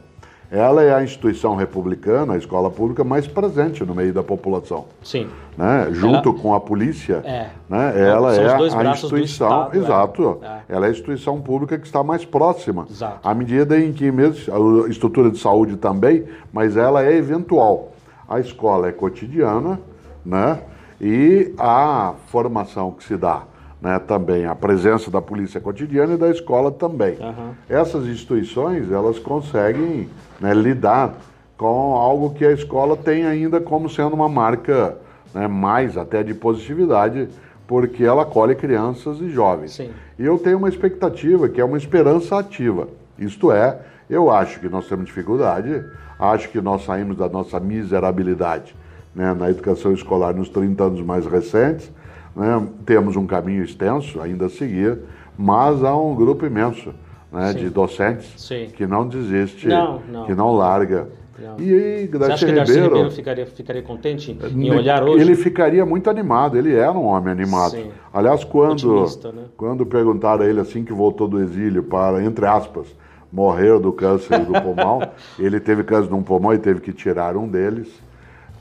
Ela 0.54 0.84
é 0.84 0.94
a 0.94 1.02
instituição 1.02 1.56
republicana, 1.56 2.34
a 2.34 2.36
escola 2.36 2.70
pública 2.70 3.02
mais 3.02 3.26
presente 3.26 3.84
no 3.84 3.92
meio 3.92 4.14
da 4.14 4.22
população. 4.22 4.84
Sim. 5.02 5.28
Né? 5.58 5.88
Junto 5.90 6.28
ela... 6.28 6.38
com 6.38 6.54
a 6.54 6.60
polícia, 6.60 7.22
é. 7.24 7.48
né? 7.68 7.92
ela 8.00 8.32
é 8.36 8.54
a 8.54 8.92
instituição, 8.92 9.48
Estado, 9.48 9.76
é. 9.76 9.78
exato, 9.78 10.38
é. 10.40 10.60
ela 10.68 10.86
é 10.86 10.88
a 10.90 10.92
instituição 10.92 11.40
pública 11.40 11.76
que 11.76 11.84
está 11.84 12.04
mais 12.04 12.24
próxima. 12.24 12.86
Exato. 12.88 13.18
À 13.28 13.34
medida 13.34 13.76
em 13.76 13.92
que 13.92 14.12
mesmo 14.12 14.84
a 14.84 14.88
estrutura 14.88 15.28
de 15.28 15.38
saúde 15.38 15.76
também, 15.76 16.24
mas 16.52 16.76
ela 16.76 17.04
é 17.04 17.16
eventual. 17.16 17.90
A 18.28 18.38
escola 18.38 18.86
é 18.86 18.92
cotidiana, 18.92 19.80
né? 20.24 20.60
E 21.00 21.52
a 21.58 22.14
formação 22.28 22.92
que 22.92 23.02
se 23.02 23.16
dá 23.16 23.42
né, 23.84 23.98
também 23.98 24.46
a 24.46 24.54
presença 24.54 25.10
da 25.10 25.20
polícia 25.20 25.60
cotidiana 25.60 26.14
e 26.14 26.16
da 26.16 26.30
escola 26.30 26.72
também. 26.72 27.18
Uhum. 27.20 27.50
Essas 27.68 28.06
instituições 28.06 28.90
elas 28.90 29.18
conseguem 29.18 30.08
né, 30.40 30.54
lidar 30.54 31.12
com 31.58 31.94
algo 31.94 32.32
que 32.32 32.46
a 32.46 32.52
escola 32.52 32.96
tem 32.96 33.26
ainda 33.26 33.60
como 33.60 33.90
sendo 33.90 34.14
uma 34.14 34.28
marca 34.28 34.96
né, 35.34 35.46
mais 35.46 35.98
até 35.98 36.22
de 36.22 36.32
positividade, 36.32 37.28
porque 37.68 38.02
ela 38.02 38.22
acolhe 38.22 38.54
crianças 38.54 39.20
e 39.20 39.28
jovens. 39.28 39.74
Sim. 39.74 39.90
E 40.18 40.24
eu 40.24 40.38
tenho 40.38 40.56
uma 40.56 40.70
expectativa 40.70 41.46
que 41.46 41.60
é 41.60 41.64
uma 41.64 41.76
esperança 41.76 42.38
ativa. 42.38 42.88
Isto 43.18 43.52
é, 43.52 43.78
eu 44.08 44.30
acho 44.30 44.60
que 44.60 44.68
nós 44.68 44.88
temos 44.88 45.04
dificuldade, 45.04 45.84
acho 46.18 46.48
que 46.48 46.58
nós 46.58 46.86
saímos 46.86 47.18
da 47.18 47.28
nossa 47.28 47.60
miserabilidade 47.60 48.74
né, 49.14 49.34
na 49.34 49.50
educação 49.50 49.92
escolar 49.92 50.34
nos 50.34 50.48
30 50.48 50.84
anos 50.84 51.02
mais 51.02 51.26
recentes. 51.26 51.92
Né, 52.34 52.66
temos 52.84 53.16
um 53.16 53.26
caminho 53.26 53.62
extenso 53.62 54.20
ainda 54.20 54.46
a 54.46 54.48
seguir, 54.50 54.98
mas 55.38 55.84
há 55.84 55.96
um 55.96 56.14
grupo 56.14 56.44
imenso 56.44 56.92
né, 57.30 57.52
de 57.52 57.68
docentes 57.68 58.32
Sim. 58.36 58.68
que 58.74 58.86
não 58.86 59.06
desiste, 59.06 59.68
não, 59.68 60.00
não. 60.10 60.24
que 60.26 60.34
não 60.34 60.52
larga. 60.54 61.08
Não. 61.38 61.58
E 61.58 61.74
aí, 61.74 62.06
Darcy 62.06 62.26
Você 62.26 62.32
acha 62.32 62.46
que 62.46 62.52
Darcy 62.52 62.72
Ribeiro, 62.72 62.94
Ribeiro 62.94 63.10
ficaria, 63.10 63.46
ficaria 63.46 63.82
contente 63.82 64.38
em 64.54 64.70
olhar 64.70 65.02
hoje? 65.02 65.20
Ele 65.20 65.34
ficaria 65.34 65.84
muito 65.84 66.08
animado, 66.08 66.56
ele 66.56 66.74
era 66.74 66.92
um 66.92 67.06
homem 67.06 67.32
animado. 67.32 67.72
Sim. 67.72 67.90
Aliás, 68.12 68.44
quando, 68.44 69.04
né? 69.04 69.44
quando 69.56 69.84
perguntaram 69.84 70.44
a 70.44 70.48
ele 70.48 70.60
assim 70.60 70.84
que 70.84 70.92
voltou 70.92 71.26
do 71.26 71.40
exílio 71.40 71.82
para, 71.82 72.22
entre 72.22 72.46
aspas, 72.46 72.86
morrer 73.32 73.80
do 73.80 73.92
câncer 73.92 74.44
do 74.44 74.52
pulmão, 74.52 75.00
ele 75.36 75.58
teve 75.58 75.82
câncer 75.82 76.10
no 76.10 76.22
pulmão 76.22 76.54
e 76.54 76.58
teve 76.58 76.80
que 76.80 76.92
tirar 76.92 77.36
um 77.36 77.48
deles. 77.48 77.88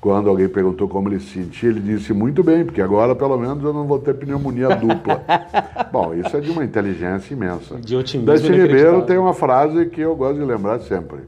Quando 0.03 0.29
alguém 0.29 0.49
perguntou 0.49 0.89
como 0.89 1.07
ele 1.07 1.21
se 1.21 1.27
sentia, 1.27 1.69
ele 1.69 1.79
disse 1.79 2.11
muito 2.11 2.43
bem, 2.43 2.65
porque 2.65 2.81
agora 2.81 3.15
pelo 3.15 3.37
menos 3.37 3.63
eu 3.63 3.71
não 3.71 3.87
vou 3.87 3.97
ter 3.99 4.13
pneumonia 4.13 4.75
dupla. 4.75 5.23
Bom, 5.93 6.13
isso 6.13 6.35
é 6.35 6.41
de 6.41 6.51
uma 6.51 6.61
inteligência 6.65 7.33
imensa. 7.33 7.77
De 7.79 7.95
otimismo. 7.95 8.25
Darcy 8.25 8.51
Ribeiro 8.51 9.03
tem 9.03 9.17
uma 9.17 9.33
frase 9.33 9.85
que 9.85 10.01
eu 10.01 10.13
gosto 10.13 10.39
de 10.39 10.43
lembrar 10.43 10.81
sempre. 10.81 11.19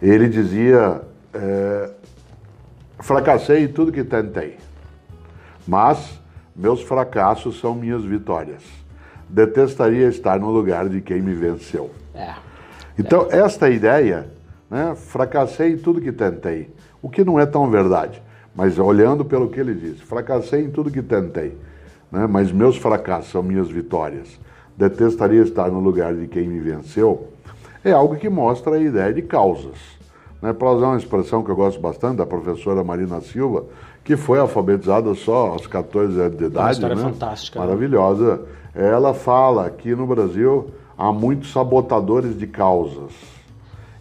Ele 0.00 0.28
dizia: 0.28 1.02
é, 1.34 1.90
fracassei 3.00 3.64
em 3.64 3.68
tudo 3.68 3.90
que 3.90 4.04
tentei, 4.04 4.56
mas 5.66 6.20
meus 6.54 6.80
fracassos 6.80 7.58
são 7.58 7.74
minhas 7.74 8.04
vitórias. 8.04 8.62
Detestaria 9.28 10.06
estar 10.06 10.38
no 10.38 10.52
lugar 10.52 10.88
de 10.88 11.00
quem 11.00 11.20
me 11.20 11.34
venceu. 11.34 11.90
É. 12.14 12.34
Então, 12.96 13.26
é. 13.32 13.40
esta 13.40 13.68
ideia, 13.68 14.28
né, 14.70 14.94
fracassei 14.94 15.72
em 15.72 15.76
tudo 15.76 16.00
que 16.00 16.12
tentei, 16.12 16.72
o 17.04 17.10
que 17.10 17.22
não 17.22 17.38
é 17.38 17.44
tão 17.44 17.70
verdade. 17.70 18.22
Mas 18.54 18.78
olhando 18.78 19.26
pelo 19.26 19.50
que 19.50 19.60
ele 19.60 19.74
disse, 19.74 20.00
fracassei 20.00 20.64
em 20.64 20.70
tudo 20.70 20.90
que 20.90 21.02
tentei, 21.02 21.54
né? 22.10 22.26
mas 22.26 22.50
meus 22.50 22.78
fracassos 22.78 23.30
são 23.30 23.42
minhas 23.42 23.68
vitórias. 23.68 24.40
Detestaria 24.74 25.42
estar 25.42 25.70
no 25.70 25.80
lugar 25.80 26.14
de 26.14 26.26
quem 26.26 26.48
me 26.48 26.60
venceu. 26.60 27.28
É 27.84 27.92
algo 27.92 28.16
que 28.16 28.30
mostra 28.30 28.76
a 28.76 28.80
ideia 28.80 29.12
de 29.12 29.20
causas. 29.20 29.76
Né? 30.40 30.54
Para 30.54 30.70
usar 30.70 30.86
uma 30.86 30.96
expressão 30.96 31.42
que 31.42 31.50
eu 31.50 31.56
gosto 31.56 31.78
bastante 31.78 32.16
da 32.16 32.26
professora 32.26 32.82
Marina 32.82 33.20
Silva, 33.20 33.66
que 34.02 34.16
foi 34.16 34.38
alfabetizada 34.38 35.14
só 35.14 35.48
aos 35.48 35.66
14 35.66 36.18
anos 36.18 36.38
de 36.38 36.44
idade. 36.44 36.64
Uma 36.64 36.72
história 36.72 36.96
né? 36.96 37.02
fantástica. 37.02 37.60
Né? 37.60 37.66
Maravilhosa. 37.66 38.42
Ela 38.74 39.12
fala 39.12 39.68
que 39.68 39.94
no 39.94 40.06
Brasil 40.06 40.70
há 40.96 41.12
muitos 41.12 41.52
sabotadores 41.52 42.38
de 42.38 42.46
causas 42.46 43.12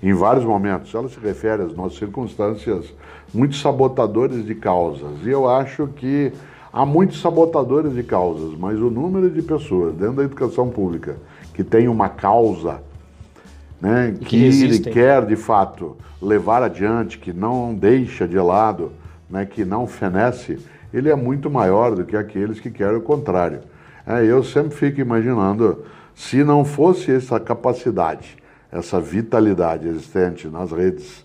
em 0.03 0.13
vários 0.13 0.43
momentos. 0.43 0.93
Ela 0.93 1.07
se 1.07 1.19
refere 1.19 1.63
às 1.63 1.73
nossas 1.73 1.97
circunstâncias, 1.97 2.93
muitos 3.33 3.61
sabotadores 3.61 4.45
de 4.45 4.53
causas. 4.53 5.25
E 5.25 5.29
eu 5.29 5.49
acho 5.49 5.87
que 5.95 6.33
há 6.71 6.85
muitos 6.85 7.21
sabotadores 7.21 7.95
de 7.95 8.03
causas, 8.03 8.53
mas 8.59 8.79
o 8.79 8.89
número 8.89 9.29
de 9.29 9.41
pessoas 9.41 9.95
dentro 9.95 10.15
da 10.15 10.23
educação 10.23 10.69
pública 10.69 11.15
que 11.53 11.63
tem 11.63 11.87
uma 11.87 12.09
causa 12.09 12.81
né, 13.79 14.15
que, 14.19 14.25
que 14.25 14.63
ele 14.63 14.79
quer 14.79 15.25
de 15.25 15.35
fato 15.35 15.95
levar 16.21 16.63
adiante, 16.63 17.17
que 17.17 17.31
não 17.31 17.73
deixa 17.73 18.27
de 18.27 18.37
lado, 18.37 18.91
né, 19.29 19.45
que 19.45 19.63
não 19.63 19.85
fenece, 19.85 20.57
ele 20.93 21.09
é 21.09 21.15
muito 21.15 21.49
maior 21.49 21.95
do 21.95 22.03
que 22.03 22.15
aqueles 22.15 22.59
que 22.59 22.71
querem 22.71 22.97
o 22.97 23.01
contrário. 23.01 23.59
É, 24.05 24.23
eu 24.23 24.43
sempre 24.43 24.75
fico 24.75 24.99
imaginando, 24.99 25.83
se 26.15 26.43
não 26.43 26.63
fosse 26.63 27.11
essa 27.11 27.39
capacidade 27.39 28.37
essa 28.73 28.99
vitalidade 28.99 29.87
existente 29.87 30.47
nas 30.47 30.71
redes 30.71 31.23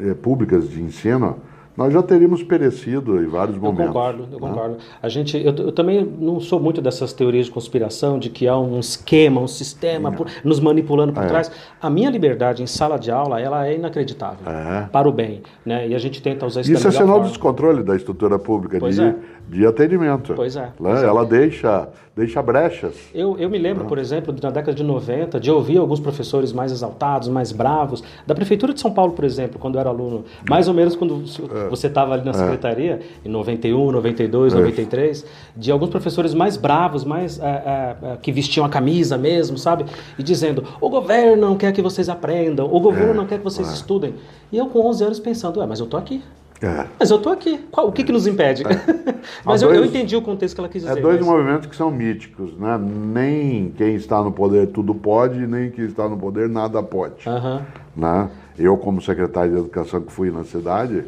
eh, 0.00 0.14
públicas 0.14 0.68
de 0.68 0.82
ensino, 0.82 1.38
nós 1.76 1.92
já 1.92 2.02
teríamos 2.02 2.42
perecido 2.42 3.20
em 3.20 3.26
vários 3.26 3.58
momentos. 3.58 3.86
Eu 3.86 3.92
concordo, 3.92 4.28
eu 4.30 4.40
né? 4.40 4.48
concordo. 4.48 4.76
A 5.02 5.08
gente, 5.08 5.36
eu, 5.36 5.52
eu, 5.52 5.72
também 5.72 6.04
não 6.04 6.38
sou 6.38 6.60
muito 6.60 6.80
dessas 6.80 7.12
teorias 7.12 7.46
de 7.46 7.52
conspiração, 7.52 8.16
de 8.16 8.30
que 8.30 8.46
há 8.46 8.56
um 8.56 8.78
esquema, 8.78 9.40
um 9.40 9.48
sistema 9.48 10.12
por, 10.12 10.28
nos 10.44 10.60
manipulando 10.60 11.12
por 11.12 11.24
é. 11.24 11.26
trás. 11.26 11.50
A 11.82 11.90
minha 11.90 12.08
liberdade 12.10 12.62
em 12.62 12.66
sala 12.66 12.96
de 12.96 13.10
aula, 13.10 13.40
ela 13.40 13.66
é 13.66 13.74
inacreditável, 13.74 14.48
é. 14.48 14.88
para 14.92 15.08
o 15.08 15.12
bem. 15.12 15.42
Né? 15.66 15.88
E 15.88 15.94
a 15.96 15.98
gente 15.98 16.22
tenta 16.22 16.46
usar 16.46 16.60
isso 16.60 16.72
Isso 16.72 16.86
é 16.86 16.90
sinal 16.92 17.20
de 17.22 17.28
descontrole 17.30 17.82
da 17.82 17.96
estrutura 17.96 18.38
pública 18.38 18.78
de, 18.78 19.02
é. 19.02 19.16
De 19.48 19.66
atendimento. 19.66 20.34
Pois 20.34 20.56
é. 20.56 20.62
Né? 20.62 20.72
Pois 20.76 21.02
ela 21.02 21.22
é. 21.22 21.26
deixa, 21.26 21.88
deixa 22.16 22.42
brechas. 22.42 22.94
Eu, 23.14 23.38
eu 23.38 23.50
me 23.50 23.58
lembro, 23.58 23.84
por 23.84 23.98
exemplo, 23.98 24.34
na 24.42 24.50
década 24.50 24.74
de 24.74 24.82
90, 24.82 25.38
de 25.38 25.50
ouvir 25.50 25.78
alguns 25.78 26.00
professores 26.00 26.52
mais 26.52 26.72
exaltados, 26.72 27.28
mais 27.28 27.52
bravos, 27.52 28.02
da 28.26 28.34
Prefeitura 28.34 28.72
de 28.72 28.80
São 28.80 28.90
Paulo, 28.90 29.12
por 29.12 29.24
exemplo, 29.24 29.58
quando 29.58 29.74
eu 29.74 29.80
era 29.80 29.90
aluno, 29.90 30.24
mais 30.48 30.68
ou 30.68 30.74
menos 30.74 30.96
quando 30.96 31.22
é. 31.54 31.66
É. 31.66 31.68
Você 31.68 31.86
estava 31.86 32.14
ali 32.14 32.24
na 32.24 32.30
é. 32.30 32.34
secretaria, 32.34 33.00
em 33.24 33.28
91, 33.28 33.92
92, 33.92 34.52
é. 34.52 34.56
93, 34.56 35.26
de 35.56 35.70
alguns 35.70 35.90
professores 35.90 36.34
mais 36.34 36.56
bravos, 36.56 37.04
mais 37.04 37.38
é, 37.38 37.96
é, 38.02 38.16
que 38.20 38.32
vestiam 38.32 38.64
a 38.64 38.68
camisa 38.68 39.18
mesmo, 39.18 39.58
sabe? 39.58 39.84
E 40.18 40.22
dizendo: 40.22 40.64
o 40.80 40.88
governo 40.88 41.36
não 41.36 41.56
quer 41.56 41.72
que 41.72 41.82
vocês 41.82 42.08
aprendam, 42.08 42.66
o 42.72 42.80
governo 42.80 43.14
não 43.14 43.26
quer 43.26 43.38
que 43.38 43.44
vocês 43.44 43.70
estudem. 43.70 44.14
E 44.50 44.58
eu, 44.58 44.66
com 44.66 44.80
11 44.86 45.04
anos, 45.04 45.20
pensando: 45.20 45.60
ué, 45.60 45.66
mas 45.66 45.80
eu 45.80 45.86
tô 45.86 45.96
aqui. 45.96 46.22
É. 46.64 46.86
Mas 46.98 47.10
eu 47.10 47.18
estou 47.18 47.32
aqui. 47.32 47.58
Qual, 47.70 47.88
o 47.88 47.92
que, 47.92 48.02
que 48.02 48.12
nos 48.12 48.26
impede? 48.26 48.62
É. 48.62 48.68
Mas 49.44 49.60
eu, 49.60 49.68
dois, 49.68 49.80
eu, 49.80 49.86
entendi 49.86 50.16
o 50.16 50.22
contexto 50.22 50.54
que 50.54 50.60
ela 50.60 50.68
quis 50.68 50.82
dizer. 50.82 50.98
É 50.98 51.00
dois 51.00 51.18
mas... 51.18 51.26
movimentos 51.26 51.66
que 51.66 51.76
são 51.76 51.90
míticos, 51.90 52.56
né? 52.56 52.78
Nem 52.78 53.70
quem 53.70 53.94
está 53.94 54.22
no 54.22 54.32
poder 54.32 54.68
tudo 54.68 54.94
pode, 54.94 55.46
nem 55.46 55.70
quem 55.70 55.84
está 55.84 56.08
no 56.08 56.16
poder 56.16 56.48
nada 56.48 56.82
pode. 56.82 57.28
Uhum. 57.28 57.60
Né? 57.94 58.30
Eu, 58.58 58.76
como 58.76 59.02
secretário 59.02 59.52
de 59.52 59.58
Educação 59.58 60.00
que 60.00 60.12
fui 60.12 60.30
na 60.30 60.44
cidade, 60.44 61.04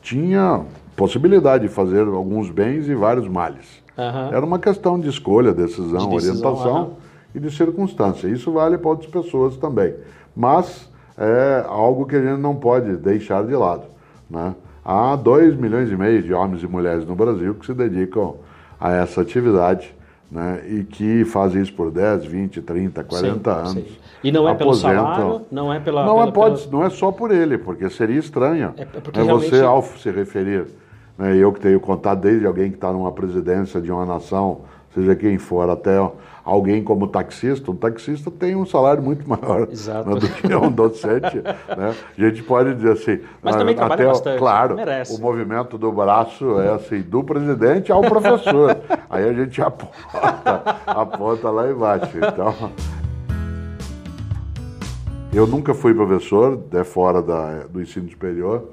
tinha 0.00 0.64
possibilidade 0.96 1.66
de 1.66 1.74
fazer 1.74 2.06
alguns 2.06 2.50
bens 2.50 2.88
e 2.88 2.94
vários 2.94 3.26
males. 3.26 3.82
Uhum. 3.96 4.36
Era 4.36 4.44
uma 4.44 4.58
questão 4.58 4.98
de 4.98 5.08
escolha, 5.08 5.52
decisão, 5.52 6.08
de 6.08 6.14
decisão 6.14 6.52
orientação 6.52 6.82
uhum. 6.82 6.92
e 7.34 7.40
de 7.40 7.50
circunstância. 7.50 8.28
Isso 8.28 8.52
vale 8.52 8.78
para 8.78 8.90
outras 8.90 9.10
pessoas 9.10 9.56
também. 9.56 9.94
Mas 10.36 10.88
é 11.16 11.64
algo 11.66 12.06
que 12.06 12.16
a 12.16 12.20
gente 12.20 12.40
não 12.40 12.54
pode 12.56 12.96
deixar 12.96 13.44
de 13.44 13.54
lado. 13.54 13.84
Né? 14.28 14.54
Há 14.84 15.16
2 15.16 15.56
milhões 15.56 15.90
e 15.90 15.96
meio 15.96 16.22
de 16.22 16.34
homens 16.34 16.62
e 16.62 16.66
mulheres 16.66 17.06
no 17.06 17.14
Brasil 17.14 17.54
que 17.54 17.64
se 17.64 17.72
dedicam 17.72 18.36
a 18.78 18.92
essa 18.92 19.22
atividade 19.22 19.94
né, 20.30 20.62
e 20.68 20.84
que 20.84 21.24
fazem 21.24 21.62
isso 21.62 21.72
por 21.72 21.90
10, 21.90 22.26
20, 22.26 22.60
30, 22.60 23.04
40 23.04 23.54
sim, 23.54 23.60
anos. 23.60 23.72
Sim. 23.72 23.96
E 24.22 24.32
não 24.32 24.48
é 24.48 24.52
aposentam. 24.52 25.04
pelo 25.04 25.14
salário, 25.14 25.46
não 25.50 25.72
é 25.72 25.80
pela... 25.80 26.04
Não, 26.04 26.14
pela, 26.16 26.28
é, 26.28 26.32
pode, 26.32 26.60
pela... 26.62 26.72
não 26.72 26.84
é 26.84 26.90
só 26.90 27.12
por 27.12 27.30
ele, 27.30 27.56
porque 27.56 27.88
seria 27.88 28.18
estranho 28.18 28.74
é, 28.76 28.82
é 28.82 28.84
porque 28.84 29.18
né, 29.18 29.24
realmente... 29.24 29.50
você, 29.50 29.62
ao 29.62 29.82
se 29.82 30.10
referir, 30.10 30.66
né, 31.16 31.36
eu 31.36 31.52
que 31.52 31.60
tenho 31.60 31.78
contato 31.80 32.20
desde 32.20 32.46
alguém 32.46 32.70
que 32.70 32.76
está 32.76 32.92
numa 32.92 33.12
presidência 33.12 33.80
de 33.80 33.92
uma 33.92 34.04
nação, 34.04 34.62
seja 34.94 35.14
quem 35.14 35.38
for, 35.38 35.68
até 35.70 35.98
alguém 36.44 36.84
como 36.84 37.08
taxista, 37.08 37.70
um 37.70 37.76
taxista 37.76 38.30
tem 38.30 38.54
um 38.54 38.66
salário 38.66 39.02
muito 39.02 39.26
maior 39.26 39.60
né, 39.66 40.20
do 40.20 40.28
que 40.28 40.54
um 40.54 40.70
docente. 40.70 41.38
né? 41.38 41.94
A 42.16 42.20
gente 42.20 42.42
pode 42.42 42.74
dizer 42.74 42.92
assim. 42.92 43.20
Mas 43.42 43.56
também 43.56 43.74
trabalha 43.74 44.02
até, 44.02 44.06
bastante. 44.06 44.38
Claro, 44.38 44.76
merece. 44.76 45.16
o 45.16 45.20
movimento 45.20 45.78
do 45.78 45.90
braço 45.90 46.60
é 46.60 46.74
assim, 46.74 47.00
do 47.00 47.24
presidente 47.24 47.90
ao 47.90 48.02
professor. 48.02 48.76
Aí 49.08 49.26
a 49.26 49.32
gente 49.32 49.62
aponta, 49.62 50.76
aponta 50.86 51.50
lá 51.50 51.70
embaixo. 51.70 52.16
Então. 52.16 52.54
Eu 55.32 55.46
nunca 55.48 55.74
fui 55.74 55.92
professor, 55.92 56.62
é 56.72 56.84
fora 56.84 57.20
da, 57.20 57.64
do 57.64 57.82
ensino 57.82 58.08
superior, 58.08 58.68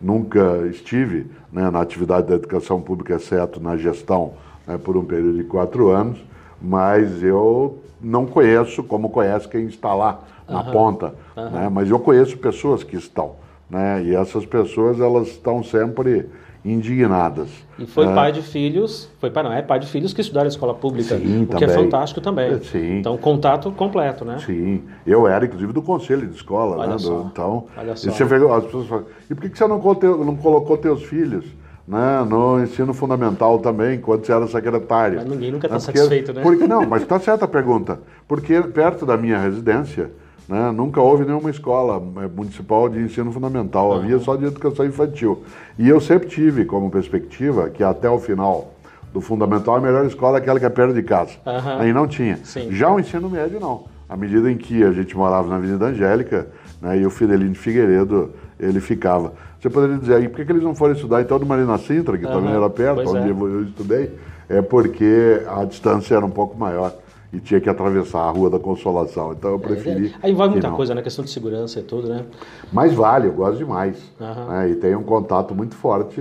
nunca 0.00 0.66
estive 0.66 1.26
né, 1.52 1.70
na 1.70 1.80
atividade 1.80 2.28
da 2.28 2.36
educação 2.36 2.80
pública, 2.80 3.14
exceto 3.14 3.60
na 3.60 3.76
gestão, 3.76 4.32
né, 4.66 4.78
por 4.78 4.96
um 4.96 5.04
período 5.04 5.36
de 5.36 5.44
quatro 5.44 5.90
anos 5.90 6.18
mas 6.60 7.22
eu 7.22 7.78
não 8.00 8.26
conheço 8.26 8.82
como 8.82 9.10
conhece 9.10 9.48
quem 9.48 9.66
está 9.66 9.94
lá 9.94 10.20
na 10.48 10.62
uhum. 10.62 10.72
ponta, 10.72 11.14
uhum. 11.36 11.50
Né? 11.50 11.68
mas 11.68 11.90
eu 11.90 11.98
conheço 11.98 12.36
pessoas 12.38 12.84
que 12.84 12.96
estão, 12.96 13.32
né? 13.68 14.02
e 14.04 14.14
essas 14.14 14.46
pessoas 14.46 15.00
elas 15.00 15.28
estão 15.28 15.62
sempre 15.62 16.28
indignadas. 16.64 17.48
E 17.78 17.86
foi 17.86 18.06
né? 18.06 18.14
pai 18.14 18.32
de 18.32 18.42
filhos, 18.42 19.08
foi 19.20 19.30
pai 19.30 19.42
não, 19.44 19.52
é 19.52 19.62
pai 19.62 19.78
de 19.78 19.86
filhos 19.86 20.12
que 20.12 20.20
estudaram 20.20 20.48
escola 20.48 20.74
pública, 20.74 21.16
Sim, 21.16 21.42
o 21.42 21.46
também. 21.46 21.58
que 21.58 21.64
é 21.64 21.68
fantástico 21.68 22.20
também. 22.20 22.54
É, 22.54 22.58
sim. 22.58 22.98
Então, 22.98 23.16
contato 23.16 23.70
completo, 23.70 24.24
né? 24.24 24.38
Sim, 24.44 24.82
eu 25.06 25.28
era 25.28 25.46
inclusive 25.46 25.72
do 25.72 25.80
conselho 25.80 26.26
de 26.26 26.34
escola, 26.34 26.76
Olha 26.76 26.88
né? 26.90 26.98
Só. 26.98 27.28
Então, 27.30 27.66
Olha 27.76 27.94
só. 27.94 28.08
E 28.08 28.12
você 28.12 28.24
vê, 28.24 28.36
as 28.36 28.64
pessoas 28.64 28.86
falam, 28.88 29.04
e 29.30 29.34
por 29.34 29.48
que 29.48 29.56
você 29.56 29.66
não 29.66 29.80
colocou, 29.80 30.24
não 30.24 30.36
colocou 30.36 30.76
teus 30.76 31.04
filhos? 31.04 31.44
Né, 31.86 32.26
no 32.28 32.62
ensino 32.62 32.92
fundamental 32.92 33.58
também, 33.58 34.00
quando 34.00 34.24
você 34.24 34.32
era 34.32 34.46
secretário. 34.48 35.18
Mas 35.18 35.28
ninguém 35.28 35.52
nunca 35.52 35.66
está 35.66 35.76
né, 35.76 35.80
satisfeito, 35.80 36.32
né? 36.32 36.42
Porque, 36.42 36.66
não, 36.66 36.84
mas 36.86 37.02
está 37.02 37.18
certa 37.20 37.44
a 37.44 37.48
pergunta. 37.48 38.00
Porque 38.26 38.60
perto 38.62 39.06
da 39.06 39.16
minha 39.16 39.38
residência, 39.38 40.10
né, 40.48 40.72
nunca 40.72 41.00
houve 41.00 41.24
nenhuma 41.24 41.50
escola 41.50 42.02
é, 42.22 42.28
municipal 42.28 42.88
de 42.88 43.00
ensino 43.00 43.30
fundamental, 43.30 43.90
uhum. 43.90 43.96
havia 43.98 44.18
só 44.18 44.34
de 44.34 44.46
educação 44.46 44.84
infantil. 44.84 45.42
E 45.78 45.88
eu 45.88 46.00
sempre 46.00 46.28
tive 46.28 46.64
como 46.64 46.90
perspectiva 46.90 47.70
que 47.70 47.84
até 47.84 48.10
o 48.10 48.18
final 48.18 48.72
do 49.12 49.20
fundamental, 49.20 49.76
a 49.76 49.80
melhor 49.80 50.04
escola 50.04 50.38
é 50.38 50.40
aquela 50.40 50.60
que 50.60 50.66
é 50.66 50.70
perto 50.70 50.94
de 50.94 51.02
casa. 51.02 51.32
Aham. 51.46 51.78
Aí 51.80 51.92
não 51.92 52.06
tinha. 52.06 52.38
Sim. 52.44 52.68
Já 52.70 52.90
o 52.90 53.00
ensino 53.00 53.30
médio, 53.30 53.58
não. 53.58 53.84
À 54.08 54.16
medida 54.16 54.50
em 54.50 54.56
que 54.56 54.84
a 54.84 54.92
gente 54.92 55.16
morava 55.16 55.48
na 55.48 55.56
Avenida 55.56 55.86
Angélica, 55.86 56.48
né, 56.80 56.98
e 56.98 57.06
o 57.06 57.10
Fidelino 57.10 57.54
Figueiredo, 57.54 58.32
ele 58.58 58.80
ficava. 58.80 59.32
Você 59.66 59.70
poderia 59.70 59.98
dizer, 59.98 60.14
aí, 60.14 60.28
por 60.28 60.44
que, 60.44 60.52
eles 60.52 60.62
não 60.62 60.76
foram 60.76 60.94
estudar 60.94 61.20
então 61.20 61.40
no 61.40 61.44
Marina 61.44 61.76
Sintra, 61.76 62.16
que 62.16 62.24
Aham. 62.24 62.34
também 62.34 62.54
era 62.54 62.70
perto, 62.70 62.94
Pois 63.02 63.08
onde 63.08 63.28
é. 63.28 63.30
eu 63.32 63.64
estudei? 63.64 64.16
É 64.48 64.62
porque 64.62 65.42
a 65.44 65.64
distância 65.64 66.14
era 66.14 66.24
um 66.24 66.30
pouco 66.30 66.56
maior 66.56 66.94
e 67.32 67.40
tinha 67.40 67.60
que 67.60 67.68
atravessar 67.68 68.20
a 68.20 68.30
Rua 68.30 68.48
da 68.48 68.60
Consolação. 68.60 69.32
Então 69.32 69.50
eu 69.50 69.58
preferi. 69.58 70.14
Aí 70.22 70.30
envolve 70.30 70.52
muita 70.52 70.68
não. 70.68 70.76
coisa, 70.76 70.94
né? 70.94 71.02
Questão 71.02 71.24
de 71.24 71.32
segurança 71.32 71.80
e 71.80 71.82
tudo, 71.82 72.08
né? 72.08 72.24
Mas 72.72 72.94
vale, 72.94 73.26
eu 73.26 73.32
gosto 73.32 73.58
demais. 73.58 74.00
Aham. 74.20 74.46
né, 74.50 74.70
E 74.70 74.76
tem 74.76 74.94
um 74.94 75.02
contato 75.02 75.52
muito 75.52 75.74
forte. 75.74 76.20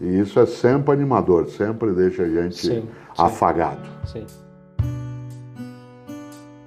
E 0.00 0.18
isso 0.20 0.40
é 0.40 0.46
sempre 0.46 0.90
animador, 0.94 1.46
sempre 1.48 1.92
deixa 1.92 2.22
a 2.22 2.28
gente 2.28 2.56
Sim, 2.56 2.84
afagado. 3.18 3.86
Sim. 4.06 4.24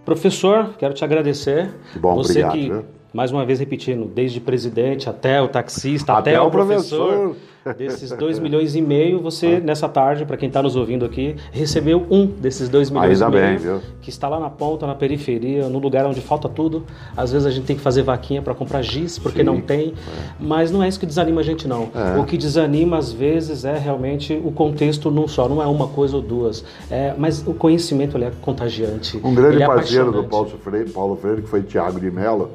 Professor, 0.06 0.76
quero 0.78 0.94
te 0.94 1.04
agradecer. 1.04 1.72
Que 1.92 1.98
bom, 1.98 2.16
Você 2.18 2.44
obrigado, 2.44 2.52
que, 2.54 2.70
viu? 2.70 2.86
Mais 3.14 3.32
uma 3.32 3.46
vez 3.46 3.60
repetindo, 3.60 4.06
desde 4.06 4.40
presidente 4.40 5.10
até 5.10 5.42
o 5.42 5.48
taxista, 5.48 6.14
até, 6.14 6.32
Até 6.32 6.42
o 6.42 6.50
professor, 6.50 7.36
professor. 7.64 7.76
desses 7.78 8.12
2 8.12 8.40
milhões 8.40 8.74
e 8.76 8.82
meio, 8.82 9.20
você, 9.20 9.60
nessa 9.60 9.90
tarde, 9.90 10.26
para 10.26 10.38
quem 10.38 10.48
está 10.48 10.64
nos 10.64 10.78
ouvindo 10.78 11.04
aqui, 11.04 11.36
recebeu 11.52 12.06
um 12.10 12.26
desses 12.26 12.70
2 12.70 12.90
milhões 12.90 13.20
e 13.20 13.26
bem, 13.30 13.42
meio, 13.42 13.60
viu? 13.60 13.82
que 14.02 14.10
está 14.10 14.30
lá 14.30 14.40
na 14.40 14.50
ponta, 14.50 14.88
na 14.88 14.96
periferia, 14.96 15.68
no 15.68 15.78
lugar 15.78 16.06
onde 16.06 16.22
falta 16.22 16.48
tudo. 16.48 16.86
Às 17.16 17.34
vezes 17.34 17.46
a 17.46 17.52
gente 17.52 17.66
tem 17.66 17.76
que 17.76 17.82
fazer 17.82 18.02
vaquinha 18.02 18.42
para 18.42 18.56
comprar 18.56 18.82
giz, 18.82 19.20
porque 19.20 19.40
Sim, 19.40 19.46
não 19.46 19.60
tem. 19.60 19.94
Mas 20.40 20.72
não 20.72 20.82
é 20.82 20.88
isso 20.88 21.00
que 21.00 21.06
desanima 21.06 21.42
a 21.42 21.44
gente, 21.44 21.68
não. 21.68 21.90
É. 21.94 22.18
O 22.18 22.24
que 22.24 22.38
desanima, 22.38 22.98
às 22.98 23.12
vezes, 23.12 23.66
é 23.66 23.78
realmente 23.78 24.42
o 24.44 24.52
contexto 24.54 25.12
num 25.12 25.28
só, 25.28 25.50
não 25.50 25.62
é 25.62 25.68
uma 25.68 25.88
coisa 25.90 26.16
ou 26.16 26.22
duas. 26.22 26.64
É, 26.90 27.14
mas 27.18 27.46
o 27.46 27.54
conhecimento 27.54 28.16
ele 28.16 28.26
é 28.26 28.32
contagiante. 28.42 29.20
Um 29.22 29.36
grande 29.36 29.62
é 29.62 29.68
parceiro 29.68 30.14
do. 30.14 30.24
Paulo 30.24 30.50
Freire, 30.64 30.90
Paulo 30.90 31.18
Freire, 31.18 31.42
que 31.42 31.50
foi 31.50 31.62
Tiago 31.62 32.00
de 32.00 32.10
Mello, 32.10 32.52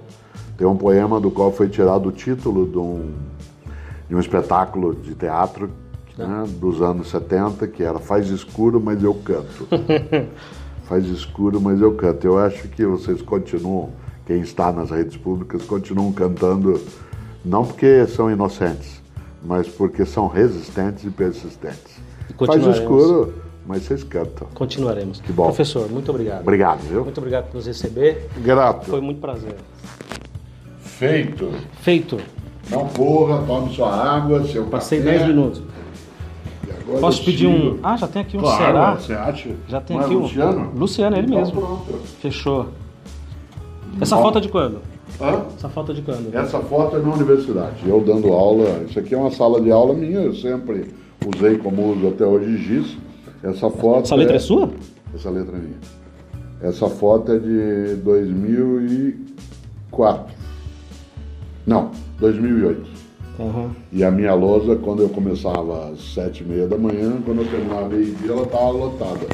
tem 0.57 0.66
um 0.66 0.76
poema 0.76 1.20
do 1.20 1.30
qual 1.30 1.52
foi 1.52 1.68
tirado 1.68 2.09
o 2.09 2.12
título 2.12 2.66
de 2.66 2.78
um, 2.78 3.12
de 4.09 4.14
um 4.14 4.20
espetáculo 4.20 4.94
de 4.94 5.14
teatro 5.14 5.70
né, 6.16 6.44
dos 6.59 6.80
anos 6.80 7.11
70, 7.11 7.66
que 7.68 7.82
era 7.82 7.98
Faz 7.98 8.28
escuro, 8.28 8.80
mas 8.80 9.02
eu 9.02 9.14
canto. 9.14 9.68
Faz 10.84 11.04
escuro, 11.07 11.61
mas 11.61 11.80
eu 11.80 11.94
canto. 11.94 12.26
Eu 12.26 12.38
acho 12.38 12.68
que 12.68 12.86
vocês 12.86 13.20
continuam, 13.20 13.90
quem 14.24 14.40
está 14.40 14.72
nas 14.72 14.90
redes 14.90 15.16
públicas, 15.16 15.62
continuam 15.64 16.12
cantando, 16.12 16.80
não 17.44 17.64
porque 17.64 18.07
são 18.07 18.30
inocentes, 18.30 19.02
mas 19.44 19.68
porque 19.68 20.07
são 20.07 20.26
resistentes 20.26 21.04
e 21.04 21.11
persistentes. 21.11 22.00
E 22.30 22.46
Faz 22.46 22.64
escuro, 22.66 23.34
mas 23.66 23.82
vocês 23.82 24.02
cantam. 24.04 24.48
Continuaremos. 24.54 25.20
Que 25.20 25.32
bom. 25.32 25.44
Professor, 25.44 25.90
muito 25.90 26.11
obrigado. 26.11 26.40
Obrigado, 26.40 26.80
viu? 26.80 27.04
Muito 27.04 27.18
obrigado 27.18 27.46
por 27.46 27.57
nos 27.57 27.66
receber. 27.66 28.28
Grato. 28.38 28.86
Foi 28.86 29.00
muito 29.00 29.20
prazer. 29.20 29.57
Feito. 30.99 31.51
Feito. 31.82 32.16
Não 32.70 32.86
corra, 32.88 33.42
tome 33.47 33.72
sua 33.74 33.94
água, 33.94 34.42
seu 34.44 34.64
Passei 34.66 34.99
café. 34.99 35.18
10 35.18 35.28
minutos. 35.28 35.62
Posso 37.01 37.24
pedir 37.24 37.47
um. 37.49 37.78
Ah, 37.82 37.97
já 37.97 38.07
tem 38.09 38.22
aqui 38.22 38.36
um 38.36 38.40
Claro, 38.40 38.64
será? 38.64 38.94
você 38.94 39.12
acha? 39.12 39.51
Já 39.68 39.80
tem 39.80 39.97
Não 39.97 40.05
aqui 40.05 40.14
é 40.14 40.16
o. 40.16 40.20
Luciano? 40.20 40.72
Luciano, 40.76 41.16
ele 41.16 41.26
Então 41.26 41.38
mesmo. 41.38 41.61
pronto. 41.61 41.94
Fechou. 42.20 42.68
Essa 44.01 44.16
Bom. 44.16 44.22
foto 44.22 44.38
é 44.38 44.40
de 44.40 44.49
quando? 44.49 44.78
Hã? 45.20 45.42
Essa 45.57 45.68
foto 45.68 45.92
é 45.92 45.94
de 45.94 46.03
quando? 46.03 46.34
Essa 46.34 46.59
foto 46.61 46.97
é 46.97 46.99
na 47.01 47.12
universidade. 47.14 47.76
Eu 47.86 48.01
dando 48.01 48.32
aula. 48.32 48.82
Isso 48.88 48.99
aqui 48.99 49.14
é 49.14 49.18
uma 49.18 49.30
sala 49.30 49.61
de 49.61 49.70
aula 49.70 49.92
minha. 49.94 50.20
Eu 50.20 50.34
sempre 50.34 50.94
usei 51.36 51.59
como 51.59 51.92
uso 51.92 52.09
até 52.09 52.24
hoje 52.24 52.57
giz. 52.59 52.97
Essa 53.42 53.68
foto. 53.70 54.05
Essa 54.05 54.14
letra 54.14 54.36
é 54.36 54.40
sua? 54.40 54.70
Essa 55.14 55.28
letra 55.30 55.57
é 55.57 55.61
minha. 55.61 55.76
Essa 56.62 56.88
foto 56.88 57.32
é 57.32 57.38
de 57.38 57.97
2004. 57.97 60.36
Não, 61.66 61.90
2008. 62.20 63.06
Aham. 63.38 63.70
E 63.92 64.02
a 64.02 64.10
minha 64.10 64.32
lousa, 64.34 64.76
quando 64.76 65.02
eu 65.02 65.08
começava 65.08 65.90
às 65.90 66.14
sete 66.14 66.42
e 66.42 66.46
meia 66.46 66.66
da 66.66 66.78
manhã, 66.78 67.20
quando 67.24 67.42
eu 67.42 67.48
terminava 67.48 67.88
meio-dia, 67.88 68.32
ela 68.32 68.44
estava 68.44 68.70
lotada. 68.70 69.26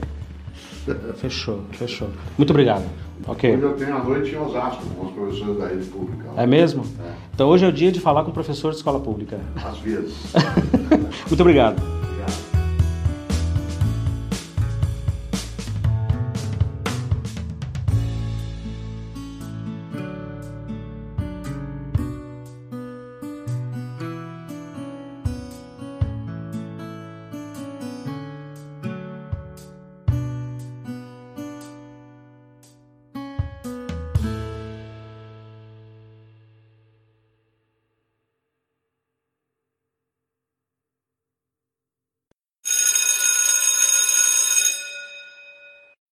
Fechou, 1.14 1.61
fechou. 1.70 2.09
Muito 2.37 2.51
obrigado. 2.51 2.85
Ok. 3.28 3.55
Hoje 3.55 3.62
eu 3.62 3.72
tenho 3.74 3.97
a 3.97 4.03
noite 4.03 4.35
em 4.35 4.39
Osasco 4.39 4.83
com 4.97 5.07
os 5.07 5.12
professores 5.12 5.57
da 5.57 5.68
rede 5.68 5.85
pública. 5.85 6.24
É 6.37 6.45
mesmo? 6.45 6.85
É. 7.01 7.12
Então 7.33 7.49
hoje 7.49 7.64
é 7.64 7.68
o 7.68 7.72
dia 7.72 7.93
de 7.93 8.01
falar 8.01 8.24
com 8.24 8.30
o 8.30 8.35
professor 8.35 8.70
de 8.70 8.78
escola 8.78 8.99
pública. 8.99 9.39
Às 9.64 9.78
vezes. 9.78 10.33
Muito 11.28 11.41
obrigado. 11.41 12.02